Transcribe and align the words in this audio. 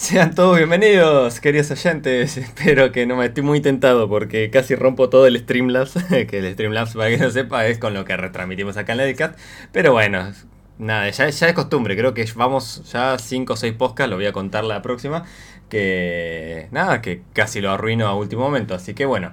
Sean 0.00 0.34
todos 0.34 0.56
bienvenidos, 0.56 1.40
queridos 1.40 1.70
oyentes. 1.72 2.36
Espero 2.38 2.90
que 2.90 3.04
no 3.04 3.16
me 3.16 3.26
estoy 3.26 3.42
muy 3.42 3.60
tentado 3.60 4.08
porque 4.08 4.48
casi 4.48 4.74
rompo 4.74 5.10
todo 5.10 5.26
el 5.26 5.38
Streamlabs. 5.38 5.92
que 6.08 6.38
el 6.38 6.50
Streamlabs, 6.54 6.94
para 6.94 7.10
que 7.10 7.18
no 7.18 7.30
sepa, 7.30 7.66
es 7.66 7.78
con 7.78 7.92
lo 7.92 8.06
que 8.06 8.16
retransmitimos 8.16 8.78
acá 8.78 8.92
en 8.92 8.98
Ledcat. 8.98 9.36
Pero 9.72 9.92
bueno, 9.92 10.32
nada, 10.78 11.10
ya, 11.10 11.28
ya 11.28 11.48
es 11.48 11.52
costumbre. 11.52 11.98
Creo 11.98 12.14
que 12.14 12.26
vamos 12.34 12.90
ya 12.90 13.18
5 13.18 13.52
o 13.52 13.56
6 13.56 13.74
podcasts, 13.74 14.08
lo 14.08 14.16
voy 14.16 14.24
a 14.24 14.32
contar 14.32 14.64
la 14.64 14.80
próxima. 14.80 15.26
Que 15.68 16.68
nada, 16.70 17.02
que 17.02 17.20
casi 17.34 17.60
lo 17.60 17.70
arruino 17.70 18.06
a 18.06 18.16
último 18.16 18.40
momento. 18.40 18.74
Así 18.74 18.94
que 18.94 19.04
bueno. 19.04 19.32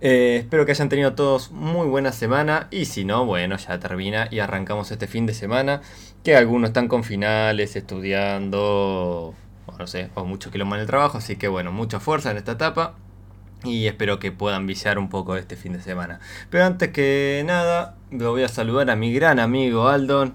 Eh, 0.00 0.36
espero 0.40 0.64
que 0.64 0.72
hayan 0.72 0.88
tenido 0.88 1.14
todos 1.14 1.50
muy 1.50 1.88
buena 1.88 2.12
semana 2.12 2.68
y 2.70 2.84
si 2.84 3.04
no, 3.04 3.24
bueno, 3.24 3.56
ya 3.56 3.80
termina 3.80 4.28
y 4.30 4.40
arrancamos 4.40 4.90
este 4.90 5.06
fin 5.06 5.24
de 5.24 5.32
semana, 5.32 5.80
que 6.22 6.36
algunos 6.36 6.70
están 6.70 6.88
con 6.88 7.04
finales, 7.04 7.74
estudiando, 7.74 9.34
o 9.66 9.76
no 9.78 9.86
sé, 9.86 10.10
o 10.14 10.24
muchos 10.24 10.52
que 10.52 10.58
lo 10.58 10.64
en 10.66 10.80
el 10.80 10.86
trabajo, 10.86 11.18
así 11.18 11.36
que 11.36 11.48
bueno, 11.48 11.72
mucha 11.72 12.00
fuerza 12.00 12.30
en 12.30 12.36
esta 12.36 12.52
etapa 12.52 12.94
y 13.64 13.86
espero 13.86 14.18
que 14.18 14.30
puedan 14.30 14.66
viciar 14.66 14.98
un 14.98 15.08
poco 15.08 15.36
este 15.36 15.56
fin 15.56 15.72
de 15.72 15.80
semana. 15.80 16.20
Pero 16.50 16.64
antes 16.64 16.90
que 16.90 17.42
nada, 17.46 17.96
lo 18.10 18.30
voy 18.30 18.42
a 18.42 18.48
saludar 18.48 18.90
a 18.90 18.96
mi 18.96 19.12
gran 19.12 19.40
amigo 19.40 19.88
Aldon, 19.88 20.34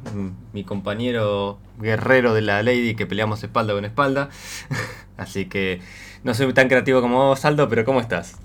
mi 0.54 0.64
compañero 0.64 1.60
guerrero 1.80 2.34
de 2.34 2.42
la 2.42 2.64
Lady 2.64 2.96
que 2.96 3.06
peleamos 3.06 3.44
espalda 3.44 3.74
con 3.74 3.86
espalda. 3.86 4.30
Así 5.18 5.46
que 5.46 5.82
no 6.24 6.34
soy 6.34 6.52
tan 6.54 6.68
creativo 6.68 7.02
como 7.02 7.28
vos, 7.28 7.46
Aldo, 7.46 7.70
pero 7.70 7.86
¿cómo 7.86 8.00
estás? 8.00 8.40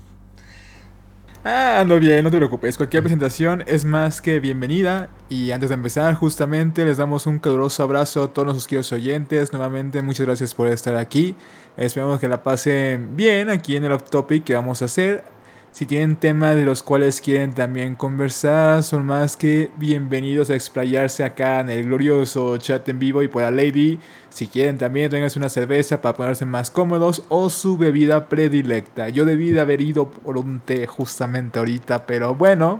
Ah, 1.46 1.80
ando 1.80 2.00
bien, 2.00 2.24
no 2.24 2.30
te 2.30 2.38
preocupes. 2.38 2.78
Cualquier 2.78 3.02
presentación 3.02 3.62
es 3.66 3.84
más 3.84 4.22
que 4.22 4.40
bienvenida. 4.40 5.10
Y 5.28 5.50
antes 5.50 5.68
de 5.68 5.74
empezar, 5.74 6.14
justamente 6.14 6.86
les 6.86 6.96
damos 6.96 7.26
un 7.26 7.38
caluroso 7.38 7.82
abrazo 7.82 8.22
a 8.22 8.32
todos 8.32 8.46
nuestros 8.46 8.66
queridos 8.66 8.92
oyentes. 8.92 9.52
Nuevamente, 9.52 10.00
muchas 10.00 10.24
gracias 10.24 10.54
por 10.54 10.68
estar 10.68 10.96
aquí. 10.96 11.36
Esperamos 11.76 12.18
que 12.18 12.28
la 12.28 12.42
pasen 12.42 13.14
bien 13.14 13.50
aquí 13.50 13.76
en 13.76 13.84
el 13.84 13.92
off 13.92 14.08
topic 14.08 14.44
que 14.44 14.54
vamos 14.54 14.80
a 14.80 14.86
hacer. 14.86 15.33
Si 15.74 15.86
tienen 15.86 16.14
temas 16.14 16.54
de 16.54 16.64
los 16.64 16.84
cuales 16.84 17.20
quieren 17.20 17.52
también 17.52 17.96
conversar, 17.96 18.84
son 18.84 19.06
más 19.06 19.36
que 19.36 19.72
bienvenidos 19.76 20.48
a 20.48 20.54
explayarse 20.54 21.24
acá 21.24 21.58
en 21.58 21.68
el 21.68 21.86
glorioso 21.86 22.56
chat 22.58 22.88
en 22.88 23.00
vivo 23.00 23.24
y 23.24 23.28
por 23.28 23.42
la 23.42 23.50
Lady. 23.50 23.98
Si 24.28 24.46
quieren 24.46 24.78
también 24.78 25.10
tengas 25.10 25.34
una 25.34 25.48
cerveza 25.48 26.00
para 26.00 26.16
ponerse 26.16 26.46
más 26.46 26.70
cómodos 26.70 27.24
o 27.28 27.50
su 27.50 27.76
bebida 27.76 28.28
predilecta. 28.28 29.08
Yo 29.08 29.24
debí 29.24 29.50
de 29.50 29.62
haber 29.62 29.80
ido 29.80 30.08
por 30.08 30.38
un 30.38 30.60
té 30.60 30.86
justamente 30.86 31.58
ahorita, 31.58 32.06
pero 32.06 32.36
bueno, 32.36 32.78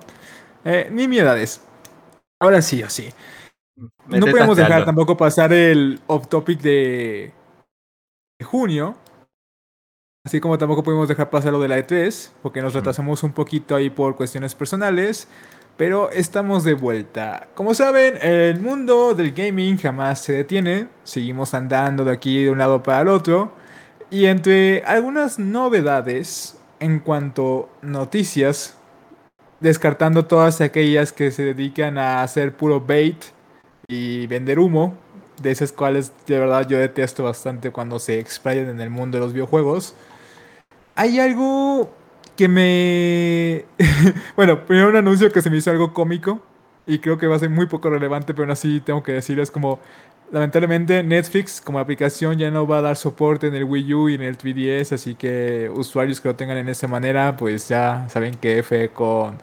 eh, 0.65 0.89
ni 0.93 1.09
mi 1.09 1.19
edades. 1.19 1.63
Ahora 2.39 2.63
sí 2.63 2.81
o 2.85 2.89
sí. 2.89 3.09
no 4.07 4.25
podemos 4.25 4.57
dejar 4.57 4.85
tampoco 4.85 5.17
pasar 5.17 5.53
el 5.53 5.99
off 6.07 6.29
topic 6.29 6.61
de, 6.61 7.33
junio. 8.45 8.95
Así 10.27 10.41
como 10.41 10.57
tampoco 10.57 10.83
podemos 10.83 11.07
dejar 11.07 11.29
pasar 11.29 11.53
lo 11.53 11.61
de 11.61 11.69
la 11.69 11.79
E3, 11.79 12.31
porque 12.43 12.63
nos 12.63 12.73
retrasamos 12.73 13.23
un 13.23 13.33
poquito 13.33 13.77
ahí 13.77 13.91
por 13.91 14.17
cuestiones 14.17 14.55
personales. 14.55 15.29
Pero 15.77 16.11
estamos 16.11 16.65
de 16.65 16.73
vuelta. 16.73 17.49
Como 17.55 17.75
saben, 17.75 18.17
el 18.23 18.59
mundo 18.59 19.15
del 19.15 19.33
gaming 19.33 19.77
jamás 19.77 20.23
se 20.23 20.33
detiene. 20.33 20.89
Seguimos 21.03 21.53
andando 21.53 22.07
de 22.07 22.13
aquí 22.13 22.45
de 22.45 22.51
un 22.51 22.57
lado 22.57 22.83
para 22.83 23.03
el 23.03 23.09
otro. 23.09 23.53
Y 24.09 24.25
entre 24.25 24.83
algunas 24.85 25.39
novedades 25.39 26.59
en 26.81 27.01
cuanto 27.01 27.69
noticias, 27.83 28.79
descartando 29.61 30.25
todas 30.25 30.63
aquellas 30.63 31.13
que 31.13 31.33
se 31.33 31.43
dedican 31.45 31.99
a 31.99 32.23
hacer 32.23 32.57
puro 32.57 32.81
bait 32.81 33.23
y 33.89 34.27
vender 34.27 34.59
humo, 34.59 34.95
de 35.43 35.51
esas 35.51 35.71
cuales 35.71 36.13
de 36.27 36.39
verdad 36.39 36.67
yo 36.67 36.79
detesto 36.79 37.25
bastante 37.25 37.73
cuando 37.73 37.99
se 37.99 38.19
explayan 38.19 38.71
en 38.71 38.81
el 38.81 38.89
mundo 38.89 39.19
de 39.19 39.25
los 39.25 39.35
videojuegos. 39.35 39.95
Hay 40.95 41.19
algo 41.19 41.93
que 42.37 42.49
me... 42.49 43.65
bueno, 44.37 44.65
primero 44.65 44.89
un 44.89 44.97
anuncio 44.97 45.31
que 45.33 45.43
se 45.43 45.51
me 45.51 45.57
hizo 45.57 45.71
algo 45.71 45.93
cómico 45.93 46.41
y 46.87 46.99
creo 46.99 47.19
que 47.19 47.27
va 47.27 47.37
a 47.37 47.39
ser 47.39 47.51
muy 47.51 47.67
poco 47.67 47.91
relevante, 47.91 48.35
pero 48.35 48.45
aún 48.45 48.53
así 48.53 48.81
tengo 48.81 49.03
que 49.03 49.13
decirles 49.13 49.51
como... 49.51 49.81
Lamentablemente 50.33 51.03
Netflix 51.03 51.61
como 51.61 51.79
aplicación 51.79 52.39
ya 52.39 52.51
no 52.51 52.67
va 52.67 52.79
a 52.79 52.83
dar 52.83 52.97
soporte 52.97 53.47
en 53.47 53.55
el 53.55 53.65
Wii 53.65 53.95
U 53.95 54.09
y 54.09 54.15
en 54.15 54.23
el 54.23 54.39
3DS, 54.39 54.93
así 54.93 55.15
que 55.15 55.71
usuarios 55.73 56.21
que 56.21 56.29
lo 56.29 56.35
tengan 56.35 56.57
en 56.57 56.69
esa 56.69 56.89
manera, 56.89 57.37
pues 57.37 57.69
ya 57.69 58.09
saben 58.09 58.35
que 58.35 58.59
F 58.59 58.89
con, 58.89 59.39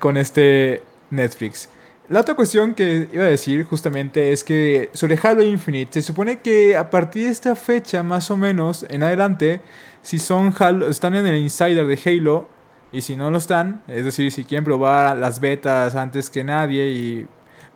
con 0.00 0.16
este 0.16 0.82
Netflix. 1.10 1.70
La 2.08 2.20
otra 2.20 2.34
cuestión 2.34 2.74
que 2.74 3.08
iba 3.12 3.24
a 3.24 3.28
decir 3.28 3.64
justamente 3.64 4.32
es 4.32 4.44
que 4.44 4.90
sobre 4.92 5.18
Halo 5.22 5.42
Infinite, 5.42 5.94
se 5.94 6.02
supone 6.02 6.40
que 6.40 6.76
a 6.76 6.90
partir 6.90 7.24
de 7.24 7.30
esta 7.30 7.56
fecha 7.56 8.02
más 8.02 8.30
o 8.30 8.36
menos 8.36 8.84
en 8.88 9.02
adelante 9.02 9.60
si 10.06 10.20
son 10.20 10.54
están 10.88 11.16
en 11.16 11.26
el 11.26 11.36
insider 11.36 11.84
de 11.84 11.98
Halo 12.04 12.48
y 12.92 13.00
si 13.00 13.16
no 13.16 13.28
lo 13.32 13.38
están, 13.38 13.82
es 13.88 14.04
decir, 14.04 14.30
si 14.30 14.44
quieren 14.44 14.64
probar 14.64 15.16
las 15.16 15.40
betas 15.40 15.96
antes 15.96 16.30
que 16.30 16.44
nadie 16.44 16.90
y 16.92 17.26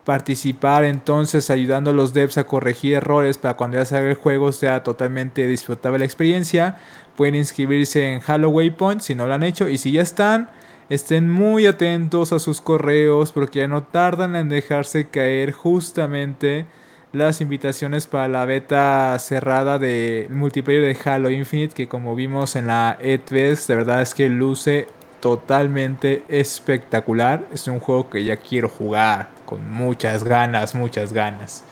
participar 0.04 0.84
entonces 0.84 1.50
ayudando 1.50 1.90
a 1.90 1.92
los 1.92 2.14
devs 2.14 2.38
a 2.38 2.44
corregir 2.44 2.94
errores 2.94 3.36
para 3.36 3.56
cuando 3.56 3.78
ya 3.78 3.84
salga 3.84 4.10
el 4.10 4.14
juego 4.14 4.52
sea 4.52 4.84
totalmente 4.84 5.44
disfrutable 5.48 5.98
la 5.98 6.04
experiencia, 6.04 6.78
pueden 7.16 7.34
inscribirse 7.34 8.12
en 8.12 8.20
Halo 8.24 8.50
Waypoint 8.50 9.00
si 9.00 9.16
no 9.16 9.26
lo 9.26 9.34
han 9.34 9.42
hecho 9.42 9.68
y 9.68 9.76
si 9.76 9.90
ya 9.90 10.02
están, 10.02 10.50
estén 10.88 11.28
muy 11.28 11.66
atentos 11.66 12.32
a 12.32 12.38
sus 12.38 12.60
correos 12.60 13.32
porque 13.32 13.58
ya 13.58 13.66
no 13.66 13.82
tardan 13.82 14.36
en 14.36 14.48
dejarse 14.48 15.08
caer 15.08 15.50
justamente 15.50 16.66
las 17.12 17.40
invitaciones 17.40 18.06
para 18.06 18.28
la 18.28 18.44
beta 18.44 19.18
cerrada 19.18 19.78
de 19.78 20.28
multiplayer 20.30 20.82
de 20.82 21.10
Halo 21.10 21.30
Infinite, 21.30 21.74
que 21.74 21.88
como 21.88 22.14
vimos 22.14 22.54
en 22.56 22.68
la 22.68 22.98
E3, 23.00 23.66
de 23.66 23.74
verdad 23.74 24.02
es 24.02 24.14
que 24.14 24.28
luce 24.28 24.86
totalmente 25.20 26.22
espectacular. 26.28 27.46
Es 27.52 27.66
un 27.66 27.80
juego 27.80 28.08
que 28.08 28.24
ya 28.24 28.36
quiero 28.36 28.68
jugar 28.68 29.30
con 29.44 29.68
muchas 29.70 30.24
ganas, 30.24 30.74
muchas 30.74 31.12
ganas. 31.12 31.64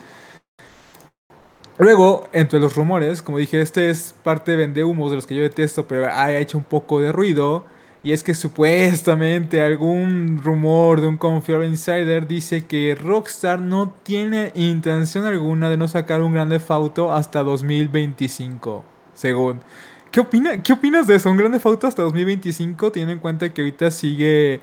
Luego, 1.78 2.28
entre 2.32 2.59
los 2.59 2.75
rumores, 2.75 3.22
como 3.22 3.38
dije, 3.38 3.60
este 3.60 3.91
es 3.91 4.15
parte 4.25 4.50
de 4.50 4.56
vende 4.56 4.82
humos 4.82 5.10
de 5.10 5.16
los 5.16 5.27
que 5.27 5.37
yo 5.37 5.43
detesto, 5.43 5.87
pero 5.87 6.09
ha 6.12 6.32
hecho 6.32 6.59
un 6.59 6.65
poco 6.65 7.00
de 7.00 7.12
ruido 7.12 7.66
y 8.03 8.12
es 8.12 8.22
que 8.22 8.34
supuestamente 8.34 9.60
algún 9.60 10.41
rumor 10.42 11.00
de 11.00 11.09
un 11.09 11.16
confiable 11.16 11.66
insider 11.66 12.28
dice 12.28 12.64
que 12.64 12.94
Rockstar 12.94 13.60
no 13.60 13.92
tiene 14.03 14.53
intención 14.54 15.25
alguna 15.25 15.69
de 15.69 15.76
no 15.76 15.88
sacar 15.88 16.22
un 16.22 16.32
grande 16.32 16.60
Auto 16.69 17.12
hasta 17.12 17.42
2025, 17.42 18.84
según. 19.14 19.60
¿Qué, 20.12 20.20
opina, 20.20 20.62
¿Qué 20.62 20.72
opinas 20.72 21.06
de 21.06 21.16
eso? 21.16 21.31
¿Un 21.31 21.38
grande 21.38 21.60
Auto 21.62 21.86
hasta 21.86 22.03
2025? 22.03 22.92
Teniendo 22.92 23.12
en 23.14 23.19
cuenta 23.19 23.53
que 23.53 23.62
ahorita 23.62 23.91
sigue 23.91 24.60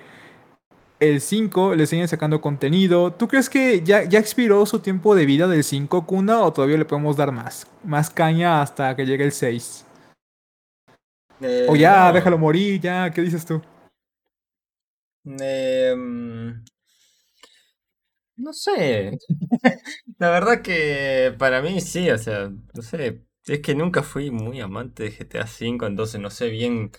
el 1.02 1.20
5, 1.20 1.76
le 1.76 1.88
siguen 1.88 2.08
sacando 2.08 2.40
contenido. 2.40 3.12
¿Tú 3.12 3.28
crees 3.28 3.50
que 3.50 3.82
ya, 3.84 4.04
ya 4.04 4.20
expiró 4.20 4.66
su 4.66 4.80
tiempo 4.80 5.14
de 5.14 5.26
vida 5.26 5.48
del 5.48 5.64
5, 5.64 6.06
Kuna, 6.06 6.40
o 6.40 6.54
todavía 6.54 6.78
le 6.78 6.86
podemos 6.86 7.18
dar 7.18 7.34
más? 7.34 7.68
Más 7.84 8.10
caña 8.10 8.62
hasta 8.62 8.96
que 8.96 9.06
llegue 9.06 9.26
el 9.26 9.34
6 9.34 9.86
o 11.70 11.76
ya, 11.76 12.12
déjalo 12.12 12.38
morir, 12.38 12.80
ya, 12.82 13.12
¿qué 13.12 13.22
dices 13.22 13.46
tú? 13.46 13.62
Em, 15.26 16.64
no 18.38 18.54
sé. 18.54 19.18
La 20.20 20.30
verdad 20.30 20.62
que 20.62 21.34
para 21.38 21.62
mí 21.62 21.82
sí, 21.82 22.10
o 22.12 22.18
sea, 22.18 22.52
no 22.74 22.82
sé. 22.82 23.22
Es 23.46 23.60
que 23.62 23.76
nunca 23.76 24.04
fui 24.04 24.32
muy 24.32 24.60
amante 24.62 25.04
de 25.04 25.12
GTA 25.12 25.46
V, 25.46 25.88
entonces 25.88 26.20
no 26.20 26.30
sé 26.32 26.50
bien 26.50 26.92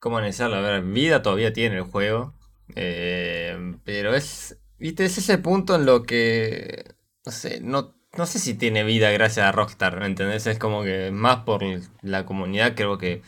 cómo 0.00 0.18
analizarlo. 0.18 0.56
A 0.56 0.60
ver, 0.62 0.82
vida 0.84 1.22
todavía 1.22 1.52
tiene 1.52 1.76
el 1.76 1.82
juego. 1.84 2.34
Em, 2.76 3.80
pero 3.84 4.14
es, 4.14 4.58
viste, 4.78 5.04
es 5.04 5.18
ese 5.18 5.38
punto 5.38 5.76
en 5.76 5.86
lo 5.86 6.04
que, 6.04 6.94
no 7.26 7.32
sé, 7.32 7.60
no, 7.60 7.94
no 8.16 8.26
sé 8.26 8.38
si 8.38 8.54
tiene 8.54 8.84
vida 8.84 9.10
gracias 9.12 9.46
a 9.46 9.52
Rockstar, 9.52 10.00
¿me 10.00 10.06
entendés? 10.06 10.46
Es 10.46 10.58
como 10.58 10.84
que 10.84 11.10
más 11.12 11.44
por 11.44 11.62
la 12.02 12.26
comunidad 12.26 12.74
creo 12.76 12.98
que 12.98 13.22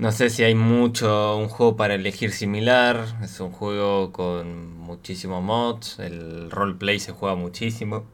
no 0.00 0.12
sé 0.12 0.30
si 0.30 0.42
hay 0.42 0.54
mucho, 0.54 1.36
un 1.36 1.48
juego 1.48 1.76
para 1.76 1.94
elegir 1.94 2.32
similar, 2.32 3.04
es 3.22 3.38
un 3.38 3.52
juego 3.52 4.12
con 4.12 4.74
muchísimos 4.78 5.42
mods, 5.42 5.98
el 5.98 6.50
roleplay 6.50 6.98
se 6.98 7.12
juega 7.12 7.34
muchísimo. 7.34 8.04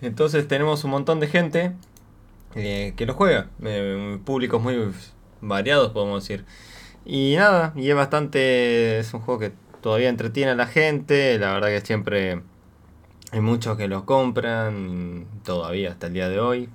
Entonces 0.00 0.46
tenemos 0.46 0.84
un 0.84 0.92
montón 0.92 1.18
de 1.18 1.26
gente 1.26 1.72
eh, 2.54 2.94
que 2.96 3.04
lo 3.04 3.14
juega, 3.14 3.50
eh, 3.64 4.20
públicos 4.24 4.62
muy 4.62 4.92
variados 5.40 5.90
podemos 5.90 6.22
decir. 6.22 6.44
Y 7.04 7.34
nada, 7.36 7.72
y 7.74 7.90
es 7.90 7.96
bastante, 7.96 9.00
es 9.00 9.12
un 9.12 9.20
juego 9.20 9.40
que 9.40 9.52
todavía 9.80 10.10
entretiene 10.10 10.52
a 10.52 10.54
la 10.54 10.66
gente, 10.68 11.36
la 11.40 11.52
verdad 11.52 11.68
que 11.68 11.80
siempre 11.80 12.42
hay 13.32 13.40
muchos 13.40 13.76
que 13.76 13.88
lo 13.88 14.06
compran, 14.06 15.26
todavía 15.44 15.90
hasta 15.90 16.06
el 16.06 16.12
día 16.12 16.28
de 16.28 16.38
hoy, 16.38 16.68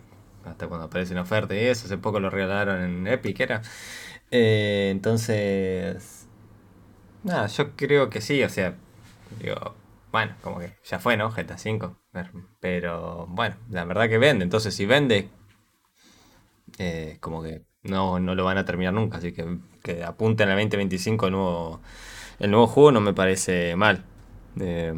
hasta 0.45 0.67
cuando 0.67 0.87
aparece 0.87 1.13
una 1.13 1.21
oferta 1.21 1.55
y 1.55 1.59
eso, 1.59 1.85
hace 1.85 1.97
poco 1.97 2.19
lo 2.19 2.29
regalaron 2.29 2.83
en 2.83 3.07
Epic 3.07 3.39
era. 3.39 3.61
Eh, 4.35 4.89
entonces, 4.91 6.27
nada, 7.23 7.47
yo 7.47 7.75
creo 7.75 8.09
que 8.09 8.21
sí, 8.21 8.43
o 8.43 8.49
sea, 8.49 8.75
digo, 9.41 9.75
bueno, 10.11 10.35
como 10.43 10.59
que 10.59 10.73
ya 10.85 10.99
fue, 10.99 11.17
¿no? 11.17 11.31
GTA 11.31 11.55
V. 11.55 11.95
Pero 12.59 13.27
bueno, 13.29 13.57
la 13.69 13.85
verdad 13.85 14.09
que 14.09 14.17
vende. 14.17 14.43
Entonces, 14.43 14.75
si 14.75 14.85
vende, 14.85 15.29
eh, 16.79 17.17
como 17.19 17.43
que 17.43 17.63
no, 17.83 18.19
no 18.19 18.35
lo 18.35 18.43
van 18.45 18.57
a 18.57 18.65
terminar 18.65 18.93
nunca, 18.93 19.17
así 19.17 19.31
que 19.33 19.57
que 19.83 20.03
apunten 20.03 20.49
al 20.49 20.55
2025 20.57 21.25
el 21.27 21.33
nuevo, 21.33 21.81
el 22.39 22.51
nuevo 22.51 22.67
juego 22.67 22.91
no 22.93 23.01
me 23.01 23.13
parece 23.13 23.75
mal. 23.75 24.03
Eh, 24.59 24.93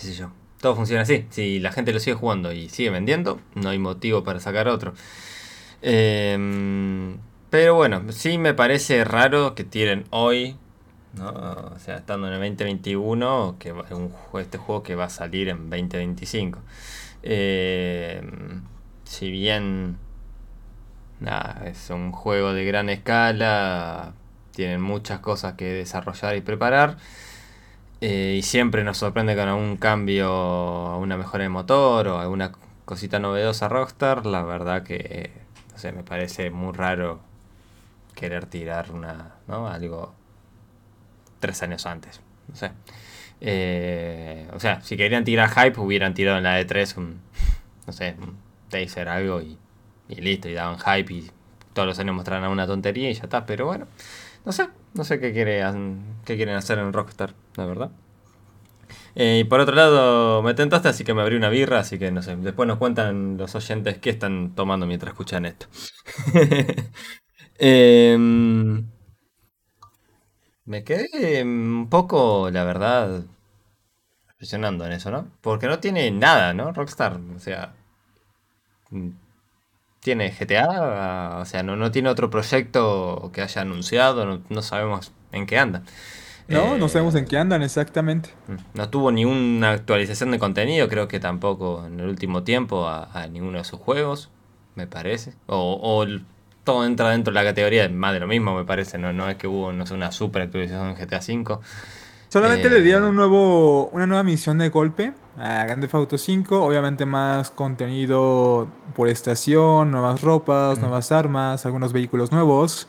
qué 0.00 0.12
yo. 0.12 0.30
Todo 0.60 0.76
funciona 0.76 1.02
así. 1.02 1.26
Si 1.30 1.58
la 1.58 1.72
gente 1.72 1.92
lo 1.92 1.98
sigue 1.98 2.14
jugando 2.14 2.52
y 2.52 2.68
sigue 2.68 2.90
vendiendo, 2.90 3.40
no 3.54 3.70
hay 3.70 3.78
motivo 3.78 4.22
para 4.22 4.38
sacar 4.40 4.68
otro. 4.68 4.94
Eh, 5.82 7.16
pero 7.52 7.74
bueno, 7.74 8.02
sí 8.12 8.38
me 8.38 8.54
parece 8.54 9.04
raro 9.04 9.54
que 9.54 9.62
tiren 9.64 10.06
hoy, 10.08 10.56
¿no? 11.12 11.28
o 11.74 11.78
sea, 11.78 11.96
estando 11.98 12.28
en 12.28 12.32
el 12.32 12.40
2021, 12.40 13.56
que 13.58 13.72
un, 13.72 14.10
este 14.40 14.56
juego 14.56 14.82
que 14.82 14.94
va 14.94 15.04
a 15.04 15.10
salir 15.10 15.50
en 15.50 15.68
2025. 15.68 16.60
Eh, 17.22 18.22
si 19.04 19.30
bien 19.30 19.98
nada, 21.20 21.64
es 21.66 21.90
un 21.90 22.10
juego 22.12 22.54
de 22.54 22.64
gran 22.64 22.88
escala, 22.88 24.14
tienen 24.52 24.80
muchas 24.80 25.20
cosas 25.20 25.52
que 25.54 25.66
desarrollar 25.74 26.34
y 26.36 26.40
preparar. 26.40 26.96
eh, 28.00 28.36
y 28.38 28.42
siempre 28.42 28.82
nos 28.84 28.98
sorprende 28.98 29.36
con 29.36 29.48
algún 29.48 29.76
cambio, 29.76 30.96
una 30.98 31.16
mejora 31.18 31.44
de 31.44 31.50
motor 31.50 32.08
o 32.08 32.18
alguna 32.18 32.52
cosita 32.86 33.18
novedosa 33.18 33.68
Rockstar. 33.68 34.24
La 34.26 34.42
verdad 34.42 34.82
que, 34.84 35.32
no 35.72 35.78
sé, 35.78 35.92
me 35.92 36.02
parece 36.02 36.50
muy 36.50 36.72
raro 36.72 37.31
querer 38.14 38.46
tirar 38.46 38.92
una, 38.92 39.36
¿no? 39.48 39.68
Algo 39.68 40.14
tres 41.40 41.62
años 41.62 41.86
antes. 41.86 42.20
No 42.48 42.56
sé. 42.56 42.72
Eh, 43.40 44.48
o 44.54 44.60
sea, 44.60 44.80
si 44.82 44.96
querían 44.96 45.24
tirar 45.24 45.50
hype, 45.50 45.80
hubieran 45.80 46.14
tirado 46.14 46.38
en 46.38 46.44
la 46.44 46.60
E3 46.60 46.96
un, 46.96 47.20
no 47.86 47.92
sé, 47.92 48.16
un 48.20 48.36
taser, 48.68 49.08
algo 49.08 49.40
y, 49.40 49.58
y 50.08 50.16
listo, 50.16 50.48
y 50.48 50.54
daban 50.54 50.78
hype 50.78 51.12
y 51.12 51.30
todos 51.74 51.88
los 51.88 51.98
años 51.98 52.14
mostraran 52.14 52.50
una 52.50 52.66
tontería 52.66 53.10
y 53.10 53.14
ya 53.14 53.24
está. 53.24 53.46
Pero 53.46 53.66
bueno, 53.66 53.86
no 54.44 54.52
sé, 54.52 54.68
no 54.94 55.04
sé 55.04 55.20
qué, 55.20 55.32
quieren, 55.32 56.02
qué 56.24 56.36
quieren 56.36 56.56
hacer 56.56 56.78
en 56.78 56.92
Rockstar, 56.92 57.34
la 57.56 57.66
verdad. 57.66 57.90
Eh, 59.14 59.40
y 59.40 59.44
por 59.44 59.60
otro 59.60 59.74
lado, 59.74 60.42
me 60.42 60.54
tentaste, 60.54 60.88
así 60.88 61.04
que 61.04 61.14
me 61.14 61.22
abrí 61.22 61.36
una 61.36 61.48
birra, 61.50 61.80
así 61.80 61.98
que 61.98 62.10
no 62.10 62.22
sé, 62.22 62.36
después 62.36 62.66
nos 62.66 62.78
cuentan 62.78 63.36
los 63.36 63.54
oyentes 63.54 63.98
qué 63.98 64.10
están 64.10 64.54
tomando 64.54 64.86
mientras 64.86 65.12
escuchan 65.12 65.44
esto. 65.46 65.66
Em, 67.68 68.84
me 70.64 70.82
quedé 70.84 71.42
un 71.44 71.88
poco, 71.88 72.50
la 72.50 72.64
verdad, 72.64 73.24
reflexionando 74.26 74.84
en 74.84 74.92
eso, 74.92 75.10
¿no? 75.12 75.28
Porque 75.40 75.66
no 75.68 75.78
tiene 75.78 76.10
nada, 76.10 76.52
¿no? 76.54 76.72
Rockstar, 76.72 77.20
o 77.36 77.38
sea, 77.38 77.72
mm, 78.90 79.08
tiene 80.00 80.32
GTA, 80.32 81.38
o 81.40 81.46
sea, 81.46 81.62
no, 81.62 81.76
no 81.76 81.90
tiene 81.92 82.08
otro 82.10 82.30
proyecto 82.30 83.30
que 83.34 83.42
haya 83.42 83.62
anunciado, 83.62 84.26
no, 84.26 84.42
no 84.48 84.62
sabemos 84.62 85.12
en 85.32 85.46
qué 85.46 85.58
anda. 85.58 85.84
No, 86.48 86.76
no 86.78 86.88
sabemos 86.88 87.14
en 87.16 87.24
Eh, 87.24 87.26
qué 87.26 87.38
andan 87.38 87.62
exactamente. 87.62 88.30
mm, 88.46 88.56
no 88.74 88.88
tuvo 88.90 89.12
ni 89.12 89.24
una 89.24 89.70
actualización 89.72 90.30
de 90.30 90.38
contenido, 90.38 90.88
creo 90.88 91.08
que 91.08 91.20
tampoco 91.20 91.84
en 91.86 92.00
el 92.00 92.08
último 92.08 92.42
tiempo 92.44 92.86
a, 92.88 93.10
a 93.12 93.26
ninguno 93.28 93.58
de 93.58 93.64
sus 93.64 93.78
juegos, 93.80 94.30
me 94.74 94.86
parece. 94.86 95.34
O, 95.46 95.74
o 95.82 96.02
el- 96.04 96.24
todo 96.64 96.84
entra 96.86 97.10
dentro 97.10 97.32
de 97.32 97.40
la 97.40 97.44
categoría 97.44 97.82
de 97.82 97.88
más 97.90 98.12
de 98.14 98.20
lo 98.20 98.26
mismo, 98.26 98.54
me 98.56 98.64
parece. 98.64 98.98
No, 98.98 99.12
no 99.12 99.28
es 99.28 99.36
que 99.36 99.46
hubo, 99.48 99.72
no 99.72 99.86
sé, 99.86 99.94
una 99.94 100.12
super 100.12 100.42
actualización 100.42 100.90
en 100.90 100.96
GTA 100.96 101.18
V. 101.20 101.58
Solamente 102.28 102.70
le 102.70 102.80
dieron 102.80 103.04
Eh, 103.04 103.08
un 103.10 103.16
nuevo, 103.16 103.88
una 103.88 104.06
nueva 104.06 104.22
misión 104.22 104.58
de 104.58 104.70
golpe 104.70 105.12
a 105.36 105.64
Grand 105.64 105.82
Theft 105.82 105.94
Auto 105.94 106.18
5. 106.18 106.64
Obviamente 106.64 107.04
más 107.06 107.50
contenido 107.50 108.68
por 108.94 109.08
estación, 109.08 109.90
nuevas 109.90 110.22
ropas, 110.22 110.80
nuevas 110.80 111.12
armas, 111.12 111.66
algunos 111.66 111.92
vehículos 111.92 112.32
nuevos. 112.32 112.88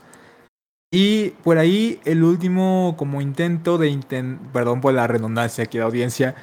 Y 0.92 1.32
por 1.44 1.58
ahí 1.58 2.00
el 2.06 2.24
último 2.24 2.96
como 2.98 3.20
intento 3.22 3.78
de 3.78 3.90
inten- 3.92 4.40
perdón 4.54 4.80
por 4.80 4.94
la 4.94 5.08
redundancia 5.08 5.64
aquí 5.64 5.78
de 5.80 5.84
audiencia. 5.84 6.36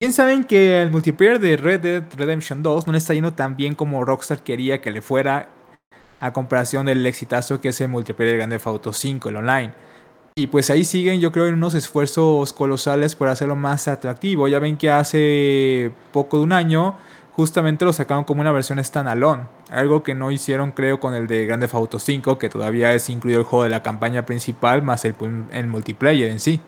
Bien 0.00 0.12
saben 0.12 0.44
que 0.44 0.82
el 0.82 0.90
multiplayer 0.90 1.38
de 1.38 1.56
Red 1.56 1.80
Dead 1.80 2.04
Redemption 2.16 2.62
2 2.62 2.86
no 2.86 2.92
le 2.92 2.98
está 2.98 3.14
yendo 3.14 3.32
tan 3.32 3.56
bien 3.56 3.74
como 3.74 4.04
Rockstar 4.04 4.42
quería 4.42 4.80
que 4.80 4.90
le 4.90 5.00
fuera 5.02 5.48
a 6.20 6.32
comparación 6.32 6.86
del 6.86 7.04
exitazo 7.06 7.60
que 7.60 7.68
es 7.68 7.80
el 7.80 7.88
multiplayer 7.88 8.32
de 8.32 8.38
Grand 8.38 8.52
Theft 8.52 8.66
Auto 8.66 8.92
5, 8.92 9.28
el 9.28 9.36
online. 9.36 9.72
Y 10.36 10.48
pues 10.48 10.68
ahí 10.70 10.84
siguen, 10.84 11.20
yo 11.20 11.30
creo, 11.30 11.48
unos 11.48 11.74
esfuerzos 11.74 12.52
colosales 12.52 13.14
por 13.14 13.28
hacerlo 13.28 13.54
más 13.54 13.86
atractivo. 13.86 14.48
Ya 14.48 14.58
ven 14.58 14.76
que 14.76 14.90
hace 14.90 15.92
poco 16.12 16.38
de 16.38 16.42
un 16.42 16.52
año 16.52 16.96
justamente 17.36 17.84
lo 17.84 17.92
sacaron 17.92 18.24
como 18.24 18.40
una 18.40 18.50
versión 18.50 18.82
standalone. 18.82 19.44
Algo 19.70 20.02
que 20.02 20.14
no 20.14 20.30
hicieron, 20.30 20.72
creo, 20.72 20.98
con 20.98 21.14
el 21.14 21.26
de 21.26 21.46
Grand 21.46 21.62
Theft 21.62 21.74
Auto 21.74 21.98
5, 21.98 22.38
que 22.38 22.48
todavía 22.48 22.92
es 22.94 23.08
incluido 23.10 23.40
el 23.40 23.46
juego 23.46 23.64
de 23.64 23.70
la 23.70 23.82
campaña 23.82 24.26
principal 24.26 24.82
más 24.82 25.04
el, 25.04 25.14
el 25.52 25.66
multiplayer 25.68 26.30
en 26.30 26.40
sí. 26.40 26.60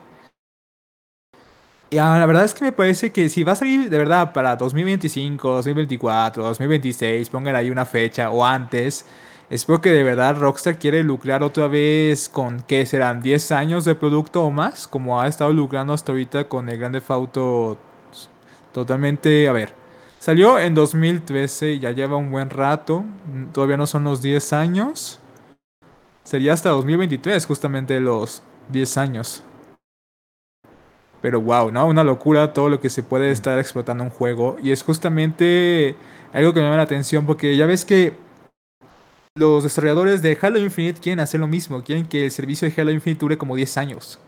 Y 1.88 1.96
la 1.96 2.26
verdad 2.26 2.44
es 2.44 2.52
que 2.52 2.64
me 2.64 2.72
parece 2.72 3.12
que 3.12 3.28
si 3.28 3.44
va 3.44 3.52
a 3.52 3.56
salir 3.56 3.88
de 3.88 3.98
verdad 3.98 4.32
para 4.32 4.56
2025, 4.56 5.48
2024, 5.48 6.42
2026, 6.42 7.30
pongan 7.30 7.54
ahí 7.54 7.70
una 7.70 7.86
fecha 7.86 8.30
o 8.30 8.44
antes, 8.44 9.06
espero 9.50 9.80
que 9.80 9.90
de 9.90 10.02
verdad 10.02 10.36
Rockstar 10.36 10.78
quiere 10.78 11.02
lucrar 11.02 11.42
otra 11.42 11.68
vez 11.68 12.28
con, 12.28 12.60
¿qué 12.62 12.84
serán? 12.86 13.22
¿10 13.22 13.54
años 13.54 13.84
de 13.84 13.94
producto 13.94 14.44
o 14.44 14.50
más? 14.50 14.88
Como 14.88 15.20
ha 15.20 15.28
estado 15.28 15.52
lucrando 15.52 15.92
hasta 15.92 16.12
ahorita 16.12 16.48
con 16.48 16.68
el 16.68 16.78
Grand 16.78 16.94
Theft 16.94 17.10
Auto 17.10 17.78
totalmente, 18.72 19.48
a 19.48 19.52
ver, 19.52 19.74
salió 20.18 20.58
en 20.58 20.74
2013, 20.74 21.78
ya 21.78 21.92
lleva 21.92 22.16
un 22.16 22.30
buen 22.30 22.50
rato, 22.50 23.04
todavía 23.52 23.76
no 23.76 23.86
son 23.86 24.04
los 24.04 24.20
10 24.20 24.52
años, 24.52 25.20
sería 26.24 26.52
hasta 26.52 26.70
2023 26.70 27.46
justamente 27.46 28.00
los 28.00 28.42
10 28.68 28.98
años. 28.98 29.42
Pero 31.22 31.40
wow, 31.40 31.70
¿no? 31.72 31.86
Una 31.86 32.04
locura 32.04 32.52
todo 32.52 32.68
lo 32.68 32.80
que 32.80 32.90
se 32.90 33.02
puede 33.02 33.30
mm, 33.30 33.32
estar 33.32 33.58
explotando 33.58 34.04
un 34.04 34.10
juego. 34.10 34.58
Y 34.62 34.70
es 34.70 34.82
justamente 34.82 35.96
algo 36.32 36.52
que 36.52 36.60
me 36.60 36.66
llama 36.66 36.76
la 36.76 36.82
atención 36.82 37.26
porque 37.26 37.56
ya 37.56 37.66
ves 37.66 37.84
que 37.84 38.14
los 39.36 39.62
desarrolladores 39.64 40.22
de 40.22 40.38
Halo 40.40 40.58
Infinite 40.58 41.00
quieren 41.00 41.20
hacer 41.20 41.40
lo 41.40 41.48
mismo. 41.48 41.82
Quieren 41.84 42.06
que 42.08 42.26
el 42.26 42.30
servicio 42.32 42.68
de 42.70 42.80
Halo 42.80 42.90
Infinite 42.92 43.20
dure 43.20 43.38
como 43.38 43.56
10 43.56 43.76
años. 43.78 44.20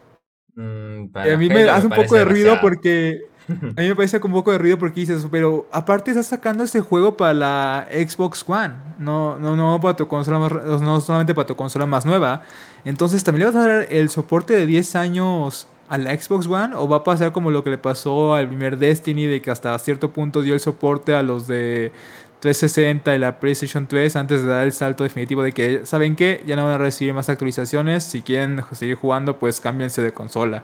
mm, 0.54 1.06
Y 1.22 1.30
a 1.30 1.36
mí 1.36 1.50
me 1.50 1.68
hace 1.68 1.86
un 1.86 1.92
poco 1.94 2.16
de 2.16 2.24
ruido 2.24 2.56
demasiado. 2.56 2.60
porque... 2.60 3.22
A 3.76 3.80
mí 3.82 3.88
me 3.88 3.96
parece 3.96 4.20
como 4.20 4.36
un 4.36 4.40
poco 4.42 4.52
de 4.52 4.58
ruido 4.58 4.78
porque 4.78 5.00
dices, 5.00 5.26
pero 5.30 5.68
aparte 5.72 6.10
estás 6.10 6.26
sacando 6.26 6.64
este 6.64 6.80
juego 6.80 7.16
para 7.16 7.32
la 7.34 7.88
Xbox 7.90 8.44
One, 8.46 8.74
no, 8.98 9.38
no, 9.38 9.56
no 9.56 9.80
para 9.80 9.96
tu 9.96 10.06
consola 10.08 10.38
más, 10.38 10.52
no 10.82 11.00
solamente 11.00 11.34
para 11.34 11.46
tu 11.46 11.56
consola 11.56 11.86
más 11.86 12.04
nueva. 12.06 12.42
Entonces, 12.84 13.24
¿también 13.24 13.48
le 13.48 13.54
vas 13.54 13.64
a 13.64 13.68
dar 13.68 13.86
el 13.90 14.10
soporte 14.10 14.54
de 14.54 14.66
10 14.66 14.96
años 14.96 15.68
a 15.88 15.98
la 15.98 16.16
Xbox 16.18 16.46
One? 16.46 16.74
¿O 16.76 16.88
va 16.88 16.98
a 16.98 17.04
pasar 17.04 17.32
como 17.32 17.50
lo 17.50 17.64
que 17.64 17.70
le 17.70 17.78
pasó 17.78 18.34
al 18.34 18.48
primer 18.48 18.78
Destiny, 18.78 19.26
de 19.26 19.40
que 19.42 19.50
hasta 19.50 19.78
cierto 19.78 20.12
punto 20.12 20.42
dio 20.42 20.54
el 20.54 20.60
soporte 20.60 21.14
a 21.14 21.22
los 21.22 21.46
de 21.46 21.92
360 22.40 23.16
y 23.16 23.18
la 23.18 23.40
PlayStation 23.40 23.86
3 23.86 24.14
antes 24.16 24.42
de 24.42 24.48
dar 24.48 24.64
el 24.64 24.72
salto 24.72 25.04
definitivo 25.04 25.42
de 25.42 25.52
que, 25.52 25.84
¿saben 25.84 26.14
qué? 26.16 26.42
Ya 26.46 26.56
no 26.56 26.64
van 26.64 26.74
a 26.74 26.78
recibir 26.78 27.12
más 27.14 27.28
actualizaciones. 27.28 28.04
Si 28.04 28.22
quieren 28.22 28.62
seguir 28.72 28.96
jugando, 28.96 29.38
pues 29.38 29.60
cámbiense 29.60 30.02
de 30.02 30.12
consola. 30.12 30.62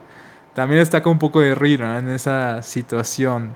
También 0.53 0.81
está 0.81 1.03
con 1.03 1.13
un 1.13 1.19
poco 1.19 1.41
de 1.41 1.53
¿no? 1.77 1.99
en 1.99 2.09
esa 2.09 2.61
situación. 2.61 3.55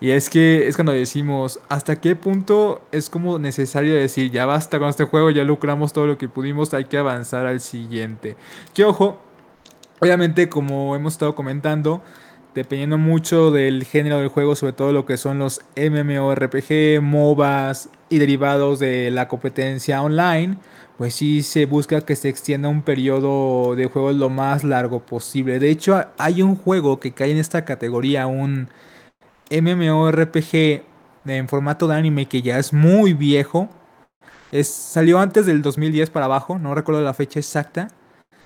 Y 0.00 0.10
es 0.10 0.28
que 0.28 0.66
es 0.66 0.74
cuando 0.74 0.90
decimos, 0.90 1.60
¿hasta 1.68 2.00
qué 2.00 2.16
punto 2.16 2.82
es 2.90 3.08
como 3.08 3.38
necesario 3.38 3.94
decir, 3.94 4.32
ya 4.32 4.46
basta 4.46 4.80
con 4.80 4.88
este 4.88 5.04
juego, 5.04 5.30
ya 5.30 5.44
lucramos 5.44 5.92
todo 5.92 6.08
lo 6.08 6.18
que 6.18 6.28
pudimos, 6.28 6.74
hay 6.74 6.86
que 6.86 6.98
avanzar 6.98 7.46
al 7.46 7.60
siguiente? 7.60 8.36
Que 8.74 8.84
ojo, 8.84 9.20
obviamente 10.00 10.48
como 10.48 10.96
hemos 10.96 11.12
estado 11.12 11.36
comentando, 11.36 12.02
dependiendo 12.54 12.98
mucho 12.98 13.50
del 13.50 13.84
género 13.84 14.18
del 14.18 14.28
juego, 14.28 14.54
sobre 14.54 14.72
todo 14.72 14.92
lo 14.92 15.06
que 15.06 15.16
son 15.16 15.38
los 15.38 15.60
MMORPG, 15.76 17.00
MOBAs 17.00 17.88
y 18.08 18.18
derivados 18.18 18.78
de 18.78 19.10
la 19.10 19.28
competencia 19.28 20.02
online, 20.02 20.58
pues 20.98 21.14
sí 21.14 21.42
se 21.42 21.66
busca 21.66 22.02
que 22.02 22.16
se 22.16 22.28
extienda 22.28 22.68
un 22.68 22.82
periodo 22.82 23.74
de 23.74 23.86
juego 23.86 24.12
lo 24.12 24.28
más 24.28 24.64
largo 24.64 25.00
posible. 25.00 25.58
De 25.58 25.70
hecho, 25.70 26.04
hay 26.18 26.42
un 26.42 26.56
juego 26.56 27.00
que 27.00 27.12
cae 27.12 27.30
en 27.30 27.38
esta 27.38 27.64
categoría, 27.64 28.26
un 28.26 28.68
MMORPG 29.50 30.82
en 31.24 31.48
formato 31.48 31.86
de 31.88 31.96
anime 31.96 32.26
que 32.26 32.42
ya 32.42 32.58
es 32.58 32.72
muy 32.72 33.14
viejo. 33.14 33.68
Es, 34.50 34.68
salió 34.68 35.18
antes 35.18 35.46
del 35.46 35.62
2010 35.62 36.10
para 36.10 36.26
abajo, 36.26 36.58
no 36.58 36.74
recuerdo 36.74 37.00
la 37.00 37.14
fecha 37.14 37.40
exacta. 37.40 37.88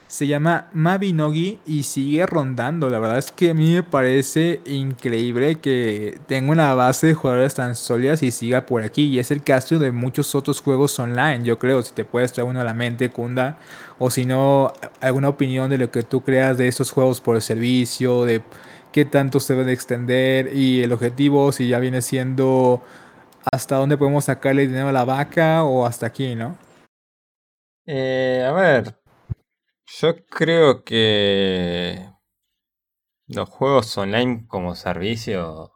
Se 0.08 0.28
llama 0.28 0.68
Mabinogi 0.72 1.58
y 1.66 1.82
sigue 1.82 2.26
rondando. 2.26 2.88
La 2.88 3.00
verdad 3.00 3.18
es 3.18 3.32
que 3.32 3.50
a 3.50 3.54
mí 3.54 3.74
me 3.74 3.82
parece 3.82 4.60
increíble 4.64 5.56
que 5.56 6.20
tenga 6.28 6.52
una 6.52 6.74
base 6.74 7.08
de 7.08 7.14
jugadores 7.14 7.54
tan 7.54 7.74
sólidas 7.74 8.22
y 8.22 8.30
siga 8.30 8.66
por 8.66 8.82
aquí. 8.82 9.06
Y 9.06 9.18
es 9.18 9.32
el 9.32 9.42
caso 9.42 9.80
de 9.80 9.90
muchos 9.90 10.34
otros 10.36 10.60
juegos 10.60 10.96
online, 11.00 11.42
yo 11.42 11.58
creo. 11.58 11.82
Si 11.82 11.92
te 11.92 12.04
puedes 12.04 12.32
traer 12.32 12.48
uno 12.48 12.60
a 12.60 12.64
la 12.64 12.74
mente, 12.74 13.10
Kunda. 13.10 13.58
O 13.98 14.10
si 14.10 14.26
no, 14.26 14.72
alguna 15.00 15.28
opinión 15.28 15.70
de 15.70 15.78
lo 15.78 15.90
que 15.90 16.04
tú 16.04 16.22
creas 16.22 16.56
de 16.56 16.68
estos 16.68 16.92
juegos 16.92 17.20
por 17.20 17.34
el 17.34 17.42
servicio, 17.42 18.24
de 18.24 18.42
qué 18.92 19.04
tanto 19.04 19.40
se 19.40 19.54
debe 19.54 19.66
de 19.66 19.72
extender 19.72 20.56
y 20.56 20.82
el 20.82 20.92
objetivo, 20.92 21.52
si 21.52 21.68
ya 21.68 21.80
viene 21.80 22.00
siendo 22.00 22.82
hasta 23.52 23.76
dónde 23.76 23.96
podemos 23.98 24.24
sacarle 24.26 24.66
dinero 24.66 24.88
a 24.88 24.92
la 24.92 25.04
vaca 25.04 25.64
o 25.64 25.86
hasta 25.86 26.06
aquí, 26.06 26.34
¿no? 26.34 26.56
Eh, 27.86 28.44
a 28.46 28.52
ver, 28.52 28.94
yo 29.86 30.24
creo 30.26 30.84
que 30.84 32.10
los 33.28 33.48
juegos 33.48 33.96
online 33.98 34.46
como 34.46 34.74
servicio 34.74 35.72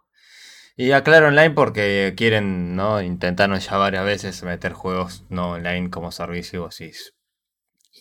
y 0.77 0.93
aclaro 0.93 1.29
online 1.29 1.51
porque 1.51 2.15
quieren, 2.17 2.77
¿no? 2.77 3.03
Intentaron 3.03 3.59
ya 3.59 3.77
varias 3.77 4.05
veces 4.05 4.43
meter 4.43 4.73
juegos 4.73 5.25
no 5.29 5.53
online 5.53 5.91
como 5.91 6.13
servicio 6.13 6.69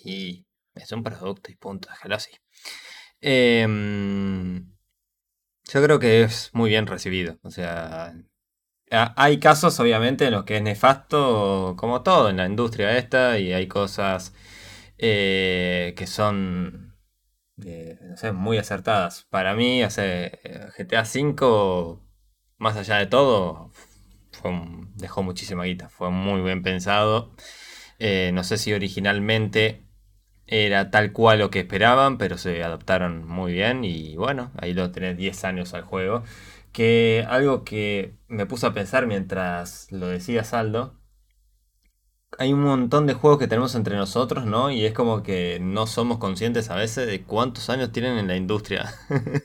y 0.04 0.46
es 0.75 0.92
un 0.92 1.04
producto 1.04 1.51
y 1.51 1.56
punto, 1.56 1.89
déjalo 1.89 2.16
así. 2.16 2.32
Em, 3.22 4.72
yo 5.72 5.84
creo 5.84 6.00
que 6.00 6.24
es 6.24 6.51
muy 6.54 6.70
bien 6.70 6.88
recibido. 6.88 7.38
O 7.44 7.51
sea, 7.51 8.13
hay 8.92 9.39
casos 9.39 9.80
obviamente 9.80 10.25
en 10.25 10.32
los 10.32 10.46
que 10.46 10.58
es 10.58 10.63
nefasto, 10.63 11.75
como 11.78 12.01
todo 12.04 12.30
en 12.30 12.38
la 12.38 12.46
industria 12.46 12.98
esta, 12.98 13.39
y 13.39 13.54
hay 13.54 13.68
cosas 13.68 14.34
eh, 15.00 15.94
que 15.98 16.08
son 16.08 16.96
eh, 17.65 17.98
muy 18.34 18.58
acertadas. 18.58 19.25
Para 19.29 19.56
mí, 19.56 19.84
hace 19.84 20.39
GTA 20.77 21.03
V 21.03 22.00
más 22.58 22.75
allá 22.77 22.98
de 22.98 23.08
todo, 23.08 23.72
dejó 24.96 25.24
muchísima 25.24 25.63
guita. 25.65 25.89
Fue 25.89 26.12
muy 26.12 26.41
bien 26.41 26.62
pensado. 26.63 27.32
Eh, 28.00 28.32
no 28.34 28.44
sé 28.44 28.58
si 28.58 28.74
originalmente 28.74 29.84
era 30.48 30.91
tal 30.91 31.12
cual 31.13 31.39
lo 31.39 31.50
que 31.51 31.60
esperaban, 31.62 32.18
pero 32.18 32.38
se 32.38 32.63
adaptaron 32.63 33.27
muy 33.27 33.53
bien. 33.53 33.84
Y 33.84 34.15
bueno, 34.18 34.51
ahí 34.58 34.74
lo 34.74 34.91
tenés 34.91 35.18
10 35.18 35.44
años 35.46 35.74
al 35.74 35.84
juego. 35.84 36.24
Que 36.72 37.25
algo 37.29 37.63
que 37.63 38.15
me 38.27 38.46
puso 38.46 38.68
a 38.68 38.74
pensar 38.74 39.08
mientras 39.08 39.91
lo 39.91 40.08
decía 40.08 40.44
Saldo. 40.44 40.99
Hay 42.38 42.53
un 42.53 42.62
montón 42.62 43.07
de 43.07 43.13
juegos 43.13 43.39
que 43.39 43.48
tenemos 43.48 43.75
entre 43.75 43.98
nosotros, 43.98 44.45
¿no? 44.45 44.71
Y 44.71 44.86
es 44.86 44.93
como 44.93 45.24
que 45.24 45.59
no 45.62 45.88
somos 45.88 46.19
conscientes 46.19 46.69
a 46.69 46.75
veces 46.75 47.07
de 47.07 47.24
cuántos 47.24 47.69
años 47.69 47.91
tienen 47.91 48.17
en 48.17 48.27
la 48.27 48.36
industria. 48.36 48.93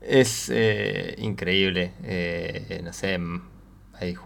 Es 0.00 0.48
eh, 0.54 1.16
increíble. 1.18 1.92
Eh, 2.04 2.80
no 2.84 2.92
sé, 2.92 3.18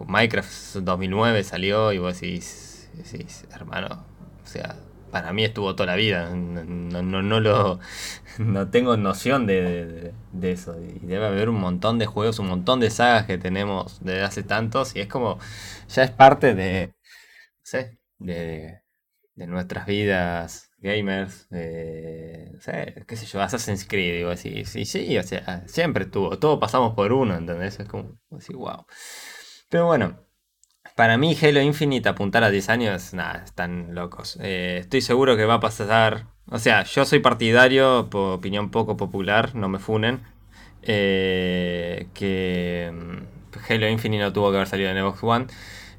Minecraft 0.06 0.76
2009 0.76 1.44
salió 1.44 1.92
y 1.92 1.99
vos 1.99 2.20
decís, 2.20 2.88
hermano, 3.52 4.04
o 4.44 4.46
sea, 4.46 4.76
para 5.11 5.32
mí 5.32 5.44
estuvo 5.44 5.75
toda 5.75 5.88
la 5.88 5.96
vida. 5.96 6.30
No, 6.34 7.02
no, 7.02 7.40
lo, 7.40 7.80
no 8.38 8.68
tengo 8.70 8.96
noción 8.96 9.46
de, 9.46 10.12
eso. 10.42 10.76
Y 10.80 11.06
debe 11.06 11.26
haber 11.26 11.49
un 11.49 11.61
montón 11.61 11.99
de 11.99 12.06
juegos, 12.06 12.38
un 12.38 12.49
montón 12.49 12.80
de 12.80 12.90
sagas 12.90 13.26
que 13.26 13.38
tenemos 13.38 13.99
desde 14.02 14.22
hace 14.22 14.42
tantos 14.42 14.96
y 14.96 15.00
es 15.00 15.08
como, 15.08 15.38
ya 15.88 16.02
es 16.04 16.11
parte 16.11 16.54
de, 16.54 16.94
de, 18.19 18.83
de 19.35 19.47
nuestras 19.47 19.87
vidas 19.87 20.71
gamers, 20.79 21.47
qué 21.50 23.17
sé 23.17 23.26
yo, 23.26 23.41
Assassin's 23.41 23.87
Creed, 23.87 24.17
digo 24.17 24.31
así, 24.31 24.64
sí, 24.64 24.85
sí, 24.85 25.17
o 25.17 25.23
sea, 25.23 25.62
siempre 25.67 26.07
tuvo, 26.07 26.38
todos 26.38 26.59
pasamos 26.59 26.95
por 26.95 27.12
uno, 27.12 27.37
¿entendés? 27.37 27.79
Es 27.81 27.88
como 27.88 28.19
así, 28.37 28.52
wow. 28.52 28.85
Pero 29.69 29.87
bueno, 29.87 30.19
para 30.97 31.17
mí 31.17 31.37
Halo 31.41 31.62
Infinite 31.62 32.09
apuntar 32.09 32.45
a 32.45 32.50
10 32.50 32.69
años, 32.69 33.14
nada, 33.14 33.43
están 33.45 33.95
locos. 33.95 34.38
Eh, 34.43 34.79
estoy 34.81 35.00
seguro 35.00 35.37
que 35.37 35.47
va 35.47 35.55
a 35.55 35.61
pasar, 35.61 36.26
o 36.47 36.59
sea, 36.59 36.85
yo 36.85 37.05
soy 37.05 37.21
partidario, 37.21 38.11
por 38.11 38.35
opinión 38.35 38.71
poco 38.71 38.97
popular, 38.97 39.55
no 39.55 39.69
me 39.69 39.79
funen, 39.79 40.21
eh, 40.83 42.09
que 42.12 42.93
mm, 42.93 43.73
Halo 43.73 43.88
Infinite 43.88 44.23
no 44.25 44.33
tuvo 44.33 44.50
que 44.50 44.57
haber 44.57 44.69
salido 44.69 44.91
en 44.91 44.99
Xbox 44.99 45.23
One 45.23 45.47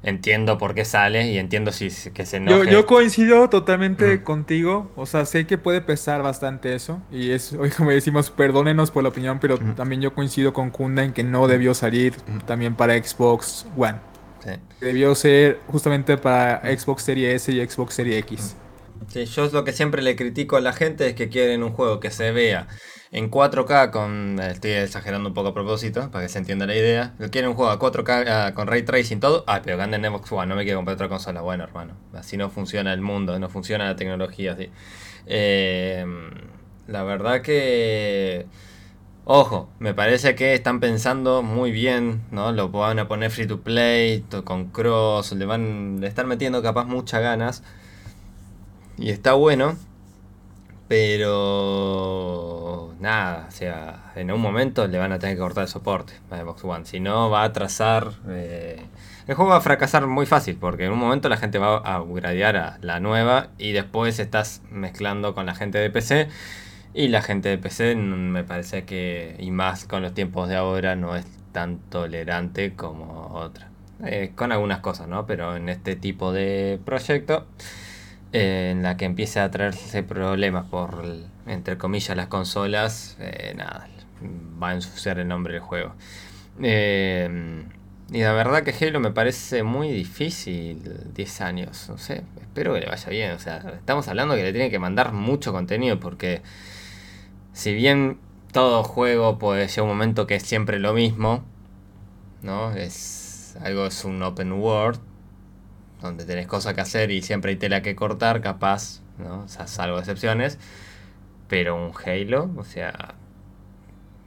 entiendo 0.04 0.58
por 0.58 0.74
qué 0.74 0.84
sale 0.84 1.30
y 1.30 1.38
entiendo 1.38 1.72
si 1.72 1.88
que 2.12 2.26
se 2.26 2.36
enoje. 2.36 2.70
Yo, 2.70 2.86
coincido 2.86 3.48
totalmente 3.48 4.22
contigo, 4.22 4.92
o 4.96 5.06
sea, 5.06 5.24
sé 5.24 5.46
que 5.46 5.58
puede 5.58 5.80
pesar 5.80 6.22
bastante 6.22 6.74
eso 6.74 7.02
y 7.10 7.30
es, 7.30 7.52
hoy 7.54 7.70
como 7.70 7.90
decimos, 7.90 8.30
perdónenos 8.30 8.90
por 8.90 9.02
la 9.02 9.08
opinión, 9.08 9.38
pero 9.40 9.58
también 9.74 10.00
yo 10.00 10.14
coincido 10.14 10.52
con 10.52 10.70
Kunda 10.70 11.02
en 11.04 11.12
que 11.12 11.24
no 11.24 11.48
debió 11.48 11.74
salir 11.74 12.14
también 12.46 12.76
para 12.76 13.02
Xbox 13.02 13.66
One. 13.76 13.98
Debió 14.80 15.14
ser 15.14 15.60
justamente 15.68 16.18
para 16.18 16.60
Xbox 16.76 17.02
Series 17.02 17.42
S 17.42 17.52
y 17.52 17.66
Xbox 17.66 17.94
Series 17.94 18.18
X. 18.18 18.56
Sí, 19.08 19.24
yo 19.24 19.48
lo 19.48 19.64
que 19.64 19.72
siempre 19.72 20.02
le 20.02 20.16
critico 20.16 20.56
a 20.56 20.60
la 20.60 20.72
gente 20.72 21.08
es 21.08 21.14
que 21.14 21.28
quieren 21.28 21.62
un 21.62 21.72
juego 21.72 22.00
que 22.00 22.10
se 22.10 22.30
vea 22.30 22.68
en 23.14 23.30
4K 23.30 23.90
con. 23.92 24.40
Estoy 24.40 24.72
exagerando 24.72 25.28
un 25.28 25.34
poco 25.34 25.50
a 25.50 25.54
propósito, 25.54 26.10
para 26.10 26.24
que 26.24 26.28
se 26.28 26.38
entienda 26.38 26.66
la 26.66 26.74
idea. 26.74 27.14
Quieren 27.30 27.50
un 27.50 27.56
juego 27.56 27.70
a 27.70 27.78
4K 27.78 28.24
ah, 28.28 28.54
con 28.54 28.66
ray 28.66 28.82
tracing 28.82 29.20
todo. 29.20 29.44
Ah, 29.46 29.60
pero 29.64 29.78
que 29.78 29.84
en 29.84 30.04
Xbox 30.04 30.32
One, 30.32 30.46
no 30.46 30.56
me 30.56 30.64
quiero 30.64 30.78
comprar 30.78 30.96
otra 30.96 31.08
consola. 31.08 31.40
Bueno, 31.40 31.62
hermano, 31.62 31.94
así 32.12 32.36
no 32.36 32.50
funciona 32.50 32.92
el 32.92 33.00
mundo, 33.00 33.38
no 33.38 33.48
funciona 33.48 33.84
la 33.84 33.94
tecnología 33.94 34.54
así. 34.54 34.68
Eh, 35.26 36.04
la 36.88 37.04
verdad 37.04 37.40
que. 37.42 38.46
Ojo, 39.26 39.70
me 39.78 39.94
parece 39.94 40.34
que 40.34 40.54
están 40.54 40.80
pensando 40.80 41.42
muy 41.42 41.70
bien, 41.70 42.22
¿no? 42.32 42.52
Lo 42.52 42.68
van 42.70 42.98
a 42.98 43.08
poner 43.08 43.30
free 43.30 43.46
to 43.46 43.60
play, 43.60 44.24
con 44.44 44.70
cross, 44.70 45.32
le 45.32 45.46
van 45.46 46.00
a 46.02 46.06
estar 46.06 46.26
metiendo 46.26 46.62
capaz 46.62 46.84
muchas 46.86 47.22
ganas. 47.22 47.62
Y 48.98 49.10
está 49.10 49.34
bueno. 49.34 49.76
Pero 50.88 52.03
nada, 53.04 53.46
o 53.48 53.52
sea, 53.52 54.12
en 54.16 54.32
un 54.32 54.40
momento 54.40 54.88
le 54.88 54.98
van 54.98 55.12
a 55.12 55.18
tener 55.20 55.36
que 55.36 55.40
cortar 55.40 55.62
el 55.62 55.68
soporte 55.68 56.14
a 56.30 56.38
Xbox 56.38 56.64
One. 56.64 56.86
Si 56.86 56.98
no, 56.98 57.30
va 57.30 57.42
a 57.42 57.44
atrasar. 57.44 58.10
Eh, 58.28 58.82
el 59.28 59.34
juego 59.34 59.52
va 59.52 59.58
a 59.58 59.60
fracasar 59.60 60.06
muy 60.06 60.26
fácil, 60.26 60.56
porque 60.56 60.86
en 60.86 60.92
un 60.92 60.98
momento 60.98 61.28
la 61.28 61.36
gente 61.36 61.58
va 61.58 61.76
a 61.76 62.02
upgradear 62.02 62.56
a 62.56 62.78
la 62.80 63.00
nueva 63.00 63.48
y 63.58 63.72
después 63.72 64.18
estás 64.18 64.62
mezclando 64.70 65.34
con 65.34 65.46
la 65.46 65.54
gente 65.54 65.78
de 65.78 65.90
PC. 65.90 66.28
Y 66.94 67.08
la 67.08 67.22
gente 67.22 67.48
de 67.48 67.58
PC 67.58 67.96
me 67.96 68.44
parece 68.44 68.84
que, 68.84 69.36
y 69.38 69.50
más 69.50 69.84
con 69.84 70.02
los 70.02 70.14
tiempos 70.14 70.48
de 70.48 70.56
ahora, 70.56 70.96
no 70.96 71.16
es 71.16 71.26
tan 71.52 71.78
tolerante 71.78 72.74
como 72.74 73.32
otra. 73.34 73.68
Eh, 74.04 74.32
con 74.34 74.52
algunas 74.52 74.80
cosas, 74.80 75.08
¿no? 75.08 75.26
Pero 75.26 75.56
en 75.56 75.68
este 75.68 75.96
tipo 75.96 76.32
de 76.32 76.80
proyecto 76.84 77.46
en 78.34 78.82
la 78.82 78.96
que 78.96 79.04
empiece 79.04 79.38
a 79.38 79.48
traerse 79.48 80.02
problemas 80.02 80.64
por, 80.66 81.04
entre 81.46 81.78
comillas, 81.78 82.16
las 82.16 82.26
consolas, 82.26 83.16
eh, 83.20 83.54
nada, 83.56 83.86
va 84.60 84.70
a 84.70 84.74
ensuciar 84.74 85.20
el 85.20 85.28
nombre 85.28 85.52
del 85.52 85.62
juego. 85.62 85.94
Eh, 86.60 87.64
y 88.10 88.20
la 88.22 88.32
verdad 88.32 88.64
que 88.64 88.74
Halo 88.84 88.98
me 88.98 89.12
parece 89.12 89.62
muy 89.62 89.88
difícil, 89.88 90.82
10 91.14 91.40
años, 91.42 91.88
no 91.88 91.96
sé, 91.96 92.24
espero 92.40 92.74
que 92.74 92.80
le 92.80 92.86
vaya 92.86 93.08
bien, 93.08 93.30
o 93.30 93.38
sea, 93.38 93.58
estamos 93.76 94.08
hablando 94.08 94.34
que 94.34 94.42
le 94.42 94.52
tienen 94.52 94.70
que 94.70 94.80
mandar 94.80 95.12
mucho 95.12 95.52
contenido 95.52 96.00
porque 96.00 96.42
si 97.52 97.72
bien 97.72 98.18
todo 98.50 98.82
juego 98.82 99.38
puede 99.38 99.68
llegar 99.68 99.84
un 99.84 99.90
momento 99.90 100.26
que 100.26 100.34
es 100.34 100.42
siempre 100.42 100.80
lo 100.80 100.92
mismo, 100.92 101.44
¿no? 102.42 102.72
Es 102.72 103.56
algo 103.62 103.86
es 103.86 104.04
un 104.04 104.20
open 104.24 104.52
world, 104.54 104.98
donde 106.04 106.24
tenés 106.24 106.46
cosas 106.46 106.74
que 106.74 106.80
hacer 106.80 107.10
y 107.10 107.22
siempre 107.22 107.52
hay 107.52 107.56
tela 107.56 107.82
que 107.82 107.96
cortar, 107.96 108.40
capaz, 108.40 109.00
¿no? 109.18 109.44
O 109.44 109.48
sea, 109.48 109.66
salvo 109.66 109.98
excepciones. 109.98 110.58
Pero 111.48 111.76
un 111.76 111.92
Halo, 112.04 112.50
o 112.56 112.64
sea, 112.64 113.14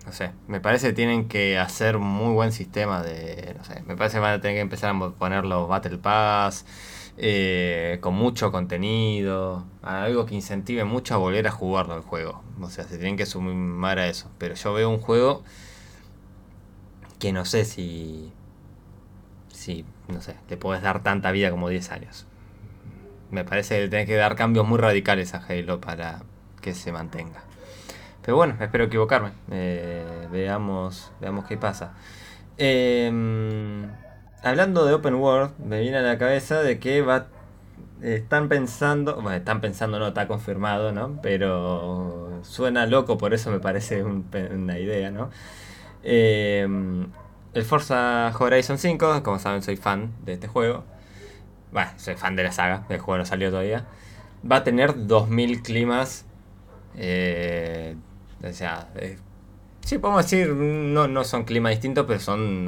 no 0.05 0.11
sé, 0.13 0.31
me 0.47 0.61
parece 0.61 0.87
que 0.87 0.93
tienen 0.93 1.27
que 1.27 1.57
hacer 1.57 1.97
muy 1.97 2.33
buen 2.33 2.51
sistema 2.51 3.03
de, 3.03 3.55
no 3.57 3.63
sé, 3.63 3.81
me 3.87 3.95
parece 3.97 4.17
que 4.17 4.21
van 4.21 4.33
a 4.35 4.41
tener 4.41 4.57
que 4.57 4.61
empezar 4.61 4.95
a 4.95 5.09
poner 5.11 5.45
los 5.45 5.67
Battle 5.67 5.97
Pass, 5.97 6.65
eh, 7.17 7.97
con 8.01 8.13
mucho 8.13 8.51
contenido, 8.51 9.65
algo 9.81 10.25
que 10.25 10.35
incentive 10.35 10.83
mucho 10.83 11.15
a 11.15 11.17
volver 11.17 11.47
a 11.47 11.51
jugarlo 11.51 11.95
al 11.95 12.01
juego. 12.01 12.43
O 12.61 12.69
sea, 12.69 12.85
se 12.85 12.97
tienen 12.97 13.17
que 13.17 13.25
sumar 13.25 13.99
a 13.99 14.07
eso. 14.07 14.29
Pero 14.37 14.55
yo 14.55 14.73
veo 14.73 14.89
un 14.89 14.99
juego 14.99 15.43
que 17.19 17.31
no 17.33 17.45
sé 17.45 17.65
si, 17.65 18.31
si 19.49 19.83
no 20.07 20.21
sé, 20.21 20.35
le 20.49 20.57
puedes 20.57 20.81
dar 20.81 21.03
tanta 21.03 21.31
vida 21.31 21.51
como 21.51 21.69
10 21.69 21.91
años. 21.91 22.25
Me 23.31 23.43
parece 23.43 23.81
que 23.81 23.89
tenés 23.89 24.07
que 24.07 24.15
dar 24.15 24.35
cambios 24.35 24.67
muy 24.67 24.77
radicales 24.77 25.33
a 25.33 25.45
Halo 25.45 25.81
para 25.81 26.21
que 26.61 26.73
se 26.73 26.91
mantenga. 26.91 27.41
Pero 28.21 28.37
bueno, 28.37 28.55
espero 28.59 28.85
equivocarme. 28.85 29.31
Eh, 29.51 30.27
veamos, 30.31 31.11
veamos 31.19 31.45
qué 31.45 31.57
pasa. 31.57 31.93
Em, 32.57 33.89
hablando 34.43 34.85
de 34.85 34.93
Open 34.93 35.15
World, 35.15 35.51
me 35.59 35.81
viene 35.81 35.97
a 35.97 36.01
la 36.01 36.17
cabeza 36.17 36.61
de 36.61 36.79
que 36.79 37.01
va, 37.01 37.27
están 38.01 38.49
pensando, 38.49 39.15
bueno, 39.15 39.33
están 39.33 39.61
pensando, 39.61 39.99
no 39.99 40.07
está 40.07 40.27
confirmado, 40.27 40.91
¿no? 40.91 41.19
Pero 41.21 42.39
suena 42.43 42.85
loco, 42.85 43.17
por 43.17 43.33
eso 43.33 43.51
me 43.51 43.59
parece 43.59 44.03
una 44.03 44.79
idea, 44.79 45.11
¿no? 45.11 45.29
Eh, 46.03 46.67
el 47.53 47.63
Forza 47.63 48.33
Horizon 48.37 48.77
5, 48.77 49.23
como 49.23 49.39
saben 49.39 49.61
soy 49.61 49.77
fan 49.77 50.11
de 50.25 50.33
este 50.33 50.47
juego. 50.47 50.83
Bueno, 51.71 51.91
soy 51.97 52.15
fan 52.15 52.35
de 52.35 52.43
la 52.43 52.51
saga, 52.51 52.85
el 52.89 52.99
juego 52.99 53.17
no 53.17 53.25
salió 53.25 53.49
todavía. 53.49 53.85
Va 54.49 54.57
a 54.57 54.63
tener 54.63 55.07
2000 55.07 55.61
climas. 55.61 56.25
Eh, 56.95 57.95
o 58.43 58.53
sea, 58.53 58.89
eh, 58.95 59.17
sí, 59.85 59.97
podemos 59.97 60.23
decir, 60.23 60.49
no, 60.49 61.07
no 61.07 61.23
son 61.23 61.43
climas 61.43 61.71
distintos, 61.71 62.05
pero 62.07 62.19
son 62.19 62.67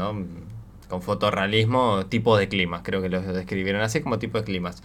con 0.90 1.02
fotorrealismo, 1.02 2.08
tipo 2.08 2.36
de 2.36 2.50
climas, 2.50 2.82
creo 2.84 3.02
que 3.02 3.10
lo 3.10 3.22
describieron 3.22 3.82
así 3.82 4.02
como 4.02 4.20
tipo 4.20 4.40
de 4.40 4.44
climas. 4.44 4.84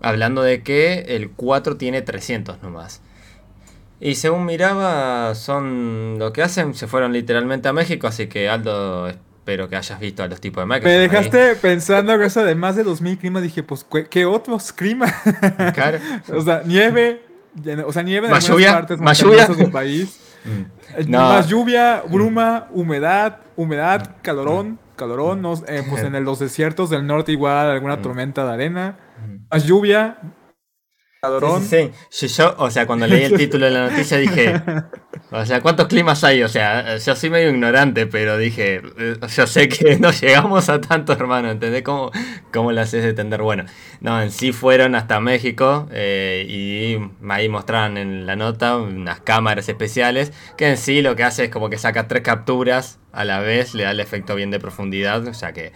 Hablando 0.00 0.42
de 0.42 0.62
que 0.62 0.98
el 1.16 1.30
4 1.30 1.76
tiene 1.78 2.02
300 2.02 2.62
nomás. 2.62 3.00
Y 4.00 4.16
según 4.16 4.44
miraba, 4.44 5.34
son 5.34 6.18
lo 6.18 6.32
que 6.32 6.42
hacen, 6.42 6.74
se 6.74 6.86
fueron 6.86 7.12
literalmente 7.12 7.68
a 7.68 7.72
México, 7.72 8.06
así 8.06 8.26
que 8.26 8.48
Aldo, 8.48 9.08
espero 9.08 9.68
que 9.68 9.76
hayas 9.76 9.98
visto 10.00 10.22
a 10.22 10.28
los 10.28 10.40
tipos 10.40 10.62
de 10.62 10.66
Microsoft. 10.66 10.92
Me 10.92 10.98
dejaste 10.98 11.56
pensando 11.56 12.18
que 12.18 12.26
eso 12.26 12.44
de 12.44 12.54
más 12.54 12.76
de 12.76 12.82
2000 12.82 13.18
climas, 13.18 13.42
dije, 13.42 13.62
pues, 13.62 13.86
¿qué 14.10 14.26
otros 14.26 14.72
climas? 14.72 15.14
Claro. 15.74 15.98
o 16.32 16.40
sea, 16.40 16.62
nieve, 16.64 17.22
o 17.86 17.92
sea, 17.92 18.02
nieve 18.02 18.26
en 18.26 18.32
más 18.32 18.46
lluvia, 18.46 18.72
partes 18.72 19.00
más 19.00 19.18
lluvia 19.18 19.46
del 19.46 19.70
país. 19.70 20.20
Mm. 20.44 21.10
Más 21.10 21.48
lluvia, 21.48 22.02
bruma, 22.06 22.68
humedad, 22.70 23.38
humedad, 23.56 24.16
calorón, 24.20 24.78
calorón, 24.96 25.42
no, 25.42 25.54
eh, 25.66 25.82
pues 25.88 26.02
en 26.04 26.22
los 26.24 26.38
desiertos 26.38 26.90
del 26.90 27.06
norte 27.06 27.32
igual 27.32 27.70
alguna 27.70 27.96
mm. 27.96 28.02
tormenta 28.02 28.44
de 28.44 28.52
arena, 28.52 28.98
mm. 29.26 29.36
más 29.50 29.64
lluvia, 29.64 30.18
Sí, 31.60 31.90
sí, 32.08 32.28
Yo, 32.28 32.54
o 32.58 32.70
sea, 32.70 32.86
cuando 32.86 33.06
leí 33.06 33.24
el 33.24 33.34
título 33.36 33.66
de 33.66 33.72
la 33.72 33.90
noticia 33.90 34.18
dije, 34.18 34.62
o 35.30 35.44
sea, 35.44 35.60
¿cuántos 35.60 35.88
climas 35.88 36.22
hay? 36.24 36.42
O 36.42 36.48
sea, 36.48 36.96
yo 36.96 37.16
soy 37.16 37.30
medio 37.30 37.50
ignorante, 37.50 38.06
pero 38.06 38.36
dije, 38.36 38.82
eh, 38.98 39.16
yo 39.34 39.46
sé 39.46 39.68
que 39.68 39.98
no 40.00 40.10
llegamos 40.10 40.68
a 40.68 40.80
tanto, 40.80 41.12
hermano, 41.12 41.50
¿entendés? 41.50 41.82
¿Cómo, 41.82 42.10
cómo 42.52 42.72
lo 42.72 42.80
haces 42.80 43.04
entender? 43.04 43.42
Bueno, 43.42 43.64
no, 44.00 44.20
en 44.20 44.30
sí 44.30 44.52
fueron 44.52 44.94
hasta 44.94 45.20
México 45.20 45.88
eh, 45.92 46.46
y 46.48 46.98
ahí 47.30 47.48
mostraron 47.48 47.96
en 47.96 48.26
la 48.26 48.36
nota 48.36 48.76
unas 48.76 49.20
cámaras 49.20 49.68
especiales 49.68 50.32
que 50.56 50.68
en 50.68 50.76
sí 50.76 51.02
lo 51.02 51.16
que 51.16 51.24
hace 51.24 51.44
es 51.44 51.50
como 51.50 51.70
que 51.70 51.78
saca 51.78 52.06
tres 52.06 52.22
capturas 52.22 52.98
a 53.12 53.24
la 53.24 53.40
vez, 53.40 53.74
le 53.74 53.84
da 53.84 53.92
el 53.92 54.00
efecto 54.00 54.34
bien 54.34 54.50
de 54.50 54.60
profundidad, 54.60 55.26
o 55.26 55.34
sea 55.34 55.52
que... 55.52 55.72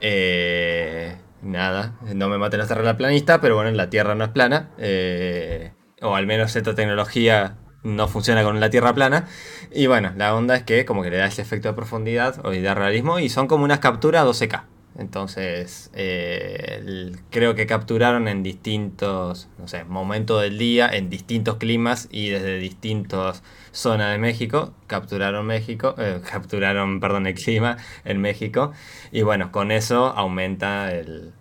Eh, 0.00 1.16
nada, 1.42 1.94
no 2.14 2.28
me 2.28 2.38
maten 2.38 2.60
a 2.60 2.96
planista, 2.96 3.40
pero 3.40 3.54
bueno, 3.54 3.70
la 3.70 3.90
Tierra 3.90 4.14
no 4.14 4.24
es 4.24 4.30
plana, 4.30 4.70
eh, 4.78 5.72
o 6.02 6.14
al 6.14 6.26
menos 6.26 6.54
esta 6.56 6.74
tecnología 6.74 7.56
no 7.82 8.08
funciona 8.08 8.42
con 8.42 8.60
la 8.60 8.70
Tierra 8.70 8.94
plana. 8.94 9.26
Y 9.72 9.86
bueno, 9.86 10.12
la 10.16 10.34
onda 10.34 10.56
es 10.56 10.62
que 10.64 10.84
como 10.84 11.02
que 11.02 11.10
le 11.10 11.18
da 11.18 11.26
ese 11.26 11.42
efecto 11.42 11.68
de 11.68 11.74
profundidad 11.74 12.44
o 12.44 12.50
de 12.50 12.74
realismo 12.74 13.18
y 13.18 13.28
son 13.28 13.46
como 13.46 13.64
unas 13.64 13.78
capturas 13.78 14.24
12K. 14.24 14.64
Entonces, 14.98 15.90
eh, 15.94 17.12
creo 17.30 17.54
que 17.54 17.66
capturaron 17.66 18.28
en 18.28 18.42
distintos, 18.42 19.48
no 19.58 19.68
sé, 19.68 19.84
momentos 19.84 20.42
del 20.42 20.58
día, 20.58 20.88
en 20.88 21.08
distintos 21.10 21.56
climas 21.56 22.08
y 22.10 22.28
desde 22.30 22.58
distintas 22.58 23.42
zonas 23.72 24.12
de 24.12 24.18
México. 24.18 24.74
Capturaron 24.86 25.46
México, 25.46 25.94
eh, 25.98 26.20
capturaron, 26.30 27.00
perdón, 27.00 27.26
el 27.26 27.34
clima 27.34 27.76
en 28.04 28.20
México. 28.20 28.72
Y 29.12 29.22
bueno, 29.22 29.52
con 29.52 29.70
eso 29.72 30.06
aumenta 30.08 30.92
el, 30.92 31.32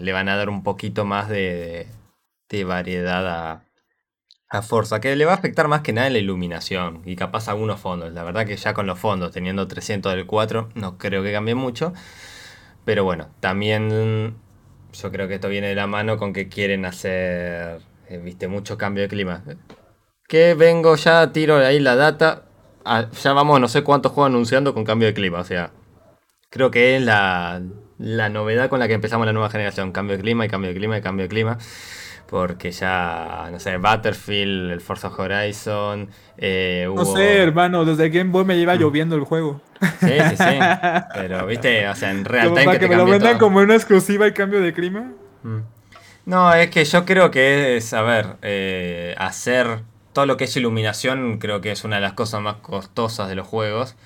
le 0.00 0.12
van 0.12 0.28
a 0.28 0.36
dar 0.36 0.48
un 0.48 0.62
poquito 0.62 1.04
más 1.04 1.28
de, 1.28 1.88
de 2.48 2.64
variedad 2.64 3.26
a, 3.28 3.64
a 4.48 4.62
Forza, 4.62 5.00
que 5.00 5.16
le 5.16 5.24
va 5.24 5.32
a 5.32 5.36
afectar 5.36 5.66
más 5.68 5.80
que 5.80 5.92
nada 5.92 6.06
en 6.08 6.12
la 6.12 6.18
iluminación 6.18 7.02
y 7.06 7.16
capaz 7.16 7.48
algunos 7.48 7.80
fondos. 7.80 8.12
La 8.12 8.22
verdad 8.22 8.46
que 8.46 8.56
ya 8.56 8.74
con 8.74 8.86
los 8.86 8.98
fondos, 8.98 9.32
teniendo 9.32 9.66
300 9.66 10.14
del 10.14 10.26
4, 10.26 10.68
no 10.74 10.98
creo 10.98 11.22
que 11.22 11.32
cambie 11.32 11.54
mucho. 11.54 11.92
Pero 12.84 13.04
bueno, 13.04 13.28
también 13.40 14.34
yo 14.92 15.12
creo 15.12 15.28
que 15.28 15.34
esto 15.34 15.48
viene 15.48 15.68
de 15.68 15.74
la 15.74 15.86
mano 15.86 16.16
con 16.16 16.32
que 16.32 16.48
quieren 16.48 16.84
hacer, 16.84 17.80
eh, 18.08 18.18
viste, 18.18 18.48
mucho 18.48 18.76
cambio 18.76 19.02
de 19.02 19.08
clima. 19.08 19.42
Que 20.28 20.54
vengo 20.54 20.96
ya, 20.96 21.32
tiro 21.32 21.56
ahí 21.56 21.78
la 21.78 21.96
data. 21.96 22.44
Ah, 22.84 23.08
ya 23.10 23.32
vamos, 23.32 23.60
no 23.60 23.68
sé 23.68 23.82
cuántos 23.82 24.12
juegos 24.12 24.30
anunciando 24.30 24.74
con 24.74 24.84
cambio 24.84 25.06
de 25.06 25.14
clima. 25.14 25.40
O 25.40 25.44
sea, 25.44 25.70
creo 26.50 26.70
que 26.70 26.96
es 26.96 27.02
la, 27.02 27.62
la 27.98 28.28
novedad 28.28 28.68
con 28.68 28.80
la 28.80 28.88
que 28.88 28.94
empezamos 28.94 29.26
la 29.26 29.32
nueva 29.32 29.50
generación. 29.50 29.92
Cambio 29.92 30.16
de 30.16 30.22
clima 30.22 30.44
y 30.44 30.48
cambio 30.48 30.70
de 30.70 30.76
clima 30.76 30.98
y 30.98 31.02
cambio 31.02 31.24
de 31.24 31.28
clima 31.28 31.58
porque 32.32 32.70
ya, 32.70 33.50
no 33.52 33.60
sé, 33.60 33.76
Battlefield, 33.76 34.70
el 34.70 34.80
Forza 34.80 35.08
Horizon. 35.08 36.08
Eh, 36.38 36.90
No 36.90 37.04
sé, 37.04 37.42
hermano, 37.42 37.84
desde 37.84 38.08
Game 38.08 38.30
Boy 38.30 38.46
me 38.46 38.56
lleva 38.56 38.74
mm. 38.74 38.78
lloviendo 38.78 39.16
el 39.16 39.24
juego. 39.24 39.60
Sí, 40.00 40.14
sí, 40.30 40.36
sí. 40.36 40.58
Pero, 41.14 41.46
viste, 41.46 41.88
o 41.88 41.94
sea, 41.94 42.10
en 42.10 42.24
real 42.24 42.48
time. 42.48 42.64
Para 42.64 42.78
que, 42.78 42.88
me 42.88 42.96
lo 42.96 43.04
vendan 43.04 43.38
como 43.38 43.58
una 43.58 43.74
exclusiva 43.74 44.26
y 44.26 44.32
cambio 44.32 44.60
de 44.60 44.72
clima. 44.72 45.12
Mm. 45.42 45.60
No, 46.24 46.54
es 46.54 46.70
que 46.70 46.84
yo 46.84 47.04
creo 47.04 47.30
que 47.30 47.76
es, 47.76 47.92
a 47.92 48.02
ver, 48.02 48.36
eh, 48.42 49.14
hacer 49.18 49.80
todo 50.12 50.26
lo 50.26 50.36
que 50.36 50.44
es 50.44 50.56
iluminación, 50.56 51.38
creo 51.38 51.60
que 51.60 51.72
es 51.72 51.84
una 51.84 51.96
de 51.96 52.02
las 52.02 52.12
cosas 52.12 52.40
más 52.40 52.56
costosas 52.56 53.28
de 53.28 53.34
los 53.34 53.46
juegos. 53.46 53.96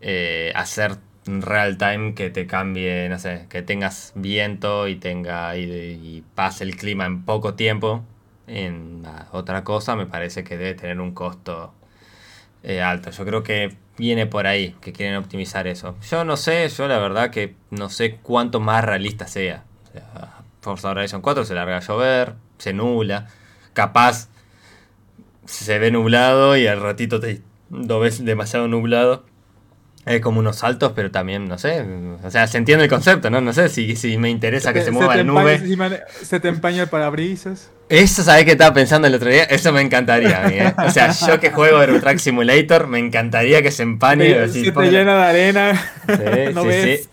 Eh, 0.00 0.52
hacer 0.54 0.96
real 1.26 1.76
time 1.76 2.14
que 2.14 2.30
te 2.30 2.46
cambie, 2.46 3.08
no 3.08 3.18
sé, 3.18 3.46
que 3.50 3.62
tengas 3.62 4.12
viento 4.14 4.88
y 4.88 4.96
tenga 4.96 5.56
y, 5.56 6.24
pase 6.34 6.64
el 6.64 6.76
clima 6.76 7.04
en 7.06 7.24
poco 7.24 7.54
tiempo 7.54 8.02
en 8.46 9.04
otra 9.32 9.62
cosa, 9.64 9.96
me 9.96 10.06
parece 10.06 10.42
que 10.44 10.56
debe 10.56 10.74
tener 10.74 11.00
un 11.00 11.12
costo 11.12 11.72
eh, 12.62 12.82
alto. 12.82 13.10
Yo 13.10 13.24
creo 13.24 13.42
que 13.42 13.76
viene 14.00 14.26
por 14.26 14.46
ahí, 14.46 14.74
que 14.80 14.92
quieren 14.92 15.16
optimizar 15.16 15.66
eso. 15.66 15.94
Yo 16.10 16.24
no 16.24 16.36
sé, 16.36 16.68
yo 16.68 16.88
la 16.88 16.98
verdad 16.98 17.30
que 17.30 17.54
no 17.70 17.90
sé 17.90 18.16
cuánto 18.22 18.58
más 18.58 18.84
realista 18.84 19.26
sea. 19.26 19.64
O 19.88 19.92
sea 19.92 20.40
Forza 20.62 20.90
Horizon 20.90 21.22
4 21.22 21.44
se 21.44 21.54
larga 21.54 21.76
a 21.76 21.80
llover, 21.80 22.34
se 22.58 22.72
nubla, 22.72 23.28
capaz 23.72 24.28
se 25.44 25.78
ve 25.78 25.90
nublado 25.90 26.56
y 26.56 26.66
al 26.66 26.80
ratito 26.80 27.20
te 27.20 27.42
lo 27.70 28.00
ves 28.00 28.24
demasiado 28.24 28.68
nublado 28.68 29.24
es 30.06 30.20
como 30.20 30.40
unos 30.40 30.56
saltos, 30.56 30.92
pero 30.94 31.10
también, 31.10 31.46
no 31.46 31.58
sé, 31.58 31.84
o 32.22 32.30
sea, 32.30 32.46
se 32.46 32.58
entiende 32.58 32.84
el 32.84 32.90
concepto, 32.90 33.28
¿no? 33.28 33.40
No 33.40 33.52
sé 33.52 33.68
si, 33.68 33.96
si 33.96 34.16
me 34.16 34.30
interesa 34.30 34.72
que 34.72 34.82
se, 34.82 34.90
mueva 34.90 35.14
la 35.14 35.24
nube. 35.24 35.60
se 36.22 36.40
te 36.40 36.48
empaña 36.48 36.82
el 36.84 36.88
parabrisas. 36.88 37.70
Eso, 37.90 38.22
¿sabes 38.22 38.44
qué 38.44 38.52
estaba 38.52 38.72
pensando 38.72 39.08
el 39.08 39.14
otro 39.14 39.28
día? 39.28 39.44
Eso 39.44 39.72
me 39.72 39.80
encantaría 39.80 40.44
a 40.44 40.48
mí, 40.48 40.54
¿eh? 40.54 40.74
O 40.86 40.90
sea, 40.90 41.10
yo 41.12 41.40
que 41.40 41.50
juego 41.50 41.82
Euro 41.82 42.00
Truck 42.00 42.18
Simulator, 42.18 42.86
me 42.86 42.98
encantaría 42.98 43.62
que 43.62 43.72
se 43.72 43.82
empañe. 43.82 44.48
Se, 44.48 44.72
te 44.72 44.90
llena 44.90 45.16
de 45.16 45.24
arena. 45.24 45.92
Sí, 46.06 46.52
¿No 46.54 46.64
ves? 46.64 47.10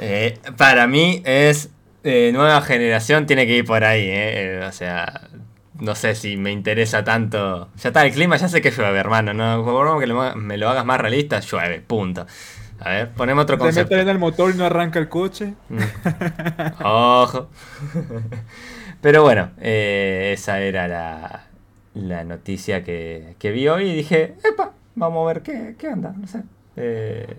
Eh, 0.00 0.38
para 0.56 0.86
mí 0.86 1.22
es 1.26 1.70
eh, 2.04 2.30
nueva 2.32 2.62
generación, 2.62 3.26
tiene 3.26 3.46
que 3.46 3.56
ir 3.56 3.64
por 3.64 3.84
ahí, 3.84 4.04
¿eh? 4.06 4.64
O 4.66 4.72
sea, 4.72 5.28
no 5.82 5.96
sé 5.96 6.14
si 6.14 6.36
me 6.36 6.52
interesa 6.52 7.02
tanto. 7.02 7.68
Ya 7.76 7.88
está, 7.88 8.06
el 8.06 8.12
clima 8.12 8.36
ya 8.36 8.48
sé 8.48 8.62
que 8.62 8.70
llueve, 8.70 8.98
hermano. 8.98 9.34
No, 9.34 9.64
por 9.64 10.00
que 10.00 10.06
me 10.36 10.56
lo 10.56 10.68
hagas 10.68 10.84
más 10.84 11.00
realista, 11.00 11.40
llueve, 11.40 11.80
punto. 11.80 12.24
A 12.78 12.90
ver, 12.90 13.10
ponemos 13.10 13.42
otro 13.42 13.58
concepto. 13.58 13.88
Te 13.88 13.96
meten 13.96 14.08
en 14.08 14.14
el 14.14 14.20
motor 14.20 14.54
y 14.54 14.58
no 14.58 14.64
arranca 14.64 15.00
el 15.00 15.08
coche. 15.08 15.54
Mm. 15.68 15.78
Ojo. 16.84 17.48
Pero 19.00 19.22
bueno, 19.22 19.50
eh, 19.60 20.30
esa 20.34 20.60
era 20.60 20.86
la, 20.86 21.46
la 21.94 22.24
noticia 22.24 22.84
que, 22.84 23.34
que, 23.40 23.50
vi 23.50 23.66
hoy 23.66 23.90
y 23.90 23.94
dije, 23.96 24.36
epa, 24.44 24.72
vamos 24.94 25.24
a 25.24 25.32
ver 25.32 25.42
qué, 25.42 25.74
qué 25.76 25.88
anda, 25.88 26.14
no 26.16 26.28
sé. 26.28 26.42
Eh, 26.76 27.36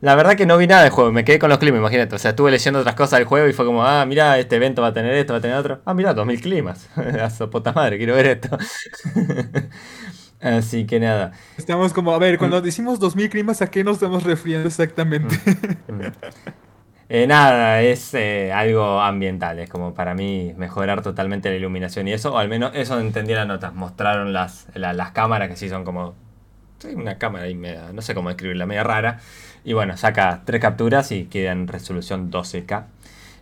la 0.00 0.14
verdad 0.14 0.36
que 0.36 0.46
no 0.46 0.58
vi 0.58 0.66
nada 0.66 0.82
del 0.82 0.90
juego, 0.90 1.12
me 1.12 1.24
quedé 1.24 1.38
con 1.38 1.48
los 1.48 1.58
climas, 1.58 1.78
imagínate. 1.78 2.14
O 2.14 2.18
sea, 2.18 2.30
estuve 2.30 2.50
leyendo 2.50 2.80
otras 2.80 2.94
cosas 2.94 3.18
del 3.18 3.26
juego 3.26 3.48
y 3.48 3.52
fue 3.52 3.64
como, 3.64 3.84
ah, 3.84 4.04
mira, 4.06 4.38
este 4.38 4.56
evento 4.56 4.82
va 4.82 4.88
a 4.88 4.92
tener 4.92 5.14
esto, 5.14 5.32
va 5.32 5.38
a 5.38 5.42
tener 5.42 5.56
otro. 5.56 5.80
Ah, 5.84 5.94
mira, 5.94 6.12
2000 6.12 6.40
climas. 6.40 6.88
a 6.96 7.30
su 7.30 7.48
puta 7.48 7.72
madre, 7.72 7.96
quiero 7.96 8.14
ver 8.14 8.26
esto. 8.26 8.58
Así 10.40 10.86
que 10.86 11.00
nada. 11.00 11.32
Estamos 11.56 11.94
como, 11.94 12.12
a 12.12 12.18
ver, 12.18 12.38
cuando 12.38 12.60
decimos 12.60 12.98
2000 13.00 13.30
climas, 13.30 13.62
¿a 13.62 13.70
qué 13.70 13.82
nos 13.82 13.94
estamos 13.94 14.24
refiriendo 14.24 14.68
exactamente? 14.68 15.36
Mm, 15.88 15.92
mm. 15.92 16.12
Eh, 17.08 17.26
nada, 17.26 17.82
es 17.82 18.14
eh, 18.14 18.50
algo 18.52 19.00
ambiental, 19.00 19.58
es 19.58 19.68
como 19.68 19.92
para 19.94 20.14
mí 20.14 20.54
mejorar 20.56 21.02
totalmente 21.02 21.50
la 21.50 21.56
iluminación 21.56 22.08
y 22.08 22.12
eso, 22.14 22.32
o 22.32 22.38
al 22.38 22.48
menos 22.48 22.72
eso 22.74 22.98
entendí 22.98 23.34
las 23.34 23.46
notas, 23.46 23.74
mostraron 23.74 24.32
las, 24.32 24.68
las 24.74 25.12
cámaras 25.12 25.50
que 25.50 25.56
sí 25.56 25.68
son 25.68 25.84
como, 25.84 26.14
sí, 26.78 26.88
una 26.94 27.18
cámara 27.18 27.48
y 27.48 27.54
media, 27.54 27.92
no 27.92 28.00
sé 28.00 28.14
cómo 28.14 28.30
describirla, 28.30 28.64
media 28.64 28.84
rara, 28.84 29.20
y 29.64 29.72
bueno, 29.72 29.96
saca 29.96 30.42
tres 30.44 30.60
capturas 30.60 31.10
y 31.10 31.24
queda 31.24 31.52
en 31.52 31.66
resolución 31.66 32.30
12K. 32.30 32.84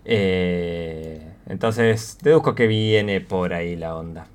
Eh, 0.05 1.21
entonces, 1.47 2.19
deduzco 2.23 2.55
que 2.55 2.67
viene 2.67 3.21
por 3.21 3.53
ahí 3.53 3.77
la 3.77 3.97
onda. 3.97 4.27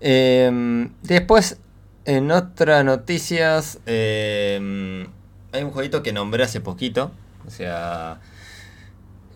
Em, 0.00 0.90
después, 1.02 1.58
en 2.06 2.30
otras 2.30 2.84
noticias, 2.84 3.80
em, 3.86 5.06
hay 5.52 5.62
un 5.62 5.70
jueguito 5.70 6.02
que 6.02 6.12
nombré 6.12 6.44
hace 6.44 6.60
poquito. 6.60 7.10
O 7.46 7.50
sea, 7.50 8.20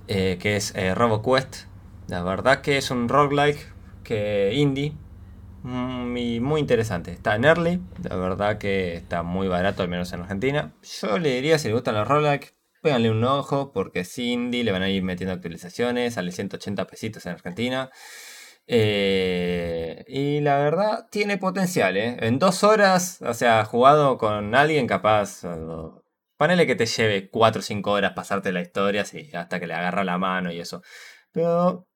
eh, 0.09 0.39
que 0.41 0.57
es 0.57 0.75
eh, 0.75 0.95
RoboQuest. 0.95 1.65
La 2.09 2.23
verdad 2.23 2.63
que 2.63 2.79
es 2.79 2.91
un 2.91 3.09
roguelike 3.09 3.69
que 4.05 4.53
indie 4.55 4.95
muy, 5.63 6.41
muy 6.41 6.61
interesante. 6.61 7.13
Está 7.13 7.35
en 7.37 7.45
early, 7.45 7.81
la 8.03 8.17
verdad 8.17 8.59
que 8.59 8.95
está 8.95 9.23
muy 9.23 9.49
barato, 9.49 9.83
al 9.83 9.89
menos 9.89 10.13
en 10.13 10.21
Argentina. 10.21 10.75
Yo 11.01 11.19
le 11.19 11.35
diría, 11.35 11.59
si 11.59 11.69
le 11.69 11.75
gustan 11.75 11.95
los 11.95 12.09
roguelike, 12.09 12.55
péganle 12.83 13.11
un 13.11 13.25
ojo, 13.25 13.73
porque 13.73 14.05
Cindy 14.05 14.63
le 14.63 14.73
van 14.73 14.83
a 14.83 14.91
ir 14.91 15.03
metiendo 15.03 15.35
actualizaciones, 15.35 16.15
sale 16.15 16.33
180 16.33 16.87
pesitos 16.87 17.27
en 17.27 17.33
Argentina. 17.33 17.91
Eh, 18.67 20.05
y 20.07 20.41
la 20.41 20.59
verdad, 20.59 21.09
tiene 21.11 21.39
potencial, 21.39 21.97
¿eh? 21.97 22.17
En 22.21 22.39
dos 22.39 22.63
horas, 22.65 23.21
o 23.23 23.35
sea, 23.35 23.65
jugado 23.65 24.17
con 24.19 24.55
alguien 24.55 24.87
capaz, 24.87 25.45
Ponele 26.41 26.67
que 26.67 26.75
te 26.75 26.87
lleve 26.87 27.29
4 27.29 27.61
o 27.61 27.63
5 27.63 27.91
horas 27.91 28.13
pasarte 28.15 28.51
la 28.51 28.63
historia, 28.63 29.05
sí, 29.05 29.31
hasta 29.35 29.61
que 29.61 29.67
le 29.67 29.75
agarra 29.75 30.05
la 30.05 30.17
mano 30.17 30.51
y 30.51 30.59
eso. 30.59 30.83
Pero 31.33 31.87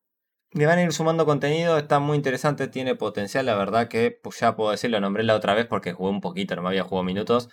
le 0.55 0.67
van 0.67 0.79
a 0.79 0.83
ir 0.83 0.93
sumando 0.93 1.27
contenido, 1.27 1.79
está 1.79 1.99
muy 1.99 2.17
interesante, 2.17 2.69
tiene 2.69 2.95
potencial, 2.95 3.47
la 3.47 3.57
verdad 3.57 3.89
que 3.89 4.11
pues 4.13 4.39
ya 4.41 4.57
puedo 4.57 4.71
decirlo, 4.71 5.01
nombré 5.01 5.25
la 5.25 5.35
otra 5.37 5.55
vez 5.55 5.67
porque 5.67 5.93
jugué 5.93 6.11
un 6.11 6.21
poquito, 6.21 6.57
no 6.57 6.63
me 6.63 6.69
había 6.69 6.85
jugado 6.85 7.05
minutos. 7.05 7.49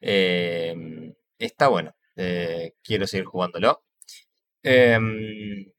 Em, 0.00 1.14
está 1.38 1.68
bueno, 1.68 1.94
eh, 2.16 2.74
quiero 2.82 3.06
seguir 3.06 3.26
jugándolo. 3.26 3.82
Em, 4.62 5.72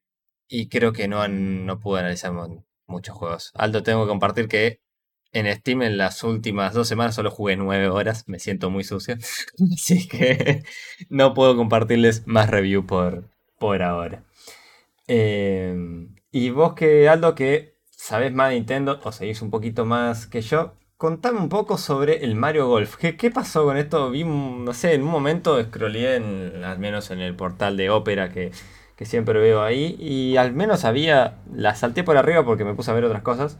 y 0.47 0.69
creo 0.69 0.93
que 0.93 1.07
no, 1.07 1.27
no 1.27 1.79
pude 1.79 1.99
analizar 2.01 2.33
muchos 2.87 3.15
juegos. 3.15 3.51
Aldo, 3.55 3.83
tengo 3.83 4.05
que 4.05 4.09
compartir 4.09 4.47
que 4.47 4.81
en 5.33 5.53
Steam 5.53 5.81
en 5.83 5.97
las 5.97 6.23
últimas 6.23 6.73
dos 6.73 6.87
semanas 6.87 7.15
solo 7.15 7.31
jugué 7.31 7.57
nueve 7.57 7.89
horas, 7.89 8.25
me 8.27 8.39
siento 8.39 8.69
muy 8.69 8.83
sucio. 8.83 9.17
Así 9.73 10.07
que 10.07 10.63
no 11.09 11.33
puedo 11.33 11.55
compartirles 11.57 12.27
más 12.27 12.49
review 12.49 12.85
por, 12.85 13.29
por 13.59 13.83
ahora. 13.83 14.25
Em, 15.07 16.16
y 16.31 16.49
vos 16.49 16.73
que, 16.73 17.09
Aldo, 17.09 17.35
que 17.35 17.77
sabés 17.91 18.33
más 18.33 18.49
de 18.49 18.55
Nintendo 18.55 18.99
o 19.03 19.11
seguís 19.11 19.41
un 19.41 19.49
poquito 19.49 19.85
más 19.85 20.27
que 20.27 20.41
yo, 20.41 20.75
contame 20.97 21.39
un 21.39 21.49
poco 21.49 21.77
sobre 21.77 22.23
el 22.23 22.35
Mario 22.35 22.67
Golf. 22.67 22.95
¿Qué, 22.97 23.31
pasó 23.31 23.65
con 23.65 23.77
esto? 23.77 24.11
Vi, 24.11 24.23
no 24.23 24.73
sé, 24.73 24.93
en 24.93 25.03
un 25.03 25.09
momento 25.09 25.61
scrollé, 25.63 26.15
en, 26.15 26.63
al 26.63 26.79
menos 26.79 27.11
en 27.11 27.21
el 27.21 27.35
portal 27.35 27.77
de 27.77 27.89
Opera 27.89 28.29
que 28.29 28.51
que 28.97 29.05
siempre 29.05 29.39
veo 29.39 29.61
ahí. 29.63 29.95
Y 29.99 30.37
al 30.37 30.53
menos 30.53 30.83
había. 30.83 31.37
La 31.53 31.75
salté 31.75 32.03
por 32.03 32.17
arriba 32.17 32.43
porque 32.43 32.65
me 32.65 32.73
puse 32.73 32.91
a 32.91 32.93
ver 32.95 33.05
otras 33.05 33.21
cosas. 33.21 33.57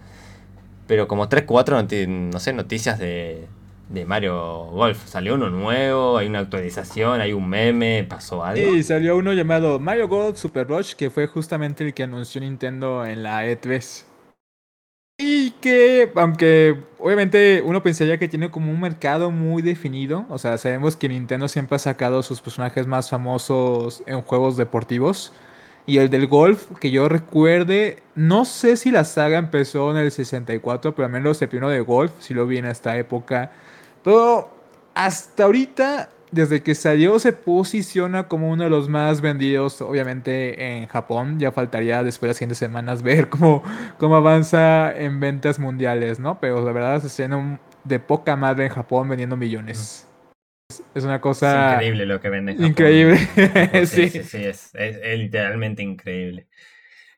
Pero 0.87 1.07
como 1.07 1.29
3, 1.29 1.45
4, 1.45 1.87
no 2.07 2.39
sé, 2.39 2.53
noticias 2.53 2.97
de, 2.99 3.47
de 3.89 4.05
Mario 4.05 4.65
Golf. 4.65 5.05
Salió 5.05 5.35
uno 5.35 5.49
nuevo, 5.49 6.17
hay 6.17 6.27
una 6.27 6.39
actualización, 6.39 7.21
hay 7.21 7.33
un 7.33 7.47
meme, 7.47 8.05
pasó 8.07 8.43
algo. 8.43 8.73
Sí, 8.73 8.83
salió 8.83 9.17
uno 9.17 9.33
llamado 9.33 9.79
Mario 9.79 10.07
Golf 10.07 10.37
Super 10.37 10.67
Rush, 10.67 10.93
que 10.93 11.09
fue 11.09 11.27
justamente 11.27 11.85
el 11.85 11.93
que 11.93 12.03
anunció 12.03 12.41
Nintendo 12.41 13.05
en 13.05 13.23
la 13.23 13.45
E3. 13.45 14.05
Y 15.19 15.51
que, 15.61 16.11
aunque 16.15 16.77
obviamente 16.99 17.63
uno 17.65 17.81
pensaría 17.81 18.19
que 18.19 18.27
tiene 18.27 18.51
como 18.51 18.71
un 18.71 18.79
mercado 18.79 19.31
muy 19.31 19.63
definido, 19.63 20.27
o 20.29 20.37
sea, 20.37 20.59
sabemos 20.59 20.95
que 20.95 21.09
Nintendo 21.09 21.47
siempre 21.47 21.77
ha 21.77 21.79
sacado 21.79 22.21
sus 22.21 22.39
personajes 22.39 22.85
más 22.85 23.09
famosos 23.09 24.03
en 24.05 24.21
juegos 24.21 24.57
deportivos. 24.57 25.33
Y 25.87 25.99
el 25.99 26.09
del 26.09 26.27
golf, 26.27 26.67
que 26.81 26.91
yo 26.91 27.07
recuerde, 27.07 28.03
no 28.13 28.43
sé 28.43 28.75
si 28.75 28.91
la 28.91 29.05
saga 29.05 29.39
empezó 29.39 29.89
en 29.89 29.97
el 29.97 30.11
64, 30.11 30.93
pero 30.93 31.05
al 31.05 31.11
menos 31.11 31.41
el 31.41 31.47
primero 31.47 31.69
de 31.69 31.79
golf, 31.79 32.11
si 32.19 32.33
lo 32.33 32.45
vi 32.45 32.57
en 32.57 32.65
esta 32.65 32.97
época. 32.97 33.51
Pero 34.07 34.49
hasta 34.95 35.43
ahorita 35.43 36.09
desde 36.31 36.63
que 36.63 36.75
salió 36.75 37.19
se 37.19 37.33
posiciona 37.33 38.29
como 38.29 38.49
uno 38.49 38.63
de 38.63 38.69
los 38.69 38.87
más 38.87 39.19
vendidos, 39.19 39.81
obviamente 39.81 40.77
en 40.77 40.87
Japón. 40.87 41.41
Ya 41.41 41.51
faltaría 41.51 42.03
después 42.03 42.21
de 42.21 42.29
las 42.29 42.37
siguientes 42.37 42.57
semanas 42.57 43.03
ver 43.03 43.27
cómo, 43.27 43.65
cómo 43.97 44.15
avanza 44.15 44.97
en 44.97 45.19
ventas 45.19 45.59
mundiales, 45.59 46.21
¿no? 46.21 46.39
Pero 46.39 46.63
la 46.65 46.71
verdad 46.71 47.01
se 47.01 47.07
escena 47.07 47.59
de 47.83 47.99
poca 47.99 48.37
madre 48.37 48.67
en 48.67 48.71
Japón 48.71 49.09
vendiendo 49.09 49.35
millones. 49.35 50.07
Es, 50.95 51.03
una 51.03 51.19
cosa... 51.19 51.67
Es 51.67 51.73
increíble 51.73 52.05
lo 52.05 52.21
que 52.21 52.29
vende. 52.29 52.53
Increíble. 52.53 53.17
sí, 53.87 54.07
sí, 54.07 54.23
sí, 54.23 54.37
es, 54.41 54.73
es 54.73 55.19
literalmente 55.19 55.83
increíble. 55.83 56.47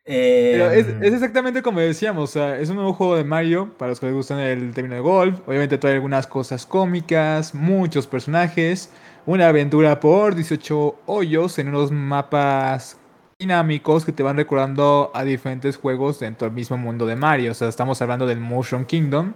Pero 0.10 0.72
es, 0.72 0.88
em, 0.88 1.04
exactamente 1.04 1.62
como 1.62 1.80
decíamos, 1.80 2.32
o 2.32 2.34
sea, 2.34 2.58
es 2.58 2.69
un 2.69 2.78
nuevo 2.78 2.93
juego 2.93 3.15
de 3.15 3.24
Mario 3.24 3.69
para 3.78 3.89
los 3.89 4.00
que 4.00 4.08
les 4.08 4.15
gustan 4.15 4.39
el 4.39 4.74
término 4.74 4.95
de 4.95 5.02
golf. 5.02 5.39
Obviamente 5.45 5.78
trae 5.78 5.93
algunas 5.93 6.26
cosas 6.26 6.65
cómicas, 6.65 7.54
muchos 7.54 8.08
personajes, 8.08 8.91
una 9.28 9.48
aventura 9.50 10.00
por 10.00 10.34
18 10.34 10.95
hoyos 11.06 11.60
en 11.60 11.67
unos 11.67 11.91
mapas 11.91 12.98
dinámicos 13.38 14.04
que 14.04 14.12
te 14.12 14.24
van 14.24 14.36
recordando 14.36 15.12
a 15.13 15.24
diferentes 15.24 15.78
juegos 15.78 16.19
dentro 16.19 16.48
del 16.48 16.56
mismo 16.56 16.76
mundo 16.76 17.06
de 17.06 17.15
Mario. 17.15 17.52
O 17.52 17.54
sea, 17.54 17.69
estamos 17.69 18.02
hablando 18.02 18.26
del 18.26 18.39
Motion 18.39 18.86
Kingdom. 18.86 19.34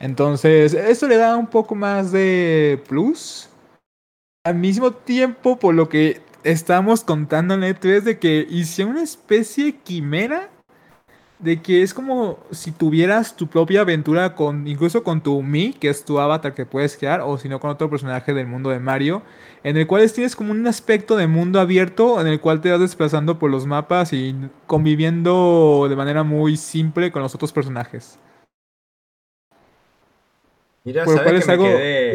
Entonces, 0.00 0.74
eso 0.74 1.08
le 1.08 1.16
da 1.16 1.34
un 1.34 1.46
poco 1.46 1.74
más 1.74 2.12
de 2.12 2.78
plus. 2.86 3.48
Al 4.44 4.56
mismo 4.56 4.92
tiempo, 4.92 5.58
por 5.58 5.74
lo 5.74 5.88
que 5.88 6.20
estamos 6.44 7.02
contando 7.02 7.54
en 7.54 7.60
la 7.60 7.70
E3 7.70 8.02
de 8.02 8.18
que 8.18 8.46
hice 8.48 8.84
una 8.84 9.02
especie 9.02 9.64
de 9.64 9.76
quimera 9.76 10.50
de 11.38 11.60
que 11.60 11.82
es 11.82 11.92
como 11.92 12.38
si 12.52 12.70
tuvieras 12.70 13.36
tu 13.36 13.48
propia 13.48 13.80
aventura 13.82 14.34
con 14.34 14.66
incluso 14.66 15.02
con 15.02 15.20
tu 15.20 15.42
Mi, 15.42 15.72
que 15.72 15.88
es 15.88 16.04
tu 16.04 16.18
avatar 16.18 16.54
que 16.54 16.64
puedes 16.64 16.96
crear, 16.96 17.20
o 17.20 17.36
si 17.36 17.48
no 17.48 17.60
con 17.60 17.70
otro 17.70 17.90
personaje 17.90 18.32
del 18.32 18.46
mundo 18.46 18.70
de 18.70 18.78
Mario, 18.78 19.22
en 19.62 19.76
el 19.76 19.86
cual 19.86 20.10
tienes 20.10 20.36
como 20.36 20.52
un 20.52 20.66
aspecto 20.66 21.16
de 21.16 21.26
mundo 21.26 21.60
abierto 21.60 22.20
en 22.20 22.28
el 22.28 22.40
cual 22.40 22.60
te 22.60 22.70
vas 22.70 22.80
desplazando 22.80 23.38
por 23.38 23.50
los 23.50 23.66
mapas 23.66 24.12
y 24.12 24.34
conviviendo 24.66 25.86
de 25.88 25.96
manera 25.96 26.22
muy 26.22 26.56
simple 26.56 27.10
con 27.10 27.20
los 27.20 27.34
otros 27.34 27.52
personajes. 27.52 28.18
Mira, 30.84 31.04
por 31.04 31.16
lo 31.16 31.22
cual 31.22 31.36
es 31.36 31.48
algo 31.48 31.66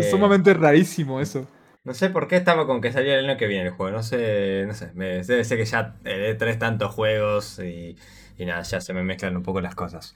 sumamente 0.09 0.53
rarísimo 0.53 1.19
eso. 1.19 1.45
No 1.89 1.95
sé 1.95 2.11
por 2.11 2.27
qué 2.27 2.35
estamos 2.35 2.67
con 2.67 2.81
que 2.81 2.93
salía 2.93 3.17
el 3.17 3.27
año 3.27 3.35
que 3.35 3.47
viene 3.47 3.69
el 3.69 3.71
juego. 3.71 3.91
No 3.91 4.03
sé, 4.03 4.63
no 4.67 4.75
sé. 4.75 4.91
Me, 4.93 5.23
debe 5.23 5.43
ser 5.43 5.57
que 5.57 5.65
ya 5.65 5.95
eh, 6.05 6.35
tres 6.37 6.59
tantos 6.59 6.93
juegos 6.93 7.57
y, 7.57 7.97
y, 8.37 8.45
nada, 8.45 8.61
ya 8.61 8.79
se 8.79 8.93
me 8.93 9.01
mezclan 9.01 9.35
un 9.35 9.41
poco 9.41 9.59
las 9.59 9.73
cosas. 9.73 10.13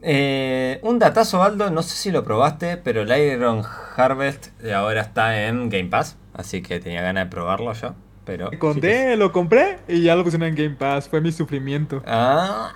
Eh, 0.00 0.80
un 0.80 0.98
datazo, 0.98 1.42
Aldo, 1.42 1.70
no 1.70 1.82
sé 1.82 1.94
si 1.94 2.10
lo 2.10 2.24
probaste, 2.24 2.78
pero 2.78 3.02
el 3.02 3.12
Iron 3.20 3.64
Harvest 3.98 4.58
ahora 4.72 5.02
está 5.02 5.46
en 5.46 5.68
Game 5.68 5.90
Pass. 5.90 6.16
Así 6.32 6.62
que 6.62 6.80
tenía 6.80 7.02
ganas 7.02 7.26
de 7.26 7.30
probarlo 7.30 7.74
yo. 7.74 7.94
Pero, 8.24 8.50
me 8.50 8.58
conté, 8.58 9.14
lo 9.18 9.30
compré 9.30 9.80
y 9.86 10.04
ya 10.04 10.16
lo 10.16 10.24
puse 10.24 10.38
en 10.38 10.54
Game 10.54 10.76
Pass. 10.76 11.10
Fue 11.10 11.20
mi 11.20 11.32
sufrimiento. 11.32 12.02
Ah. 12.06 12.72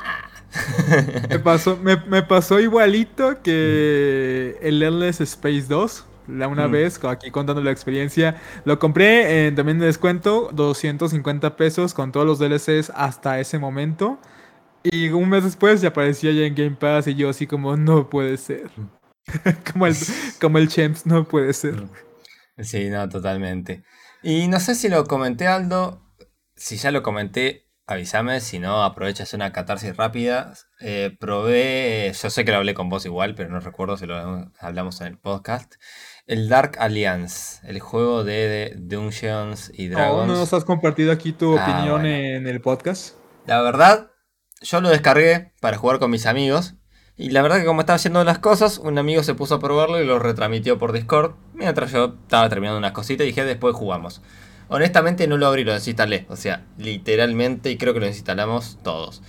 me, 1.30 1.38
pasó, 1.38 1.78
me, 1.78 1.96
me 1.96 2.22
pasó 2.22 2.60
igualito 2.60 3.40
que 3.40 4.58
el 4.60 4.82
Endless 4.82 5.22
Space 5.22 5.64
2 5.66 6.04
la 6.28 6.48
una 6.48 6.68
mm. 6.68 6.72
vez, 6.72 7.04
aquí 7.04 7.30
contando 7.30 7.62
la 7.62 7.70
experiencia. 7.70 8.36
Lo 8.64 8.78
compré 8.78 9.46
en, 9.46 9.54
también 9.54 9.78
de 9.78 9.86
descuento, 9.86 10.50
250 10.52 11.56
pesos 11.56 11.94
con 11.94 12.12
todos 12.12 12.26
los 12.26 12.38
DLCs 12.38 12.92
hasta 12.94 13.40
ese 13.40 13.58
momento. 13.58 14.18
Y 14.84 15.08
un 15.08 15.28
mes 15.28 15.44
después 15.44 15.80
ya 15.80 15.88
aparecía 15.88 16.32
ya 16.32 16.44
en 16.44 16.54
Game 16.54 16.76
Pass 16.76 17.08
y 17.08 17.14
yo 17.14 17.28
así 17.28 17.46
como, 17.46 17.76
no 17.76 18.08
puede 18.08 18.36
ser. 18.36 18.70
como, 19.72 19.86
el, 19.86 19.96
como 20.40 20.58
el 20.58 20.68
Champs, 20.68 21.06
no 21.06 21.24
puede 21.24 21.52
ser. 21.52 21.74
Mm. 21.74 21.90
Sí, 22.60 22.90
no, 22.90 23.08
totalmente. 23.08 23.84
Y 24.22 24.48
no 24.48 24.58
sé 24.60 24.74
si 24.74 24.88
lo 24.88 25.04
comenté, 25.04 25.46
Aldo. 25.46 26.02
Si 26.56 26.76
ya 26.76 26.90
lo 26.90 27.02
comenté, 27.02 27.68
avísame. 27.86 28.40
Si 28.40 28.58
no, 28.58 28.82
aprovechas 28.82 29.32
una 29.32 29.52
catarsis 29.52 29.96
rápida. 29.96 30.54
Eh, 30.80 31.16
probé, 31.20 32.12
yo 32.20 32.30
sé 32.30 32.44
que 32.44 32.50
lo 32.50 32.58
hablé 32.58 32.74
con 32.74 32.88
vos 32.88 33.04
igual, 33.06 33.34
pero 33.34 33.50
no 33.50 33.60
recuerdo 33.60 33.96
si 33.96 34.06
lo 34.06 34.50
hablamos 34.58 35.00
en 35.00 35.08
el 35.08 35.18
podcast. 35.18 35.74
El 36.28 36.50
Dark 36.50 36.76
Alliance, 36.78 37.66
el 37.66 37.80
juego 37.80 38.22
de, 38.22 38.74
Dungeons 38.76 39.72
y 39.74 39.88
Dragons. 39.88 40.28
¿No 40.28 40.34
nos 40.34 40.52
has 40.52 40.66
compartido 40.66 41.10
aquí 41.10 41.32
tu 41.32 41.56
ah, 41.56 41.62
opinión 41.62 42.04
en 42.04 42.46
el 42.46 42.60
podcast? 42.60 43.14
La 43.46 43.62
verdad, 43.62 44.10
yo 44.60 44.82
lo 44.82 44.90
descargué 44.90 45.54
para 45.62 45.78
jugar 45.78 45.98
con 45.98 46.10
mis 46.10 46.26
amigos. 46.26 46.74
Y 47.16 47.30
la 47.30 47.40
verdad 47.40 47.60
que 47.60 47.64
como 47.64 47.80
estaba 47.80 47.96
haciendo 47.96 48.22
las 48.24 48.40
cosas, 48.40 48.76
un 48.76 48.98
amigo 48.98 49.22
se 49.22 49.34
puso 49.34 49.54
a 49.54 49.58
probarlo 49.58 50.02
y 50.02 50.04
lo 50.06 50.18
retransmitió 50.18 50.76
por 50.76 50.92
Discord. 50.92 51.32
Mientras 51.54 51.92
yo 51.92 52.16
estaba 52.22 52.50
terminando 52.50 52.76
unas 52.76 52.92
cositas 52.92 53.24
y 53.24 53.28
dije, 53.28 53.46
después 53.46 53.74
jugamos. 53.74 54.20
Honestamente 54.68 55.26
no 55.28 55.38
lo 55.38 55.46
abrí, 55.46 55.64
lo 55.64 55.72
desinstalé. 55.72 56.26
O 56.28 56.36
sea, 56.36 56.66
literalmente, 56.76 57.70
y 57.70 57.78
creo 57.78 57.94
que 57.94 58.00
lo 58.00 58.06
desinstalamos 58.06 58.78
todos. 58.82 59.22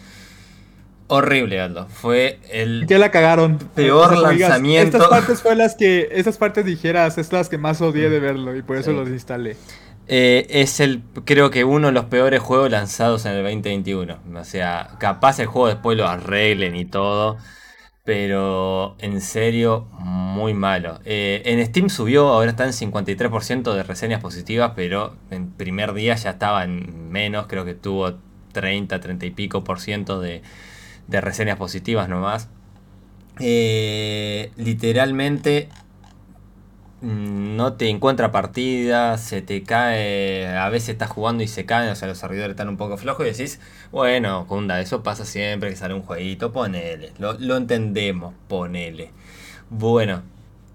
Horrible, 1.11 1.59
Aldo. 1.59 1.87
Fue 1.87 2.39
el. 2.51 2.85
Que 2.87 2.99
la 2.99 3.09
cagaron. 3.09 3.57
Peor 3.57 4.15
lanzamiento. 4.15 4.97
estas 4.97 5.09
partes 5.09 5.41
fue 5.41 5.55
las 5.55 5.73
que. 5.73 6.07
Estas 6.11 6.37
partes 6.37 6.63
dijeras, 6.65 7.17
es 7.17 7.33
las 7.33 7.49
que 7.49 7.57
más 7.57 7.81
odié 7.81 8.11
de 8.11 8.19
verlo 8.19 8.55
y 8.55 8.61
por 8.61 8.77
eso 8.77 8.91
lo 8.91 9.07
instalé. 9.07 9.57
Eh, 10.07 10.45
es 10.49 10.79
el, 10.79 11.01
creo 11.25 11.49
que 11.49 11.63
uno 11.63 11.87
de 11.87 11.93
los 11.93 12.05
peores 12.05 12.41
juegos 12.41 12.69
lanzados 12.69 13.25
en 13.25 13.31
el 13.31 13.43
2021. 13.43 14.19
O 14.35 14.43
sea, 14.43 14.91
capaz 14.99 15.39
el 15.39 15.47
juego 15.47 15.67
después 15.67 15.97
lo 15.97 16.07
arreglen 16.07 16.75
y 16.75 16.85
todo. 16.85 17.37
Pero 18.05 18.95
en 18.99 19.19
serio, 19.19 19.87
muy 19.99 20.53
malo. 20.53 20.99
Eh, 21.05 21.41
en 21.45 21.65
Steam 21.65 21.89
subió, 21.89 22.27
ahora 22.27 22.51
está 22.51 22.65
en 22.65 22.71
53% 22.71 23.73
de 23.73 23.81
reseñas 23.81 24.21
positivas, 24.21 24.73
pero 24.75 25.15
en 25.31 25.51
primer 25.51 25.93
día 25.93 26.15
ya 26.15 26.31
estaba 26.31 26.63
en 26.63 27.09
menos, 27.11 27.47
creo 27.47 27.65
que 27.65 27.73
tuvo 27.73 28.15
30, 28.53 28.99
30 28.99 29.25
y 29.27 29.31
pico 29.31 29.63
por 29.63 29.79
ciento 29.79 30.19
de, 30.19 30.41
de 31.09 31.21
reseñas 31.21 31.57
positivas 31.57 32.09
nomás. 32.09 32.49
Eh, 33.39 34.51
literalmente 34.57 35.69
mm, 37.01 37.55
no 37.55 37.73
te 37.73 37.89
encuentra 37.89 38.31
partida, 38.31 39.17
se 39.17 39.41
te 39.41 39.63
cae, 39.63 40.47
a 40.47 40.69
veces 40.69 40.89
estás 40.89 41.09
jugando 41.09 41.43
y 41.43 41.47
se 41.47 41.65
caen, 41.65 41.89
o 41.89 41.95
sea, 41.95 42.07
los 42.07 42.17
servidores 42.17 42.51
están 42.51 42.69
un 42.69 42.77
poco 42.77 42.97
flojos 42.97 43.25
y 43.25 43.29
decís, 43.29 43.59
bueno, 43.91 44.45
Kunda, 44.47 44.81
eso 44.81 45.03
pasa 45.03 45.25
siempre 45.25 45.69
que 45.69 45.75
sale 45.75 45.93
un 45.93 46.01
jueguito, 46.03 46.51
ponele, 46.51 47.13
lo, 47.17 47.33
lo 47.33 47.57
entendemos, 47.57 48.33
ponele. 48.47 49.11
Bueno, 49.69 50.23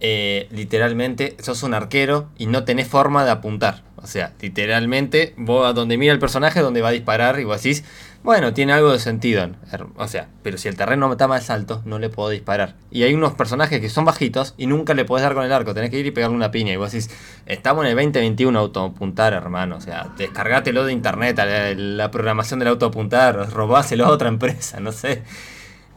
eh, 0.00 0.48
literalmente 0.50 1.36
sos 1.40 1.62
un 1.62 1.74
arquero 1.74 2.28
y 2.36 2.46
no 2.46 2.64
tenés 2.64 2.88
forma 2.88 3.24
de 3.24 3.30
apuntar. 3.30 3.82
O 4.04 4.06
sea, 4.06 4.34
literalmente, 4.42 5.32
vos 5.38 5.66
a 5.66 5.72
donde 5.72 5.96
mira 5.96 6.12
el 6.12 6.18
personaje, 6.18 6.60
donde 6.60 6.82
va 6.82 6.88
a 6.88 6.92
disparar, 6.92 7.40
y 7.40 7.44
vos 7.44 7.62
decís, 7.62 7.84
bueno, 8.22 8.52
tiene 8.52 8.74
algo 8.74 8.92
de 8.92 8.98
sentido. 8.98 9.48
O 9.96 10.06
sea, 10.08 10.28
pero 10.42 10.58
si 10.58 10.68
el 10.68 10.76
terreno 10.76 11.10
está 11.10 11.26
más 11.26 11.48
alto, 11.48 11.80
no 11.86 11.98
le 11.98 12.10
puedo 12.10 12.28
disparar. 12.28 12.74
Y 12.90 13.02
hay 13.02 13.14
unos 13.14 13.32
personajes 13.32 13.80
que 13.80 13.88
son 13.88 14.04
bajitos 14.04 14.52
y 14.58 14.66
nunca 14.66 14.92
le 14.92 15.06
podés 15.06 15.22
dar 15.22 15.32
con 15.32 15.42
el 15.42 15.52
arco, 15.52 15.72
tenés 15.72 15.88
que 15.88 15.98
ir 15.98 16.04
y 16.04 16.10
pegarle 16.10 16.36
una 16.36 16.50
piña. 16.50 16.74
Y 16.74 16.76
vos 16.76 16.92
decís, 16.92 17.08
estamos 17.46 17.84
en 17.84 17.92
el 17.92 17.96
2021 17.96 18.58
autoapuntar, 18.58 19.32
hermano. 19.32 19.76
O 19.76 19.80
sea, 19.80 20.12
descargátelo 20.18 20.84
de 20.84 20.92
internet, 20.92 21.40
la, 21.76 22.10
programación 22.10 22.58
del 22.58 22.68
autoapuntar, 22.68 23.50
robáselo 23.50 24.04
a 24.04 24.10
otra 24.10 24.28
empresa, 24.28 24.80
no 24.80 24.92
sé. 24.92 25.22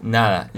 Nada. 0.02 0.50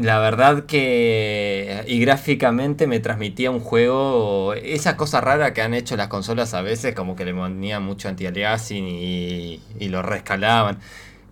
La 0.00 0.18
verdad 0.18 0.64
que. 0.64 1.84
Y 1.86 2.00
gráficamente 2.00 2.86
me 2.86 3.00
transmitía 3.00 3.50
un 3.50 3.60
juego. 3.60 4.54
Esa 4.54 4.96
cosa 4.96 5.20
rara 5.20 5.52
que 5.52 5.62
han 5.62 5.74
hecho 5.74 5.96
las 5.96 6.08
consolas 6.08 6.54
a 6.54 6.62
veces, 6.62 6.94
como 6.94 7.16
que 7.16 7.24
le 7.24 7.34
ponían 7.34 7.82
mucho 7.82 8.08
anti-aliasing 8.08 8.86
y, 8.86 9.60
y 9.78 9.88
lo 9.88 10.02
rescalaban. 10.02 10.78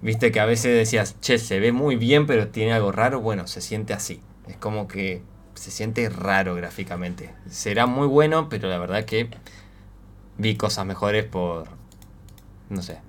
Viste 0.03 0.31
que 0.31 0.41
a 0.41 0.45
veces 0.47 0.77
decías, 0.77 1.19
che, 1.21 1.39
se 1.39 1.61
ve 1.61 1.73
muy 1.73 1.97
bien, 1.97 2.27
pero 2.27 2.49
tiene 2.49 2.73
algo 2.75 2.93
raro. 2.93 3.21
Bueno, 3.21 3.47
se 3.47 3.61
siente 3.63 3.95
así. 3.95 4.21
Es 4.47 4.57
como 4.57 4.87
que 4.87 5.23
se 5.55 5.71
siente 5.71 6.09
raro 6.11 6.55
gráficamente. 6.55 7.31
Será 7.49 7.87
muy 7.87 8.07
bueno, 8.07 8.49
pero 8.49 8.69
la 8.69 8.79
verdad 8.79 9.05
que 9.07 9.31
vi 10.37 10.57
cosas 10.57 10.85
mejores 10.87 11.25
por. 11.25 11.69
No 12.69 12.83
sé. 12.83 13.08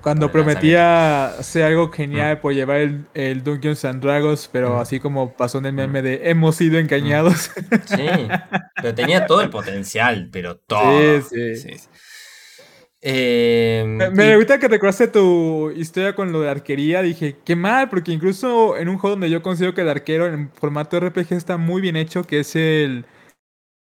Cuando 0.00 0.30
prometía 0.30 1.34
ser 1.40 1.64
algo 1.64 1.90
genial 1.90 2.36
mm. 2.36 2.40
por 2.40 2.54
llevar 2.54 2.76
el, 2.78 3.04
el, 3.14 3.42
Dungeons 3.42 3.84
and 3.84 4.02
Dragons, 4.02 4.48
pero 4.52 4.76
mm. 4.76 4.78
así 4.78 5.00
como 5.00 5.32
pasó 5.32 5.58
en 5.58 5.66
el 5.66 5.72
meme 5.72 6.00
mm. 6.00 6.04
de 6.04 6.30
hemos 6.30 6.56
sido 6.56 6.78
engañados. 6.78 7.50
Sí, 7.86 8.06
pero 8.76 8.94
tenía 8.94 9.26
todo 9.26 9.40
el 9.40 9.50
potencial, 9.50 10.28
pero 10.30 10.56
todo. 10.56 11.20
Sí, 11.22 11.56
sí. 11.56 11.76
Em, 13.00 13.96
me, 14.12 14.36
gusta 14.36 14.58
que 14.58 14.66
recordaste 14.66 15.06
tu 15.06 15.70
historia 15.70 16.14
con 16.14 16.32
lo 16.32 16.40
de 16.40 16.50
arquería. 16.50 17.02
Dije, 17.02 17.36
qué 17.44 17.54
mal, 17.54 17.88
porque 17.88 18.12
incluso 18.12 18.76
en 18.76 18.88
un 18.88 18.98
juego 18.98 19.14
donde 19.14 19.30
yo 19.30 19.42
considero 19.42 19.74
que 19.74 19.82
el 19.82 19.88
arquero 19.88 20.26
en 20.26 20.50
formato 20.52 20.98
RPG 20.98 21.32
está 21.32 21.56
muy 21.56 21.80
bien 21.80 21.96
hecho, 21.96 22.24
que 22.24 22.40
es 22.40 22.56
el, 22.56 23.04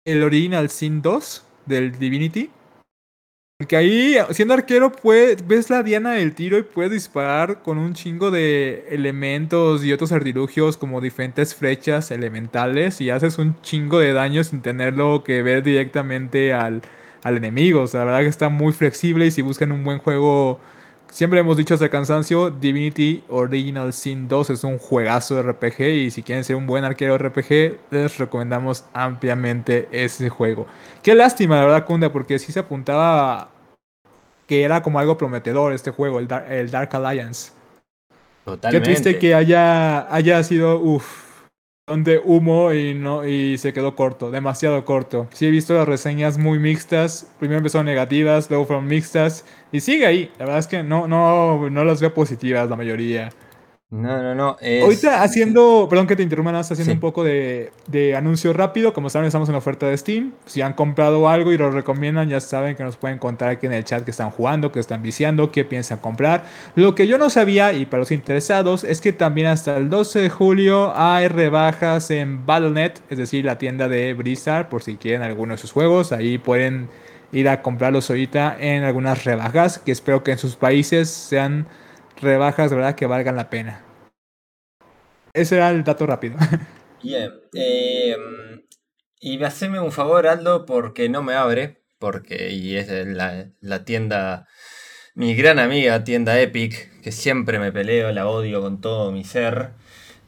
el 0.04 0.22
Original 0.22 0.70
Sin 0.70 1.02
2 1.02 1.46
del 1.66 1.98
Divinity. 1.98 2.50
Porque 3.62 3.76
ahí, 3.76 4.16
siendo 4.30 4.54
arquero, 4.54 4.90
ves 5.46 5.70
la 5.70 5.84
diana 5.84 6.14
del 6.14 6.34
tiro 6.34 6.58
y 6.58 6.64
puedes 6.64 6.90
disparar 6.90 7.62
con 7.62 7.78
un 7.78 7.94
chingo 7.94 8.32
de 8.32 8.88
elementos 8.90 9.84
y 9.84 9.92
otros 9.92 10.10
artilugios 10.10 10.76
como 10.76 11.00
diferentes 11.00 11.54
flechas 11.54 12.10
elementales 12.10 13.00
y 13.00 13.10
haces 13.10 13.38
un 13.38 13.54
chingo 13.62 14.00
de 14.00 14.14
daño 14.14 14.42
sin 14.42 14.62
tenerlo 14.62 15.22
que 15.22 15.44
ver 15.44 15.62
directamente 15.62 16.52
al, 16.52 16.82
al 17.22 17.36
enemigo. 17.36 17.82
O 17.82 17.86
sea, 17.86 18.00
la 18.00 18.06
verdad 18.06 18.20
que 18.22 18.26
está 18.26 18.48
muy 18.48 18.72
flexible 18.72 19.26
y 19.26 19.30
si 19.30 19.42
buscan 19.42 19.70
un 19.70 19.84
buen 19.84 20.00
juego, 20.00 20.58
siempre 21.08 21.38
hemos 21.38 21.56
dicho 21.56 21.74
hasta 21.74 21.88
cansancio, 21.88 22.50
Divinity 22.50 23.22
Original 23.28 23.92
Sin 23.92 24.26
2 24.26 24.50
es 24.50 24.64
un 24.64 24.78
juegazo 24.78 25.36
de 25.36 25.42
RPG 25.52 25.82
y 25.82 26.10
si 26.10 26.24
quieren 26.24 26.42
ser 26.42 26.56
un 26.56 26.66
buen 26.66 26.82
arquero 26.82 27.16
RPG, 27.16 27.78
les 27.92 28.18
recomendamos 28.18 28.86
ampliamente 28.92 29.88
ese 29.92 30.30
juego. 30.30 30.66
Qué 31.00 31.14
lástima, 31.14 31.58
la 31.58 31.66
verdad, 31.66 31.86
Kunda, 31.86 32.12
porque 32.12 32.40
sí 32.40 32.50
se 32.50 32.58
apuntaba 32.58 33.51
que 34.52 34.64
era 34.64 34.82
como 34.82 34.98
algo 34.98 35.16
prometedor 35.16 35.72
este 35.72 35.92
juego, 35.92 36.18
el, 36.18 36.28
el 36.50 36.70
Dark 36.70 36.94
Alliance. 36.94 37.52
Totalmente. 38.44 38.70
Qué 38.70 38.84
triste 38.84 39.18
que 39.18 39.34
haya, 39.34 40.14
haya 40.14 40.42
sido, 40.44 40.78
uff, 40.78 41.46
de 41.86 42.20
humo 42.22 42.70
y, 42.74 42.92
no, 42.92 43.26
y 43.26 43.56
se 43.56 43.72
quedó 43.72 43.96
corto, 43.96 44.30
demasiado 44.30 44.84
corto. 44.84 45.26
Sí 45.32 45.46
he 45.46 45.50
visto 45.50 45.72
las 45.72 45.88
reseñas 45.88 46.36
muy 46.36 46.58
mixtas, 46.58 47.32
primero 47.38 47.60
empezaron 47.60 47.86
negativas, 47.86 48.50
luego 48.50 48.66
fueron 48.66 48.86
mixtas 48.88 49.46
y 49.72 49.80
sigue 49.80 50.04
ahí. 50.04 50.30
La 50.38 50.44
verdad 50.44 50.58
es 50.58 50.66
que 50.66 50.82
no, 50.82 51.08
no, 51.08 51.70
no 51.70 51.84
las 51.86 52.02
veo 52.02 52.12
positivas 52.12 52.68
la 52.68 52.76
mayoría. 52.76 53.30
No, 53.92 54.22
no, 54.22 54.34
no. 54.34 54.56
Ahorita 54.82 55.22
haciendo, 55.22 55.86
perdón 55.90 56.06
que 56.06 56.16
te 56.16 56.22
interrumpa, 56.22 56.58
haciendo 56.58 56.94
un 56.94 56.98
poco 56.98 57.24
de, 57.24 57.72
de, 57.88 58.16
anuncio 58.16 58.54
rápido. 58.54 58.94
Como 58.94 59.10
saben, 59.10 59.26
estamos 59.26 59.50
en 59.50 59.52
la 59.52 59.58
oferta 59.58 59.86
de 59.86 59.98
Steam. 59.98 60.32
Si 60.46 60.62
han 60.62 60.72
comprado 60.72 61.28
algo 61.28 61.52
y 61.52 61.58
lo 61.58 61.70
recomiendan, 61.70 62.30
ya 62.30 62.40
saben 62.40 62.74
que 62.74 62.84
nos 62.84 62.96
pueden 62.96 63.18
contar 63.18 63.50
aquí 63.50 63.66
en 63.66 63.74
el 63.74 63.84
chat 63.84 64.02
que 64.02 64.10
están 64.10 64.30
jugando, 64.30 64.72
que 64.72 64.80
están 64.80 65.02
viciando, 65.02 65.52
qué 65.52 65.66
piensan 65.66 65.98
comprar. 65.98 66.46
Lo 66.74 66.94
que 66.94 67.06
yo 67.06 67.18
no 67.18 67.28
sabía, 67.28 67.74
y 67.74 67.84
para 67.84 67.98
los 68.00 68.12
interesados, 68.12 68.82
es 68.82 69.02
que 69.02 69.12
también 69.12 69.48
hasta 69.48 69.76
el 69.76 69.90
12 69.90 70.20
de 70.20 70.30
julio 70.30 70.96
hay 70.96 71.28
rebajas 71.28 72.10
en 72.10 72.46
Battle.net, 72.46 72.94
es 73.10 73.18
decir, 73.18 73.44
la 73.44 73.58
tienda 73.58 73.88
de 73.88 74.14
Blizzard, 74.14 74.70
por 74.70 74.82
si 74.82 74.96
quieren 74.96 75.20
alguno 75.20 75.52
de 75.52 75.58
sus 75.58 75.70
juegos. 75.70 76.12
Ahí 76.12 76.38
pueden 76.38 76.88
ir 77.30 77.46
a 77.46 77.60
comprarlos 77.60 78.08
ahorita 78.08 78.56
en 78.58 78.84
algunas 78.84 79.24
rebajas, 79.24 79.78
que 79.78 79.92
espero 79.92 80.24
que 80.24 80.32
en 80.32 80.38
sus 80.38 80.56
países 80.56 81.10
sean 81.10 81.66
rebajas 82.22 82.72
verdad 82.72 82.94
que 82.94 83.06
valgan 83.06 83.36
la 83.36 83.50
pena. 83.50 83.84
Ese 85.34 85.56
era 85.56 85.70
el 85.70 85.84
dato 85.84 86.06
rápido. 86.06 86.36
Bien. 87.02 87.32
Eh, 87.54 88.16
y 89.20 89.42
haceme 89.42 89.80
un 89.80 89.92
favor, 89.92 90.26
Aldo, 90.26 90.66
porque 90.66 91.08
no 91.08 91.22
me 91.22 91.34
abre. 91.34 91.82
Porque, 91.98 92.50
y 92.50 92.76
es 92.76 92.88
la, 93.06 93.48
la 93.60 93.84
tienda, 93.84 94.48
mi 95.14 95.34
gran 95.34 95.58
amiga, 95.58 96.04
tienda 96.04 96.40
Epic, 96.40 97.00
que 97.00 97.12
siempre 97.12 97.58
me 97.58 97.70
peleo, 97.70 98.10
la 98.12 98.26
odio 98.26 98.60
con 98.60 98.80
todo 98.80 99.12
mi 99.12 99.24
ser. 99.24 99.72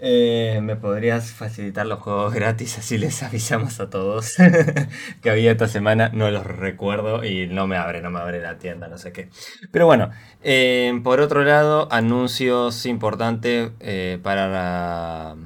Eh, 0.01 0.59
¿Me 0.63 0.77
podrías 0.77 1.31
facilitar 1.33 1.87
los 1.87 2.01
juegos 2.01 2.35
gratis? 2.35 2.79
Así 2.79 2.99
les 2.99 3.23
avisamos 3.23 3.81
a 3.81 3.91
todos 3.91 4.35
que 5.23 5.31
había 5.31 5.53
esta 5.53 5.69
semana. 5.69 6.11
No 6.13 6.31
los 6.31 6.47
recuerdo 6.47 7.25
y 7.25 7.47
no 7.47 7.67
me 7.67 7.77
abre, 7.77 8.03
no 8.03 8.11
me 8.11 8.21
abre 8.21 8.41
la 8.41 8.59
tienda, 8.59 8.89
no 8.89 8.99
sé 8.99 9.13
qué. 9.13 9.31
Pero 9.71 9.87
bueno, 9.87 10.11
eh, 10.43 11.01
por 11.03 11.21
otro 11.21 11.45
lado, 11.45 11.89
anuncios 11.91 12.87
importantes 12.87 13.71
eh, 13.81 14.19
para 14.23 15.37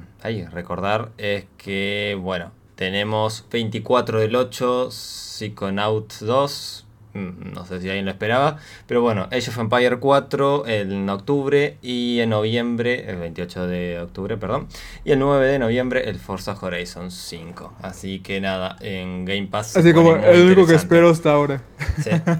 recordar 0.51 1.11
es 1.17 1.45
que, 1.57 2.17
bueno, 2.19 2.51
tenemos 2.75 3.45
24 3.51 4.19
del 4.19 4.35
8, 4.35 4.89
Psychonauts 4.91 6.19
2, 6.19 6.85
Mm, 6.88 6.88
no 7.13 7.65
sé 7.65 7.81
si 7.81 7.87
alguien 7.87 8.05
lo 8.05 8.11
esperaba. 8.11 8.57
Pero 8.87 9.01
bueno, 9.01 9.23
Age 9.31 9.49
of 9.49 9.57
Empire 9.57 9.99
4 9.99 10.67
en 10.67 11.09
octubre 11.09 11.77
y 11.81 12.19
en 12.19 12.29
noviembre, 12.29 13.09
el 13.09 13.17
28 13.17 13.67
de 13.67 13.99
octubre, 13.99 14.37
perdón. 14.37 14.67
Y 15.03 15.11
el 15.11 15.19
9 15.19 15.47
de 15.47 15.59
noviembre 15.59 16.09
el 16.09 16.19
Forza 16.19 16.55
Horizon 16.59 17.11
5. 17.11 17.73
Así 17.81 18.19
que 18.19 18.41
nada, 18.41 18.77
en 18.81 19.25
Game 19.25 19.47
Pass. 19.47 19.77
Así 19.77 19.93
como 19.93 20.15
el 20.15 20.45
único 20.45 20.67
que 20.67 20.75
espero 20.75 21.09
hasta 21.09 21.31
ahora. 21.31 21.61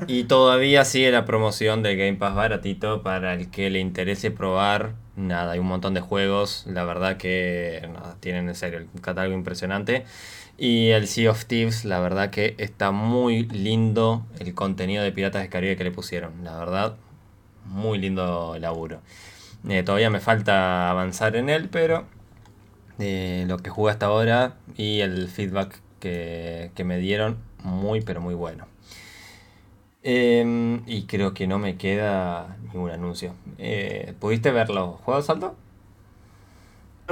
Y 0.08 0.26
todavía 0.26 0.86
sigue 0.86 1.12
la 1.12 1.26
promoción 1.26 1.84
del 1.84 1.98
Game 1.98 2.16
Pass 2.16 2.36
baratito 2.36 3.04
para 3.04 3.34
el 3.34 3.50
que 3.50 3.70
le 3.70 3.80
interese 3.80 4.32
probar. 4.32 4.94
Nada, 5.16 5.52
hay 5.52 5.60
un 5.60 5.68
montón 5.68 5.94
de 5.94 6.00
juegos. 6.00 6.64
La 6.66 6.86
verdad 6.86 7.18
que 7.18 7.90
tienen 8.22 8.48
en 8.48 8.56
serio 8.56 8.86
un 8.94 9.02
catálogo 9.02 9.36
impresionante. 9.36 10.06
Y 10.62 10.90
el 10.90 11.08
Sea 11.08 11.32
of 11.32 11.46
Thieves, 11.46 11.86
la 11.86 12.02
verdad 12.02 12.32
que 12.32 12.56
está 12.58 12.92
muy 12.92 13.46
lindo 13.46 14.26
el 14.40 14.54
contenido 14.54 15.02
de 15.02 15.14
Piratas 15.14 15.42
del 15.42 15.50
Caribe 15.50 15.78
que 15.78 15.86
le 15.86 15.92
pusieron. 15.92 16.44
La 16.44 16.58
verdad, 16.58 16.98
muy 17.64 17.98
lindo 17.98 18.58
laburo. 18.60 19.00
Eh, 19.70 19.84
todavía 19.84 20.10
me 20.10 20.20
falta 20.20 20.90
avanzar 20.90 21.38
en 21.38 21.50
él, 21.50 21.70
pero 21.70 22.04
eh, 23.00 23.46
lo 23.48 23.58
que 23.60 23.70
jugué 23.70 23.92
hasta 23.92 24.08
ahora 24.08 24.56
y 24.76 25.00
el 25.00 25.30
feedback 25.30 25.80
que, 26.02 26.72
me 26.84 26.98
dieron, 26.98 27.38
muy 27.64 28.02
pero 28.02 28.20
muy 28.20 28.36
bueno. 28.36 28.68
Em, 30.04 30.82
y 30.88 31.04
creo 31.04 31.34
que 31.34 31.48
no 31.48 31.58
me 31.58 31.78
queda 31.78 32.58
ningún 32.74 32.92
anuncio. 32.92 33.34
Eh, 33.58 34.14
¿Pudiste 34.20 34.52
ver 34.52 34.70
los 34.70 35.00
juegos, 35.00 35.30
Alto? 35.30 35.56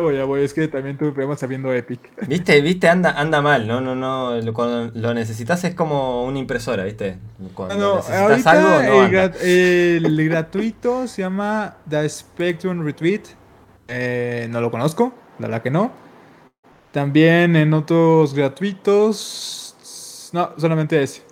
Voy, 0.02 0.22
voy, 0.22 0.44
es 0.44 0.54
que 0.54 0.68
también 0.68 0.98
tuve 0.98 1.12
problemas 1.12 1.40
sabiendo 1.40 1.74
Epic. 1.74 2.00
Viste, 2.28 2.62
viste, 2.62 2.88
anda, 2.88 3.12
anda 3.12 3.42
mal, 3.42 3.68
no, 3.68 3.82
no, 3.82 3.96
no. 3.96 4.54
Cuando 4.54 4.92
lo 5.00 5.14
necesitas 5.14 5.64
es 5.64 5.76
como 5.76 6.26
una 6.26 6.40
impresora, 6.40 6.84
¿viste? 6.84 7.18
Cuando 7.54 7.98
necesitas 7.98 8.48
algo, 8.48 8.70
no 8.70 9.06
el, 9.42 10.26
gratuito 10.30 11.08
se 11.08 11.22
llama 11.22 11.78
The 11.90 12.08
Spectrum 12.10 12.84
Retweet. 12.84 13.24
Eh, 13.88 14.48
no 14.50 14.62
lo 14.62 14.70
conozco, 14.70 15.14
la 15.40 15.48
verdad 15.48 15.64
que 15.64 15.72
no. 15.72 15.92
También 16.92 17.56
en 17.56 17.74
otros 17.74 18.34
gratuitos. 18.34 20.30
No, 20.34 20.52
solamente 20.58 21.02
ese. 21.02 21.27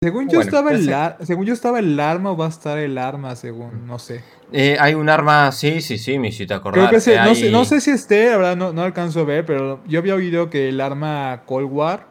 Según 0.00 0.28
yo, 0.28 0.40
estaba 0.40 0.70
el 0.70 0.94
según 1.26 1.44
yo 1.44 1.52
estaba 1.52 1.80
el 1.80 1.98
arma 1.98 2.30
o 2.30 2.36
va 2.36 2.46
a 2.46 2.50
estar 2.50 2.78
el 2.78 2.98
arma, 2.98 3.34
según, 3.34 3.84
no 3.84 3.98
sé. 3.98 4.22
Eh, 4.52 4.76
hay 4.78 4.94
un 4.94 5.08
arma, 5.08 5.50
sí, 5.50 5.80
sí, 5.80 5.98
sí, 5.98 6.20
me 6.20 6.28
hiciste 6.28 6.54
acordar. 6.54 6.88
Creo 6.88 6.90
que 6.90 7.16
no, 7.16 7.34
sé, 7.34 7.50
no, 7.50 7.64
sé, 7.64 7.80
si 7.80 7.90
esté, 7.90 8.30
la 8.30 8.36
verdad 8.36 8.56
no, 8.56 8.72
no, 8.72 8.82
alcanzo 8.82 9.20
a 9.20 9.24
ver, 9.24 9.44
pero 9.44 9.82
yo 9.88 9.98
había 9.98 10.14
oído 10.14 10.50
que 10.50 10.68
el 10.68 10.80
arma 10.80 11.42
Cold 11.46 11.68
War 11.72 12.06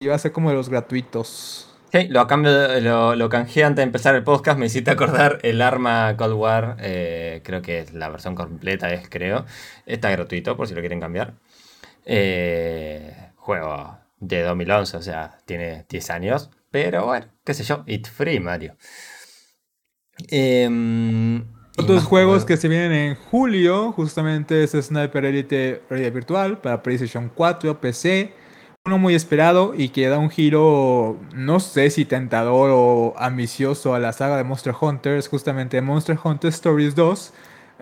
iba 0.00 0.14
a 0.14 0.18
ser 0.18 0.32
como 0.32 0.48
de 0.48 0.56
los 0.56 0.70
gratuitos. 0.70 1.70
Sí, 1.92 2.08
lo, 2.08 2.26
cambio, 2.26 2.80
lo, 2.80 3.14
lo 3.14 3.28
canjeé 3.28 3.64
antes 3.64 3.76
de 3.76 3.82
empezar 3.82 4.14
el 4.14 4.24
podcast, 4.24 4.58
me 4.58 4.64
hiciste 4.64 4.90
acordar 4.90 5.38
el 5.42 5.60
arma 5.60 6.16
Cold 6.16 6.32
War, 6.32 6.76
eh, 6.80 7.42
creo 7.44 7.60
que 7.60 7.80
es 7.80 7.92
la 7.92 8.08
versión 8.08 8.34
completa, 8.34 8.90
es 8.90 9.06
creo. 9.10 9.44
Está 9.84 10.10
gratuito 10.10 10.56
por 10.56 10.66
si 10.66 10.74
lo 10.74 10.80
quieren 10.80 11.00
cambiar. 11.00 11.34
Eh, 12.06 13.14
juego 13.36 13.98
de 14.18 14.40
2011, 14.40 14.96
o 14.96 15.02
sea, 15.02 15.36
tiene 15.44 15.84
10 15.90 16.08
años. 16.08 16.50
Pero 16.72 17.06
bueno, 17.06 17.26
qué 17.44 17.54
sé 17.54 17.62
yo, 17.62 17.84
It's 17.86 18.10
Free 18.10 18.40
Mario. 18.40 18.76
Em, 20.28 21.44
Otros 21.76 22.04
juegos 22.04 22.44
que 22.44 22.56
se 22.56 22.68
vienen 22.68 22.92
en 22.92 23.14
julio, 23.14 23.92
justamente 23.92 24.64
es 24.64 24.72
Sniper 24.72 25.24
Elite 25.26 25.82
Realidad 25.88 26.12
Virtual 26.12 26.60
para 26.60 26.82
PlayStation 26.82 27.30
4, 27.32 27.80
PC. 27.80 28.34
Uno 28.84 28.98
muy 28.98 29.14
esperado 29.14 29.74
y 29.76 29.90
que 29.90 30.08
da 30.08 30.18
un 30.18 30.30
giro, 30.30 31.20
no 31.34 31.60
sé 31.60 31.90
si 31.90 32.04
tentador 32.04 32.70
o 32.72 33.14
ambicioso 33.16 33.94
a 33.94 34.00
la 34.00 34.12
saga 34.12 34.36
de 34.36 34.44
Monster 34.44 34.74
Hunter, 34.80 35.18
es 35.18 35.28
justamente 35.28 35.80
Monster 35.80 36.18
Hunter 36.24 36.48
Stories 36.50 36.96
2 36.96 37.32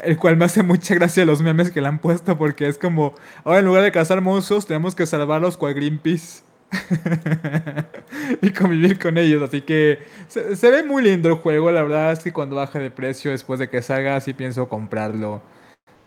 el 0.02 0.16
cual 0.16 0.36
me 0.36 0.46
hace 0.46 0.62
mucha 0.62 0.94
gracia 0.94 1.24
los 1.26 1.42
memes 1.42 1.70
que 1.70 1.80
le 1.80 1.88
han 1.88 1.98
puesto 1.98 2.38
porque 2.38 2.68
es 2.68 2.78
como, 2.78 3.14
ahora 3.44 3.58
en 3.58 3.66
lugar 3.66 3.82
de 3.82 3.92
cazar 3.92 4.20
monstruos 4.20 4.66
tenemos 4.66 4.94
que 4.94 5.06
salvarlos 5.06 5.56
cual 5.56 5.74
Greenpeace. 5.74 6.42
y 8.42 8.50
convivir 8.50 8.98
con 8.98 9.18
ellos. 9.18 9.42
Así 9.42 9.62
que 9.62 10.00
se, 10.28 10.70
ve 10.70 10.82
muy 10.82 11.02
lindo 11.02 11.28
el 11.28 11.34
juego. 11.36 11.70
La 11.70 11.82
verdad 11.82 12.12
es 12.12 12.20
que 12.20 12.32
cuando 12.32 12.56
baje 12.56 12.78
de 12.78 12.90
precio 12.90 13.30
después 13.30 13.58
de 13.58 13.68
que 13.68 13.82
salga, 13.82 14.20
sí 14.20 14.32
pienso 14.32 14.68
comprarlo. 14.68 15.42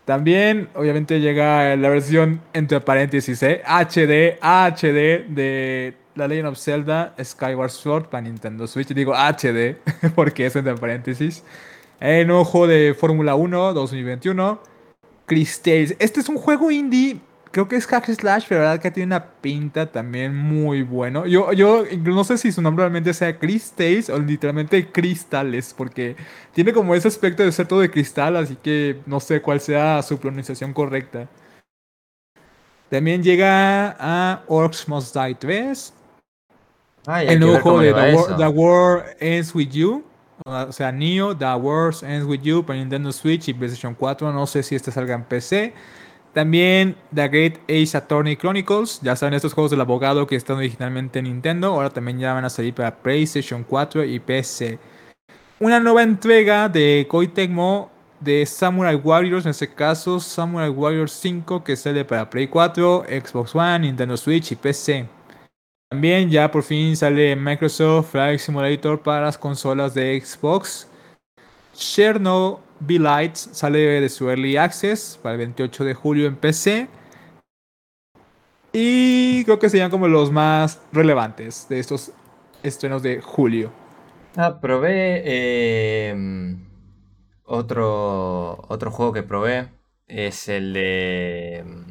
También, 0.06 0.67
obviamente, 0.76 1.21
llega 1.21 1.76
la 1.76 1.89
versión 1.89 2.41
entre 2.54 2.82
paréntesis, 2.82 3.41
¿eh? 3.43 3.62
HD, 3.65 4.38
HD 4.41 5.26
de 5.30 5.95
la 6.15 6.28
Legend 6.28 6.49
of 6.49 6.58
Zelda 6.58 7.15
Skyward 7.21 7.71
Sword 7.71 8.10
para 8.10 8.21
Nintendo 8.21 8.67
Switch. 8.67 8.89
Digo 8.89 9.13
HD 9.13 9.78
porque 10.15 10.45
es 10.45 10.56
entre 10.56 10.76
paréntesis. 10.76 11.43
Juego 11.99 12.67
de 12.67 12.93
Fórmula 12.93 13.36
1 13.36 13.73
2021. 13.73 14.60
Chris 15.26 15.62
Tales. 15.62 15.95
Este 15.99 16.19
es 16.19 16.28
un 16.28 16.36
juego 16.36 16.69
indie 16.69 17.17
creo 17.53 17.67
que 17.67 17.75
es 17.75 17.85
Hack 17.85 18.11
Slash, 18.11 18.45
pero 18.49 18.61
la 18.61 18.69
verdad 18.69 18.81
que 18.81 18.89
tiene 18.89 19.15
una 19.15 19.25
pinta 19.25 19.85
también 19.85 20.35
muy 20.35 20.81
bueno. 20.81 21.27
Yo, 21.27 21.53
yo 21.53 21.85
no 22.03 22.23
sé 22.23 22.39
si 22.39 22.51
su 22.51 22.63
nombre 22.63 22.83
realmente 22.83 23.13
sea 23.13 23.37
Crystals 23.37 24.09
o 24.09 24.17
literalmente 24.17 24.91
Cristales, 24.91 25.71
porque 25.77 26.15
tiene 26.51 26.73
como 26.73 26.95
ese 26.95 27.07
aspecto 27.07 27.43
de 27.43 27.51
ser 27.51 27.67
todo 27.67 27.81
de 27.81 27.91
cristal, 27.91 28.37
así 28.37 28.55
que 28.55 28.99
no 29.05 29.19
sé 29.19 29.39
cuál 29.39 29.61
sea 29.61 30.01
su 30.01 30.17
pronunciación 30.17 30.73
correcta. 30.73 31.29
También 32.89 33.21
llega 33.21 33.95
a 33.99 34.41
Orcs 34.47 34.87
Must 34.87 35.15
Die 35.15 35.35
3. 35.35 35.93
el 37.27 37.39
nuevo 37.39 37.59
juego 37.59 37.79
de 37.81 37.93
The 38.35 38.47
War, 38.47 39.15
Ends 39.19 39.53
With 39.53 39.69
You. 39.69 40.03
O 40.43 40.71
sea, 40.71 40.91
Neo, 40.91 41.37
The 41.37 41.53
War 41.53 41.93
Ends 42.01 42.25
With 42.25 42.41
You 42.41 42.65
para 42.65 42.79
Nintendo 42.79 43.11
Switch 43.11 43.47
y 43.47 43.53
PlayStation 43.53 43.93
4. 43.93 44.33
No 44.33 44.47
sé 44.47 44.63
si 44.63 44.75
este 44.75 44.91
salga 44.91 45.13
en 45.13 45.23
PC. 45.23 45.75
También 46.34 46.96
The 47.13 47.28
Great 47.28 47.60
Ace 47.69 47.96
Attorney 47.96 48.36
Chronicles, 48.36 49.00
ya 49.04 49.15
saben 49.15 49.36
estos 49.36 49.54
juegos 49.54 49.69
del 49.69 49.82
abogado 49.82 50.26
que 50.26 50.36
están 50.36 50.58
originalmente 50.58 51.19
en 51.19 51.26
Nintendo, 51.26 51.67
ahora 51.67 51.91
también 51.91 52.17
ya 52.17 52.34
van 52.34 52.43
a 52.43 52.50
salir 52.50 52.74
para 52.74 52.96
PlayStation 52.96 53.63
4 53.63 54.04
y 54.04 54.19
PC. 54.19 54.80
Una 55.60 55.80
nueva 55.80 56.02
entrega 56.02 56.67
de 56.69 57.06
Koei 57.08 57.28
Tecmo 57.28 57.91
de 58.19 58.46
Samurai 58.48 58.96
Warriors, 58.96 59.46
en 59.46 59.52
este 59.52 59.72
caso 59.72 60.19
Samurai 60.19 60.69
Warriors 60.69 61.12
5 61.12 61.63
que 61.63 61.76
sale 61.76 62.04
para 62.04 62.28
Play 62.28 62.48
4, 62.48 63.06
Xbox 63.08 63.54
One, 63.54 63.80
Nintendo 63.80 64.17
Switch 64.17 64.52
y 64.52 64.56
PC. 64.56 65.08
También 65.91 66.32
ya 66.32 66.50
por 66.50 66.63
fin 66.63 66.98
sale 66.98 67.36
Microsoft 67.36 68.12
Flight 68.12 68.39
Simulator 68.39 69.00
para 69.00 69.26
las 69.26 69.38
consolas 69.38 69.93
de 69.93 70.19
Xbox. 70.19 70.88
Chernobyl 71.76 72.63
Lights 72.88 73.50
sale 73.54 74.02
de 74.02 74.10
su 74.10 74.30
Early 74.30 74.58
Access 74.58 75.19
para 75.22 75.34
el 75.34 75.39
28 75.39 75.84
de 75.86 75.93
julio 75.93 76.28
en 76.28 76.36
PC. 76.36 76.88
Y 78.72 79.43
creo 79.46 79.60
que 79.60 79.69
serían 79.69 79.91
como 79.91 80.08
los 80.08 80.32
más 80.32 80.82
relevantes 80.91 81.67
de 81.69 81.80
estos 81.80 82.12
estrenos 82.63 83.04
de 83.04 83.22
julio. 83.22 83.72
Ah, 84.36 84.60
probé 84.60 86.10
em, 86.10 86.65
otro, 87.46 88.65
otro 88.67 88.91
juego 88.91 89.13
que 89.13 89.24
probé. 89.24 89.69
Es 90.08 90.50
el 90.50 90.74
de... 90.74 91.58
Em, 91.58 91.86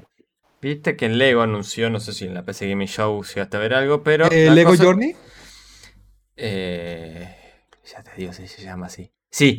viste 0.60 0.96
que 0.96 1.06
en 1.06 1.18
Lego 1.18 1.42
anunció, 1.42 1.88
no 1.88 2.00
sé 2.00 2.12
si 2.12 2.26
en 2.26 2.34
la 2.34 2.44
PC 2.44 2.68
Gaming 2.68 2.88
Show 2.88 3.22
si 3.22 3.38
hasta 3.38 3.58
a 3.58 3.60
ver 3.60 3.74
algo, 3.74 4.02
pero... 4.02 4.28
¿El 4.30 4.54
Lego 4.54 4.74
Journey? 4.76 5.14
Eh, 6.36 7.36
ya 7.84 8.02
te 8.02 8.10
digo 8.16 8.32
si 8.32 8.48
se 8.48 8.62
llama 8.62 8.86
así. 8.86 9.12
Sí. 9.32 9.58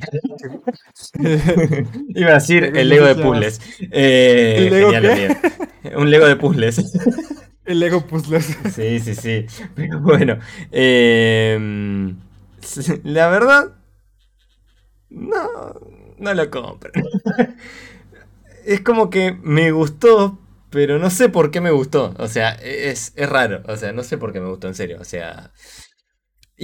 Iba 2.16 2.32
a 2.32 2.34
decir 2.36 2.64
el 2.76 2.90
Lego 2.90 3.06
de 3.08 3.16
puzzles. 3.16 3.60
Eh, 3.92 4.70
¿El 4.70 4.70
Lego 4.70 6.00
Un 6.00 6.12
Lego 6.12 6.28
de 6.28 6.36
puzzles. 6.36 6.78
El 7.66 7.80
Lego 7.80 8.06
puzzles. 8.06 8.46
Sí, 8.74 9.00
sí, 9.00 9.16
sí. 9.16 9.46
Pero 9.74 10.00
bueno. 10.00 10.38
Em, 10.72 12.16
la 13.04 13.30
verdad. 13.30 13.72
No. 15.10 15.48
No 16.18 16.34
lo 16.34 16.50
compro. 16.50 16.92
Es 18.66 18.82
como 18.82 19.10
que 19.10 19.38
me 19.44 19.72
gustó, 19.72 20.40
pero 20.70 21.00
no 21.00 21.10
sé 21.10 21.30
por 21.30 21.52
qué 21.52 21.62
me 21.62 21.72
gustó. 21.72 22.14
O 22.18 22.28
sea, 22.28 22.52
es, 22.54 23.14
es 23.16 23.30
raro. 23.30 23.62
O 23.68 23.76
sea, 23.76 23.92
no 23.92 24.04
sé 24.04 24.18
por 24.18 24.32
qué 24.34 24.40
me 24.40 24.50
gustó, 24.50 24.68
en 24.68 24.76
serio. 24.76 24.98
O 25.02 25.06
sea. 25.06 25.52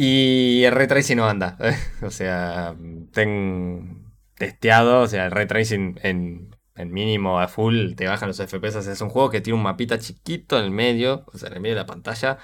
Y 0.02 0.64
el 0.64 0.72
ray 0.72 0.88
tracing 0.88 1.18
no 1.18 1.28
anda. 1.28 1.58
o 2.02 2.10
sea, 2.10 2.74
ten 3.12 4.06
testeado, 4.36 5.02
o 5.02 5.08
sea, 5.08 5.26
el 5.26 5.32
ray 5.32 5.46
tracing 5.46 6.00
en, 6.04 6.56
mínimo 6.78 7.42
a 7.42 7.50
full 7.50 7.96
te 7.96 8.08
bajan 8.08 8.30
los 8.30 8.38
FPS. 8.38 8.78
es 8.90 9.02
un 9.02 9.10
juego 9.10 9.30
que 9.30 9.42
tiene 9.42 9.58
un 9.58 9.64
mapita 9.64 10.00
chiquito 10.00 10.58
en 10.58 10.64
el 10.64 10.72
medio, 10.72 11.26
o 11.34 11.38
sea, 11.38 11.50
en 11.50 11.56
el 11.56 11.60
medio 11.60 11.76
de 11.76 11.82
la 11.82 11.86
pantalla. 11.86 12.38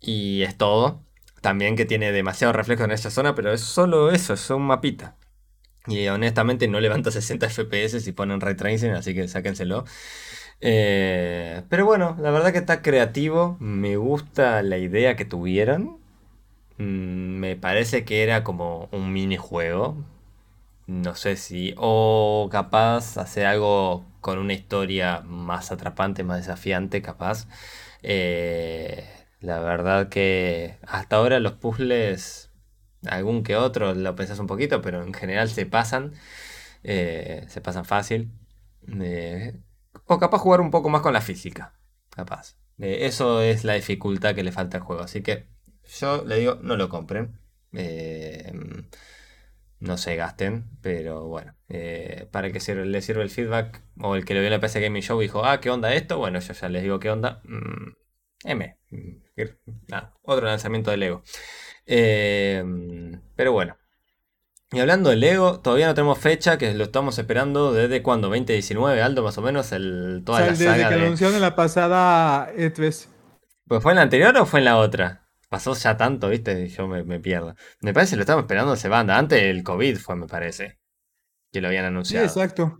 Y 0.00 0.42
es 0.42 0.56
todo. 0.58 1.04
También 1.42 1.76
que 1.76 1.84
tiene 1.84 2.10
demasiado 2.10 2.52
reflejo 2.52 2.82
en 2.84 2.90
esa 2.90 3.10
zona, 3.12 3.36
pero 3.36 3.52
es 3.52 3.60
solo 3.60 4.10
eso, 4.10 4.34
es 4.34 4.50
un 4.50 4.62
mapita. 4.62 5.16
Y 5.86 6.08
honestamente 6.08 6.66
no 6.66 6.80
levanta 6.80 7.12
60 7.12 7.50
FPS 7.50 8.00
si 8.02 8.12
ponen 8.12 8.40
ray 8.40 8.56
tracing, 8.56 8.90
así 8.92 9.14
que 9.14 9.28
sáquenselo. 9.28 9.84
Eh, 10.60 11.62
pero 11.68 11.86
bueno, 11.86 12.16
la 12.20 12.32
verdad 12.32 12.52
que 12.52 12.58
está 12.58 12.82
creativo. 12.82 13.56
Me 13.60 13.96
gusta 13.96 14.62
la 14.62 14.78
idea 14.78 15.16
que 15.16 15.24
tuvieron. 15.24 15.97
Mm, 16.78 17.38
me 17.40 17.56
parece 17.56 18.04
que 18.04 18.22
era 18.22 18.44
como 18.44 18.88
un 18.92 19.12
minijuego. 19.12 19.96
No 20.86 21.14
sé 21.16 21.36
si. 21.36 21.74
O 21.78 22.48
capaz 22.50 23.18
hacer 23.18 23.46
algo 23.46 24.04
con 24.20 24.38
una 24.38 24.54
historia 24.54 25.20
más 25.22 25.72
atrapante, 25.72 26.24
más 26.24 26.38
desafiante, 26.38 27.02
capaz. 27.02 27.48
Eh, 28.02 29.04
la 29.40 29.60
verdad 29.60 30.08
que 30.08 30.78
hasta 30.86 31.16
ahora 31.16 31.40
los 31.40 31.54
puzzles, 31.54 32.50
algún 33.06 33.42
que 33.42 33.56
otro, 33.56 33.94
lo 33.94 34.16
pensás 34.16 34.38
un 34.40 34.46
poquito, 34.46 34.82
pero 34.82 35.02
en 35.02 35.14
general 35.14 35.48
se 35.50 35.66
pasan. 35.66 36.14
Eh, 36.84 37.44
se 37.48 37.60
pasan 37.60 37.84
fácil. 37.84 38.30
Eh, 39.00 39.60
o 40.06 40.18
capaz 40.18 40.38
jugar 40.38 40.60
un 40.60 40.70
poco 40.70 40.88
más 40.90 41.02
con 41.02 41.12
la 41.12 41.20
física. 41.20 41.74
Capaz. 42.10 42.56
eso 42.78 43.42
es 43.42 43.64
la 43.64 43.74
dificultad 43.74 44.34
que 44.34 44.44
le 44.44 44.52
falta 44.52 44.78
al 44.78 44.84
juego. 44.84 45.02
Así 45.02 45.22
que 45.22 45.46
yo 45.88 46.24
le 46.24 46.38
digo, 46.38 46.58
no 46.62 46.76
lo 46.76 46.88
compren. 46.88 47.38
Eh, 47.72 48.52
no 49.80 49.96
se 49.96 50.16
gasten, 50.16 50.68
pero 50.82 51.26
bueno, 51.26 51.54
eh, 51.68 52.26
para 52.32 52.50
que 52.50 52.74
le 52.74 53.02
sirva 53.02 53.22
el 53.22 53.30
feedback 53.30 53.82
o 54.00 54.16
el 54.16 54.24
que 54.24 54.34
lo 54.34 54.40
vio 54.40 54.48
en 54.48 54.54
la 54.54 54.60
PC 54.60 54.80
Gaming 54.80 55.02
Show 55.02 55.20
dijo, 55.20 55.44
ah, 55.44 55.60
¿qué 55.60 55.70
onda 55.70 55.94
esto? 55.94 56.18
Bueno, 56.18 56.40
yo 56.40 56.52
ya 56.52 56.68
les 56.68 56.82
digo 56.82 56.98
qué 56.98 57.10
onda. 57.10 57.40
Mm, 57.44 57.92
M. 58.44 58.76
otro 60.22 60.46
lanzamiento 60.46 60.90
de 60.90 60.96
Lego. 60.96 61.22
Eh, 61.86 62.64
pero 63.36 63.52
bueno. 63.52 63.76
Y 64.70 64.80
hablando 64.80 65.10
de 65.10 65.16
Lego, 65.16 65.60
todavía 65.60 65.86
no 65.86 65.94
tenemos 65.94 66.18
fecha, 66.18 66.58
que 66.58 66.74
lo 66.74 66.84
estamos 66.84 67.18
esperando 67.18 67.72
desde 67.72 68.02
cuando, 68.02 68.28
2019, 68.28 69.00
Aldo, 69.00 69.22
más 69.22 69.38
o 69.38 69.42
menos, 69.42 69.72
el, 69.72 70.22
toda 70.26 70.40
la 70.40 70.46
desde 70.48 70.66
que 70.66 70.84
anunciaron 70.84 71.36
en 71.36 71.40
la 71.40 71.54
pasada 71.54 72.52
E3. 72.54 73.06
¿Pues 73.66 73.82
fue 73.82 73.92
en 73.92 73.96
la 73.96 74.02
anterior 74.02 74.36
o 74.36 74.44
fue 74.44 74.58
en 74.58 74.66
la 74.66 74.76
otra? 74.76 75.27
Pasó 75.48 75.74
ya 75.74 75.96
tanto, 75.96 76.28
¿viste? 76.28 76.68
Yo 76.68 76.86
me, 76.86 77.20
pierdo. 77.20 77.54
Me 77.80 77.94
parece 77.94 78.10
que 78.10 78.16
lo 78.16 78.22
estamos 78.22 78.42
esperando 78.42 78.76
se 78.76 78.88
banda. 78.88 79.16
Antes 79.16 79.42
del 79.42 79.62
COVID 79.62 79.96
fue, 79.96 80.16
me 80.16 80.26
parece. 80.26 80.78
Que 81.50 81.60
lo 81.60 81.68
habían 81.68 81.86
anunciado. 81.86 82.28
Sí, 82.28 82.38
exacto. 82.38 82.78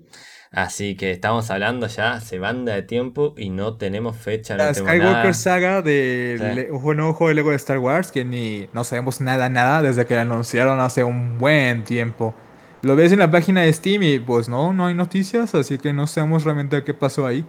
Así 0.50 0.96
que 0.96 1.10
estamos 1.10 1.50
hablando 1.50 1.86
ya 1.88 2.20
se 2.20 2.38
banda 2.38 2.74
de 2.74 2.82
tiempo 2.82 3.34
y 3.36 3.50
no 3.50 3.76
tenemos 3.76 4.16
fecha. 4.16 4.56
La 4.56 4.72
Skywalker 4.72 5.34
Saga 5.34 5.82
de 5.82 6.68
un 6.70 6.96
nuevo 6.96 7.12
juego 7.12 7.28
de 7.28 7.34
Lego 7.34 7.50
de 7.50 7.56
Star 7.56 7.78
Wars 7.78 8.10
que 8.10 8.24
ni 8.24 8.68
no 8.72 8.84
sabemos 8.84 9.20
nada, 9.20 9.50
nada 9.50 9.82
desde 9.82 10.06
que 10.06 10.14
lo 10.14 10.20
anunciaron 10.22 10.80
hace 10.80 11.04
un 11.04 11.38
buen 11.38 11.84
tiempo. 11.84 12.34
Lo 12.80 12.96
ves 12.96 13.12
en 13.12 13.18
la 13.18 13.30
página 13.30 13.62
de 13.62 13.72
Steam 13.72 14.02
y 14.02 14.18
pues 14.20 14.48
no, 14.48 14.72
no 14.72 14.86
hay 14.86 14.94
noticias, 14.94 15.54
así 15.54 15.78
que 15.78 15.92
no 15.92 16.06
sabemos 16.06 16.44
realmente 16.44 16.82
qué 16.82 16.94
pasó 16.94 17.26
ahí. 17.26 17.44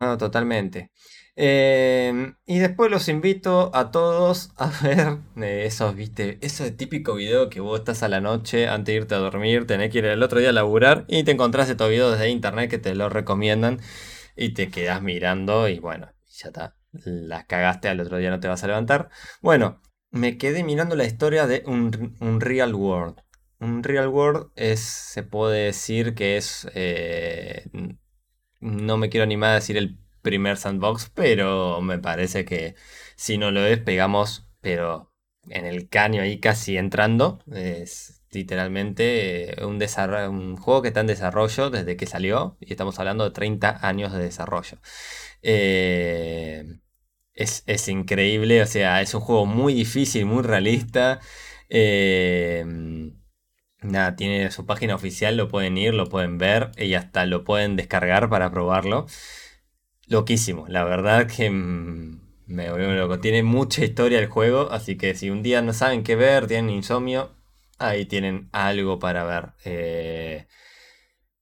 No, 0.00 0.16
totalmente. 0.16 0.90
Em, 1.38 2.36
y 2.46 2.58
después 2.60 2.90
los 2.90 3.08
invito 3.08 3.70
a 3.74 3.90
todos 3.90 4.52
a 4.56 4.70
ver 4.82 5.18
eh, 5.36 5.64
esos, 5.66 5.94
viste, 5.94 6.38
ese 6.40 6.70
típico 6.70 7.14
video 7.14 7.50
que 7.50 7.60
vos 7.60 7.78
estás 7.78 8.02
a 8.02 8.08
la 8.08 8.22
noche 8.22 8.68
antes 8.68 8.94
de 8.94 9.00
irte 9.02 9.14
a 9.14 9.18
dormir, 9.18 9.66
tenés 9.66 9.90
que 9.92 9.98
ir 9.98 10.06
el 10.06 10.22
otro 10.22 10.40
día 10.40 10.48
a 10.48 10.52
laburar 10.52 11.04
y 11.08 11.24
te 11.24 11.32
encontrás 11.32 11.68
estos 11.68 11.90
videos 11.90 12.12
desde 12.12 12.30
internet 12.30 12.70
que 12.70 12.78
te 12.78 12.94
lo 12.94 13.10
recomiendan 13.10 13.80
y 14.34 14.54
te 14.54 14.70
quedas 14.70 15.02
mirando 15.02 15.68
y 15.68 15.78
bueno, 15.78 16.10
ya 16.26 16.48
está. 16.48 16.76
La 17.04 17.46
cagaste, 17.46 17.88
al 17.88 18.00
otro 18.00 18.16
día 18.16 18.30
no 18.30 18.40
te 18.40 18.48
vas 18.48 18.64
a 18.64 18.68
levantar. 18.68 19.10
Bueno, 19.42 19.82
me 20.10 20.38
quedé 20.38 20.64
mirando 20.64 20.96
la 20.96 21.04
historia 21.04 21.46
de 21.46 21.62
un, 21.66 22.16
un 22.20 22.40
Real 22.40 22.74
World. 22.74 23.16
Un 23.60 23.82
Real 23.82 24.08
World 24.08 24.50
es, 24.56 24.80
se 24.80 25.22
puede 25.22 25.66
decir 25.66 26.14
que 26.14 26.38
es, 26.38 26.66
eh, 26.74 27.68
no 28.60 28.96
me 28.96 29.10
quiero 29.10 29.24
animar 29.24 29.50
a 29.50 29.54
decir 29.56 29.76
el 29.76 29.98
primer 30.26 30.56
sandbox, 30.56 31.12
pero 31.14 31.80
me 31.82 32.00
parece 32.00 32.44
que 32.44 32.74
si 33.14 33.38
no 33.38 33.52
lo 33.52 33.64
es, 33.64 33.78
pegamos, 33.78 34.48
pero 34.60 35.12
en 35.48 35.66
el 35.66 35.88
caño 35.88 36.20
ahí 36.20 36.40
casi 36.40 36.76
entrando. 36.76 37.38
Es 37.52 38.24
literalmente 38.32 39.54
un, 39.62 39.78
un 40.30 40.56
juego 40.56 40.82
que 40.82 40.88
está 40.88 41.00
en 41.00 41.06
desarrollo 41.06 41.70
desde 41.70 41.96
que 41.96 42.06
salió 42.06 42.56
y 42.60 42.72
estamos 42.72 42.98
hablando 42.98 43.22
de 43.22 43.30
30 43.30 43.86
años 43.86 44.12
de 44.12 44.18
desarrollo. 44.18 44.78
Eh, 45.42 46.80
es, 47.34 47.88
increíble, 47.88 48.62
o 48.62 48.66
sea, 48.66 49.00
es 49.02 49.14
un 49.14 49.20
juego 49.20 49.46
muy 49.46 49.74
difícil, 49.74 50.26
muy 50.26 50.42
realista. 50.42 51.20
Eh, 51.68 52.64
nada, 53.82 54.16
tiene 54.16 54.50
su 54.50 54.66
página 54.66 54.96
oficial, 54.96 55.36
lo 55.36 55.48
pueden 55.48 55.78
ir, 55.78 55.94
lo 55.94 56.08
pueden 56.08 56.38
ver 56.38 56.72
y 56.78 56.94
hasta 56.94 57.26
lo 57.26 57.44
pueden 57.44 57.76
descargar 57.76 58.28
para 58.28 58.50
probarlo. 58.50 59.06
Loquísimo, 60.08 60.66
la 60.68 60.84
verdad 60.84 61.26
que 61.26 61.50
mm, 61.50 62.20
me 62.46 62.70
volvió 62.70 62.92
loco. 62.94 63.18
Tiene 63.20 63.42
mucha 63.42 63.84
historia 63.84 64.18
el 64.20 64.26
juego, 64.28 64.70
así 64.70 64.96
que 64.96 65.14
si 65.14 65.30
un 65.30 65.42
día 65.42 65.62
no 65.62 65.72
saben 65.72 66.04
qué 66.04 66.14
ver, 66.16 66.46
tienen 66.46 66.70
insomnio, 66.70 67.30
ahí 67.78 68.06
tienen 68.06 68.48
algo 68.52 68.98
para 69.00 69.24
ver. 69.24 69.52
Eh, 69.64 70.46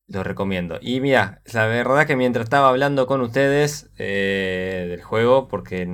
lo 0.06 0.22
recomiendo. 0.22 0.78
Y 0.82 1.00
mira, 1.00 1.40
la 1.52 1.66
verdad 1.66 2.06
que 2.06 2.16
mientras 2.16 2.44
estaba 2.44 2.68
hablando 2.68 3.06
con 3.06 3.20
ustedes 3.22 3.90
eh, 3.98 4.86
del 4.90 5.02
juego, 5.02 5.48
porque 5.48 5.88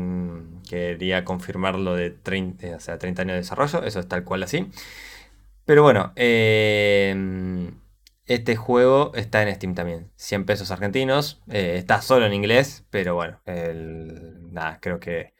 quería 0.68 1.25
confirmar 1.25 1.77
lo 1.77 1.95
de 1.95 2.11
30, 2.11 2.77
o 2.77 2.81
sea, 2.81 2.99
30 2.99 3.23
años 3.23 3.35
de 3.35 3.39
desarrollo, 3.39 3.85
eso 3.85 4.01
es 4.01 4.09
tal 4.09 4.25
cual 4.25 4.43
así. 4.43 4.68
Pero 5.66 5.83
bueno, 5.83 6.12
eh, 6.16 7.71
este 8.31 8.55
juego 8.55 9.11
está 9.14 9.43
en 9.43 9.53
Steam 9.55 9.74
también. 9.74 10.11
100 10.16 10.47
pesos 10.47 10.70
argentinos. 10.70 11.43
Eh, 11.51 11.74
está 11.78 12.01
solo 12.01 12.26
en 12.26 12.33
inglés, 12.33 12.87
pero 12.91 13.16
bueno, 13.16 13.41
nada, 14.53 14.78
creo 14.81 15.01
que 15.01 15.35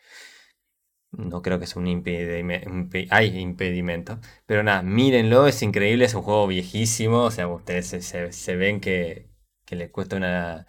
no 1.13 1.43
creo 1.43 1.59
que 1.61 1.67
sea 1.67 1.81
un, 1.81 1.87
impedimento. 1.87 4.19
Pero 4.47 4.63
nada, 4.63 4.83
mírenlo, 4.83 5.47
es 5.47 5.63
increíble, 5.63 6.05
es 6.05 6.15
un 6.15 6.23
juego 6.23 6.47
viejísimo. 6.49 7.25
O 7.25 7.31
sea, 7.31 7.49
ustedes 7.49 7.89
se, 7.89 8.57
ven 8.57 8.81
que, 8.81 9.29
que 9.65 9.77
les 9.77 9.91
cuesta 9.91 10.17
una. 10.17 10.67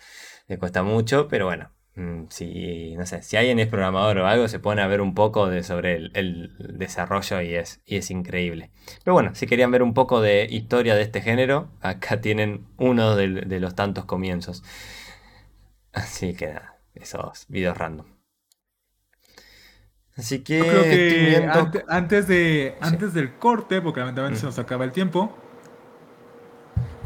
le 0.47 0.57
cuesta 0.59 0.83
mucho, 0.83 1.27
pero 1.27 1.45
bueno. 1.45 1.71
Mm, 1.95 2.27
si, 2.29 2.95
no 2.95 3.05
sé, 3.05 3.21
si 3.21 3.35
alguien 3.35 3.59
es 3.59 3.67
programador 3.67 4.19
o 4.19 4.27
algo, 4.27 4.47
se 4.47 4.59
pone 4.59 4.81
a 4.81 4.87
ver 4.87 5.01
un 5.01 5.13
poco 5.13 5.47
de, 5.47 5.63
sobre 5.63 5.95
el, 5.95 6.55
desarrollo 6.57 7.41
y 7.41 7.55
es, 7.55 7.81
y 7.85 7.97
es 7.97 8.11
increíble. 8.11 8.71
Pero 9.03 9.13
bueno, 9.13 9.35
si 9.35 9.45
querían 9.45 9.71
ver 9.71 9.83
un 9.83 9.93
poco 9.93 10.21
de 10.21 10.47
historia 10.49 10.95
de 10.95 11.01
este 11.01 11.21
género, 11.21 11.69
acá 11.81 12.21
tienen 12.21 12.65
uno 12.77 13.15
de, 13.15 13.27
de 13.29 13.59
los 13.59 13.75
tantos 13.75 14.05
comienzos. 14.05 14.63
Así 15.93 16.33
que 16.33 16.47
nada, 16.47 16.79
esos 16.95 17.45
videos 17.49 17.77
random. 17.77 18.07
Así 20.17 20.39
que, 20.39 20.59
creo 20.59 20.83
que 20.83 21.83
antes, 21.87 22.27
de, 22.27 22.75
antes 22.81 23.13
del 23.13 23.33
corte, 23.35 23.81
porque 23.81 24.01
lamentablemente 24.01 24.39
se 24.39 24.45
mm. 24.45 24.49
nos 24.49 24.59
acaba 24.59 24.83
el 24.83 24.91
tiempo, 24.91 25.35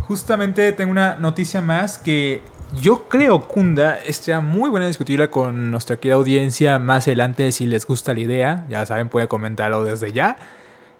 justamente 0.01 0.71
tengo 0.73 0.91
una 0.91 1.15
noticia 1.15 1.61
más 1.61 1.97
que 1.97 2.41
yo 2.81 3.07
creo, 3.07 3.47
Kunda, 3.47 3.97
estaría 3.99 4.41
muy 4.41 4.69
buena 4.69 4.87
discutirla 4.87 5.29
con 5.29 5.71
nuestra 5.71 5.97
querida 5.97 6.15
audiencia 6.15 6.79
más 6.79 7.07
adelante 7.07 7.51
si 7.51 7.65
les 7.65 7.85
gusta 7.85 8.13
la 8.13 8.19
idea. 8.19 8.65
Ya 8.69 8.85
saben, 8.85 9.09
puede 9.09 9.27
comentarlo 9.27 9.83
desde 9.83 10.11
ya. 10.11 10.37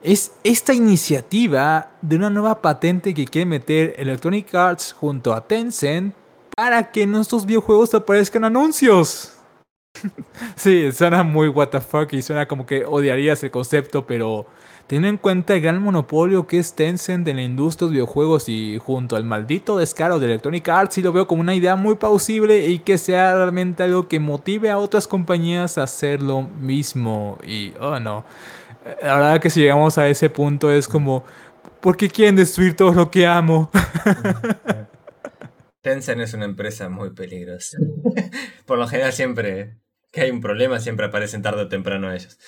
Es 0.01 0.34
esta 0.43 0.73
iniciativa 0.73 1.91
de 2.01 2.15
una 2.15 2.30
nueva 2.30 2.61
patente 2.61 3.13
que 3.13 3.26
quiere 3.26 3.45
meter 3.45 3.95
Electronic 3.97 4.53
Arts 4.53 4.93
junto 4.93 5.34
a 5.34 5.47
Tencent 5.47 6.13
para 6.55 6.91
que 6.91 7.03
en 7.03 7.11
nuestros 7.11 7.45
videojuegos 7.45 7.93
aparezcan 7.93 8.43
anuncios. 8.43 9.34
sí, 10.55 10.91
suena 10.91 11.23
muy 11.23 11.51
fuck 11.51 12.13
y 12.13 12.21
suena 12.21 12.47
como 12.47 12.65
que 12.65 12.86
odiarías 12.86 13.43
el 13.43 13.51
concepto, 13.51 14.05
pero 14.05 14.45
teniendo 14.88 15.10
en 15.10 15.18
cuenta 15.18 15.56
el 15.56 15.62
gran 15.62 15.82
monopolio 15.82 16.46
que 16.46 16.60
es 16.60 16.74
Tencent 16.74 17.28
en 17.28 17.38
la 17.38 17.42
industria 17.44 17.88
de 17.88 17.94
videojuegos 17.94 18.50
y 18.50 18.78
junto 18.78 19.16
al 19.16 19.24
maldito 19.24 19.78
descaro 19.78 20.20
de 20.20 20.28
Electronic 20.28 20.68
Arts, 20.70 20.96
sí 20.96 21.02
lo 21.02 21.12
veo 21.12 21.28
como 21.28 21.42
una 21.42 21.56
idea 21.56 21.76
muy 21.76 21.96
plausible 21.96 22.68
y 22.68 22.80
que 22.80 22.98
sea 22.98 23.36
realmente 23.36 23.84
algo 23.84 24.08
que 24.08 24.20
motive 24.20 24.70
a 24.70 24.78
otras 24.78 25.08
compañías 25.08 25.78
a 25.78 25.84
hacer 25.84 26.22
lo 26.22 26.44
mismo. 26.44 27.40
Y, 27.46 27.74
oh 27.80 28.00
no, 28.00 28.26
la 29.02 29.16
verdad 29.16 29.42
que 29.42 29.50
si 29.50 29.62
llegamos 29.62 29.98
a 29.98 30.08
ese 30.08 30.30
punto 30.30 30.72
es 30.72 30.88
como, 30.88 31.24
¿por 31.82 31.98
qué 31.98 32.10
quieren 32.10 32.36
destruir 32.36 32.76
todo 32.76 32.94
lo 32.94 33.10
que 33.10 33.26
amo? 33.26 33.72
Tencent 35.82 36.22
es 36.22 36.34
una 36.34 36.46
empresa 36.46 36.90
muy 36.90 37.12
peligrosa. 37.12 37.78
Por 38.66 38.80
lo 38.80 38.88
general 38.88 39.14
siempre 39.14 39.78
que 40.16 40.22
hay 40.22 40.32
un 40.32 40.39
problema, 40.39 40.80
siempre 40.80 41.07
aparecen 41.07 41.41
tarde 41.41 41.63
o 41.63 41.68
temprano 41.68 42.11
ellos. 42.11 42.39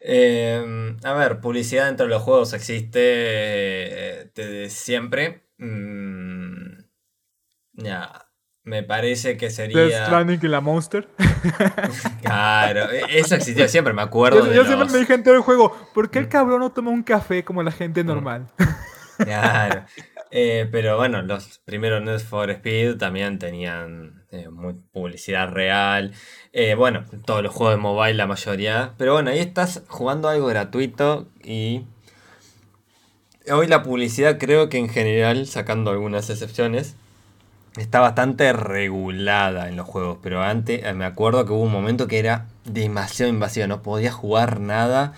Em, 0.00 0.96
a 1.04 1.12
ver, 1.12 1.38
publicidad 1.38 1.86
dentro 1.86 2.06
de 2.06 2.10
los 2.10 2.22
juegos 2.22 2.52
existe 2.52 3.00
eh, 3.00 4.30
desde 4.34 4.70
siempre. 4.70 5.46
Mm, 5.58 6.80
ya, 7.74 8.26
me 8.64 8.82
parece 8.82 9.36
que 9.36 9.50
sería. 9.50 9.82
Death 9.82 10.06
Stranding 10.06 10.40
y 10.42 10.48
la 10.48 10.60
Monster. 10.60 11.08
claro, 12.22 12.90
e, 12.90 13.20
eso 13.20 13.36
existió 13.36 13.68
siempre, 13.68 13.92
me 13.92 14.02
acuerdo. 14.02 14.52
Yo, 14.52 14.64
siempre 14.64 14.88
me 14.90 14.98
dije 14.98 15.14
en 15.14 15.22
todo 15.22 15.34
el 15.34 15.42
juego, 15.42 15.76
¿por 15.94 16.10
qué 16.10 16.18
el 16.18 16.26
mm. 16.26 16.30
cabrón 16.30 16.58
no 16.58 16.72
toma 16.72 16.90
un 16.90 17.04
café 17.04 17.44
como 17.44 17.62
la 17.62 17.70
gente 17.70 18.02
mm. 18.02 18.06
normal? 18.06 18.48
Claro. 19.16 19.84
Eh, 20.34 20.66
pero 20.72 20.96
bueno, 20.96 21.20
los 21.20 21.58
primeros 21.58 22.02
Need 22.02 22.20
for 22.20 22.48
Speed 22.48 22.96
también 22.96 23.38
tenían 23.38 24.21
eh, 24.32 24.48
publicidad 24.92 25.48
real. 25.50 26.12
Eh, 26.52 26.74
bueno, 26.74 27.04
todos 27.24 27.42
los 27.42 27.52
juegos 27.54 27.76
de 27.76 27.80
mobile, 27.80 28.14
la 28.14 28.26
mayoría. 28.26 28.94
Pero 28.98 29.14
bueno, 29.14 29.30
ahí 29.30 29.38
estás 29.38 29.82
jugando 29.88 30.28
algo 30.28 30.46
gratuito 30.46 31.28
y. 31.42 31.84
Hoy 33.50 33.66
la 33.66 33.82
publicidad 33.82 34.38
creo 34.38 34.68
que 34.68 34.78
en 34.78 34.88
general, 34.88 35.46
sacando 35.46 35.90
algunas 35.90 36.30
excepciones, 36.30 36.94
está 37.76 37.98
bastante 38.00 38.52
regulada 38.52 39.68
en 39.68 39.76
los 39.76 39.86
juegos. 39.86 40.18
Pero 40.22 40.42
antes 40.42 40.82
me 40.94 41.04
acuerdo 41.04 41.44
que 41.44 41.52
hubo 41.52 41.62
un 41.62 41.72
momento 41.72 42.06
que 42.06 42.18
era 42.18 42.46
demasiado 42.64 43.32
invasivo, 43.32 43.66
no 43.66 43.82
podías 43.82 44.14
jugar 44.14 44.60
nada 44.60 45.14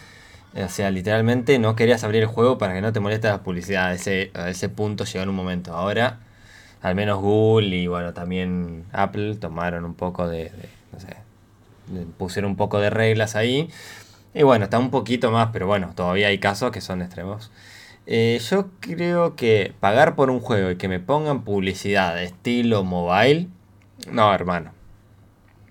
o 0.56 0.68
sea, 0.68 0.90
literalmente 0.90 1.58
no 1.58 1.74
querías 1.74 2.04
abrir 2.04 2.22
el 2.22 2.28
juego 2.28 2.58
para 2.58 2.74
que 2.74 2.80
no 2.80 2.92
te 2.92 3.00
moleste 3.00 3.28
la 3.28 3.42
publicidad. 3.42 3.86
A 3.86 3.94
ese, 3.94 4.30
a 4.34 4.50
ese 4.50 4.68
punto 4.68 5.04
llegó 5.04 5.22
en 5.24 5.28
un 5.28 5.34
momento. 5.34 5.74
Ahora, 5.74 6.20
al 6.82 6.94
menos 6.94 7.20
Google 7.20 7.76
y 7.76 7.86
bueno, 7.86 8.12
también 8.12 8.84
Apple 8.92 9.36
tomaron 9.36 9.84
un 9.84 9.94
poco 9.94 10.28
de, 10.28 10.52
no 10.92 11.00
sé, 11.00 11.16
pusieron 12.18 12.52
un 12.52 12.56
poco 12.56 12.78
de 12.78 12.90
reglas 12.90 13.36
ahí. 13.36 13.70
Y 14.34 14.42
bueno, 14.42 14.64
está 14.64 14.78
un 14.78 14.90
poquito 14.90 15.30
más, 15.30 15.50
pero 15.52 15.66
bueno, 15.66 15.92
todavía 15.94 16.28
hay 16.28 16.38
casos 16.38 16.70
que 16.72 16.80
son 16.80 17.02
extremos. 17.02 17.50
Eh, 18.06 18.40
yo 18.50 18.68
creo 18.80 19.34
que 19.36 19.72
pagar 19.80 20.14
por 20.14 20.28
un 20.30 20.40
juego 20.40 20.70
y 20.70 20.76
que 20.76 20.88
me 20.88 21.00
pongan 21.00 21.42
publicidad 21.42 22.14
de 22.14 22.24
estilo 22.24 22.84
mobile, 22.84 23.48
no, 24.10 24.34
hermano. 24.34 24.72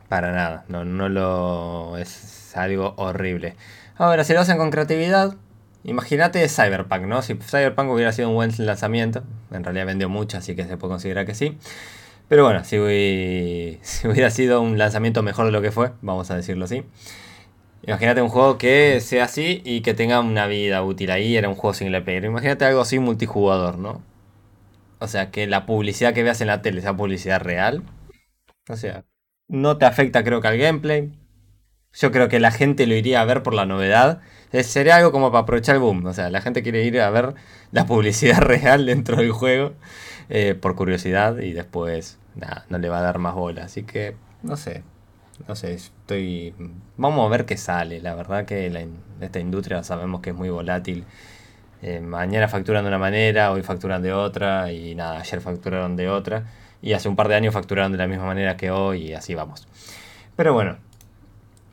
Para 0.10 0.32
nada, 0.32 0.66
no, 0.68 0.86
no 0.86 1.10
lo. 1.10 1.97
es 1.97 2.56
algo 2.56 2.93
horrible. 2.97 3.56
Ahora, 3.97 4.24
si 4.24 4.34
lo 4.34 4.39
hacen 4.39 4.58
con 4.58 4.72
creatividad, 4.72 5.36
imagínate 5.84 6.47
Cyberpunk, 6.49 7.03
¿no? 7.03 7.21
Si 7.21 7.36
Cyberpunk 7.36 7.89
hubiera 7.89 8.11
sido 8.11 8.29
un 8.29 8.36
buen 8.36 8.51
lanzamiento, 8.57 9.23
en 9.51 9.63
realidad 9.63 9.86
vendió 9.86 10.09
mucho, 10.09 10.38
así 10.38 10.55
que 10.55 10.65
se 10.65 10.77
puede 10.77 10.91
considerar 10.91 11.25
que 11.25 11.36
sí. 11.36 11.57
Pero 12.27 12.45
bueno, 12.45 12.63
si, 12.63 12.77
hubiera 12.79 14.29
sido 14.29 14.61
un 14.61 14.77
lanzamiento 14.77 15.23
mejor 15.23 15.45
de 15.45 15.51
lo 15.51 15.61
que 15.61 15.71
fue, 15.71 15.91
vamos 16.01 16.31
a 16.31 16.36
decirlo 16.36 16.65
así. 16.65 16.84
Imagínate 17.86 18.21
un 18.21 18.29
juego 18.29 18.57
que 18.57 19.01
sea 19.01 19.25
así 19.25 19.61
y 19.65 19.81
que 19.81 19.93
tenga 19.93 20.19
una 20.21 20.47
vida 20.47 20.84
útil. 20.84 21.11
Ahí 21.11 21.36
era 21.36 21.49
un 21.49 21.55
juego 21.55 21.73
single 21.73 22.01
player. 22.01 22.25
Imagínate 22.25 22.65
algo 22.65 22.81
así 22.81 22.97
multijugador, 22.99 23.77
¿no? 23.77 24.01
O 24.99 25.07
sea, 25.07 25.31
que 25.31 25.47
la 25.47 25.65
publicidad 25.65 26.13
que 26.13 26.23
veas 26.23 26.39
en 26.39 26.47
la 26.47 26.61
tele 26.61 26.81
sea 26.81 26.95
publicidad 26.95 27.41
real. 27.41 27.84
O 28.69 28.77
sea, 28.77 29.03
no 29.49 29.77
te 29.77 29.86
afecta 29.86 30.23
creo 30.23 30.39
que 30.41 30.47
al 30.47 30.57
gameplay. 30.57 31.11
Yo 31.93 32.11
creo 32.11 32.27
que 32.27 32.39
la 32.39 32.51
gente 32.51 32.87
lo 32.87 32.95
iría 32.95 33.21
a 33.21 33.25
ver 33.25 33.43
por 33.43 33.53
la 33.53 33.65
novedad. 33.65 34.21
sería 34.63 34.95
algo 34.95 35.11
como 35.11 35.31
para 35.31 35.43
aprovechar 35.43 35.75
el 35.75 35.81
boom. 35.81 36.05
O 36.05 36.13
sea, 36.13 36.29
la 36.29 36.41
gente 36.41 36.63
quiere 36.63 36.83
ir 36.83 36.99
a 36.99 37.09
ver 37.09 37.35
la 37.71 37.85
publicidad 37.85 38.37
real 38.41 38.85
dentro 38.85 39.17
del 39.17 39.31
juego 39.31 39.73
eh, 40.29 40.55
por 40.59 40.75
curiosidad 40.75 41.37
y 41.37 41.53
después 41.53 42.17
no 42.69 42.77
le 42.77 42.89
va 42.89 42.99
a 42.99 43.01
dar 43.01 43.19
más 43.19 43.35
bola. 43.35 43.65
Así 43.65 43.83
que, 43.83 44.15
no 44.41 44.57
sé. 44.57 44.83
No 45.47 45.55
sé, 45.55 45.73
estoy. 45.73 46.53
Vamos 46.97 47.25
a 47.25 47.29
ver 47.29 47.45
qué 47.45 47.57
sale. 47.57 48.01
La 48.01 48.15
verdad 48.15 48.45
que 48.45 48.87
esta 49.21 49.39
industria 49.39 49.83
sabemos 49.83 50.21
que 50.21 50.31
es 50.31 50.35
muy 50.35 50.49
volátil. 50.49 51.05
Eh, 51.81 51.99
mañana 51.99 52.47
facturan 52.47 52.83
de 52.85 52.87
una 52.87 52.97
manera, 52.97 53.51
hoy 53.51 53.61
facturan 53.61 54.01
de 54.01 54.13
otra, 54.13 54.71
y 54.71 54.95
nada, 54.95 55.19
ayer 55.19 55.41
facturaron 55.41 55.97
de 55.97 56.07
otra, 56.07 56.45
y 56.81 56.93
hace 56.93 57.09
un 57.09 57.17
par 57.17 57.27
de 57.27 57.35
años 57.35 57.53
facturaron 57.53 57.91
de 57.91 57.97
la 57.97 58.07
misma 58.07 58.25
manera 58.25 58.55
que 58.55 58.71
hoy, 58.71 59.09
y 59.09 59.13
así 59.13 59.35
vamos. 59.35 59.67
Pero 60.37 60.53
bueno, 60.53 60.77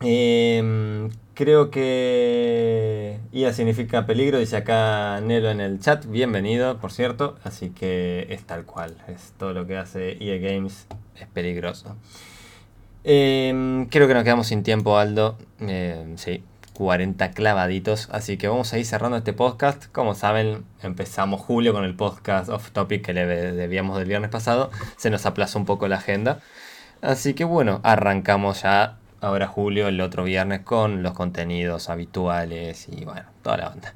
Em, 0.03 1.11
creo 1.34 1.70
que 1.70 3.20
IA 3.32 3.53
significa 3.53 4.07
peligro, 4.07 4.38
dice 4.38 4.57
acá 4.57 5.20
Nelo 5.20 5.51
en 5.51 5.61
el 5.61 5.78
chat. 5.78 6.07
Bienvenido, 6.07 6.78
por 6.78 6.90
cierto. 6.90 7.36
Así 7.44 7.68
que 7.68 8.26
es 8.30 8.44
tal 8.44 8.64
cual. 8.64 8.96
Es 9.09 9.34
todo 9.38 9.53
lo 9.53 9.66
que 9.66 9.76
hace 9.76 10.16
EA 10.24 10.38
Games. 10.38 10.86
Es 11.20 11.26
peligroso. 11.28 11.96
Em, 13.05 13.86
creo 13.88 14.09
que 14.09 14.14
nos 14.14 14.24
quedamos 14.24 14.46
sin 14.46 14.62
tiempo, 14.62 14.96
Aldo. 14.96 15.36
Em, 15.61 16.16
sí, 16.16 16.44
40 16.72 17.32
clavaditos. 17.32 18.09
Así 18.11 18.38
que 18.38 18.48
vamos 18.48 18.72
a 18.72 18.78
ir 18.78 18.86
cerrando 18.86 19.18
este 19.18 19.34
podcast. 19.34 19.84
Como 19.92 20.14
saben, 20.14 20.64
empezamos 20.82 21.42
julio 21.42 21.74
con 21.74 21.84
el 21.84 21.94
podcast 21.94 22.48
off 22.48 22.70
topic 22.70 23.05
que 23.05 23.12
le 23.12 23.26
debíamos 23.26 23.98
del 23.98 24.09
viernes 24.09 24.30
pasado. 24.30 24.70
Se 24.96 25.11
nos 25.11 25.26
aplazó 25.26 25.59
un 25.59 25.66
poco 25.66 25.88
la 25.88 25.96
agenda. 25.96 26.40
Así 27.03 27.34
que 27.34 27.44
bueno, 27.44 27.80
arrancamos 27.82 28.62
ya 28.62 28.99
ahora 29.20 29.46
julio, 29.46 29.88
el 29.88 30.00
otro 30.00 30.24
viernes, 30.24 30.60
con 30.60 31.02
los 31.02 31.12
contenidos 31.14 31.90
habituales 31.90 32.88
y 32.88 33.04
bueno, 33.04 33.24
toda 33.42 33.56
la 33.58 33.68
onda. 33.68 33.94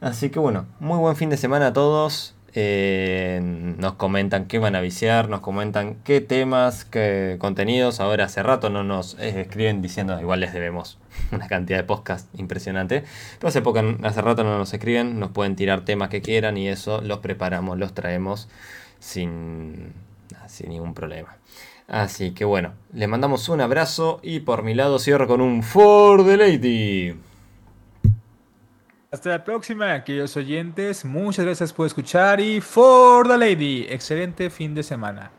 Así 0.00 0.30
que 0.30 0.38
bueno, 0.38 0.66
muy 0.80 0.98
buen 0.98 1.16
fin 1.16 1.30
de 1.30 1.36
semana 1.36 1.68
a 1.68 1.72
todos. 1.72 2.34
Eh, 2.54 3.40
nos 3.42 3.94
comentan 3.94 4.46
qué 4.46 4.58
van 4.58 4.74
a 4.74 4.80
viciar, 4.80 5.28
nos 5.28 5.40
comentan 5.40 5.96
qué 6.02 6.20
temas, 6.20 6.84
qué 6.84 7.36
contenidos. 7.38 8.00
Ahora 8.00 8.24
hace 8.24 8.42
rato 8.42 8.70
no 8.70 8.84
nos 8.84 9.18
escriben 9.18 9.82
diciendo, 9.82 10.18
igual 10.20 10.40
les 10.40 10.52
debemos 10.52 10.98
una 11.32 11.46
cantidad 11.46 11.78
de 11.78 11.84
podcast 11.84 12.28
impresionante. 12.38 13.04
Pero 13.38 13.48
hace, 13.48 13.62
poco, 13.62 13.80
hace 14.02 14.22
rato 14.22 14.44
no 14.44 14.56
nos 14.58 14.72
escriben, 14.72 15.20
nos 15.20 15.30
pueden 15.30 15.56
tirar 15.56 15.84
temas 15.84 16.08
que 16.08 16.22
quieran 16.22 16.56
y 16.56 16.68
eso 16.68 17.00
los 17.00 17.18
preparamos, 17.18 17.78
los 17.78 17.92
traemos 17.94 18.48
sin, 18.98 19.92
sin 20.46 20.70
ningún 20.70 20.94
problema. 20.94 21.36
Así 21.88 22.32
que 22.32 22.44
bueno, 22.44 22.74
les 22.92 23.08
mandamos 23.08 23.48
un 23.48 23.62
abrazo 23.62 24.20
y 24.22 24.40
por 24.40 24.62
mi 24.62 24.74
lado 24.74 24.98
cierro 24.98 25.26
con 25.26 25.40
un 25.40 25.62
For 25.62 26.24
the 26.24 26.36
Lady. 26.36 27.16
Hasta 29.10 29.30
la 29.30 29.42
próxima, 29.42 30.04
queridos 30.04 30.36
oyentes. 30.36 31.06
Muchas 31.06 31.46
gracias 31.46 31.72
por 31.72 31.86
escuchar 31.86 32.40
y 32.40 32.60
For 32.60 33.26
the 33.26 33.38
Lady. 33.38 33.86
Excelente 33.88 34.50
fin 34.50 34.74
de 34.74 34.82
semana. 34.82 35.30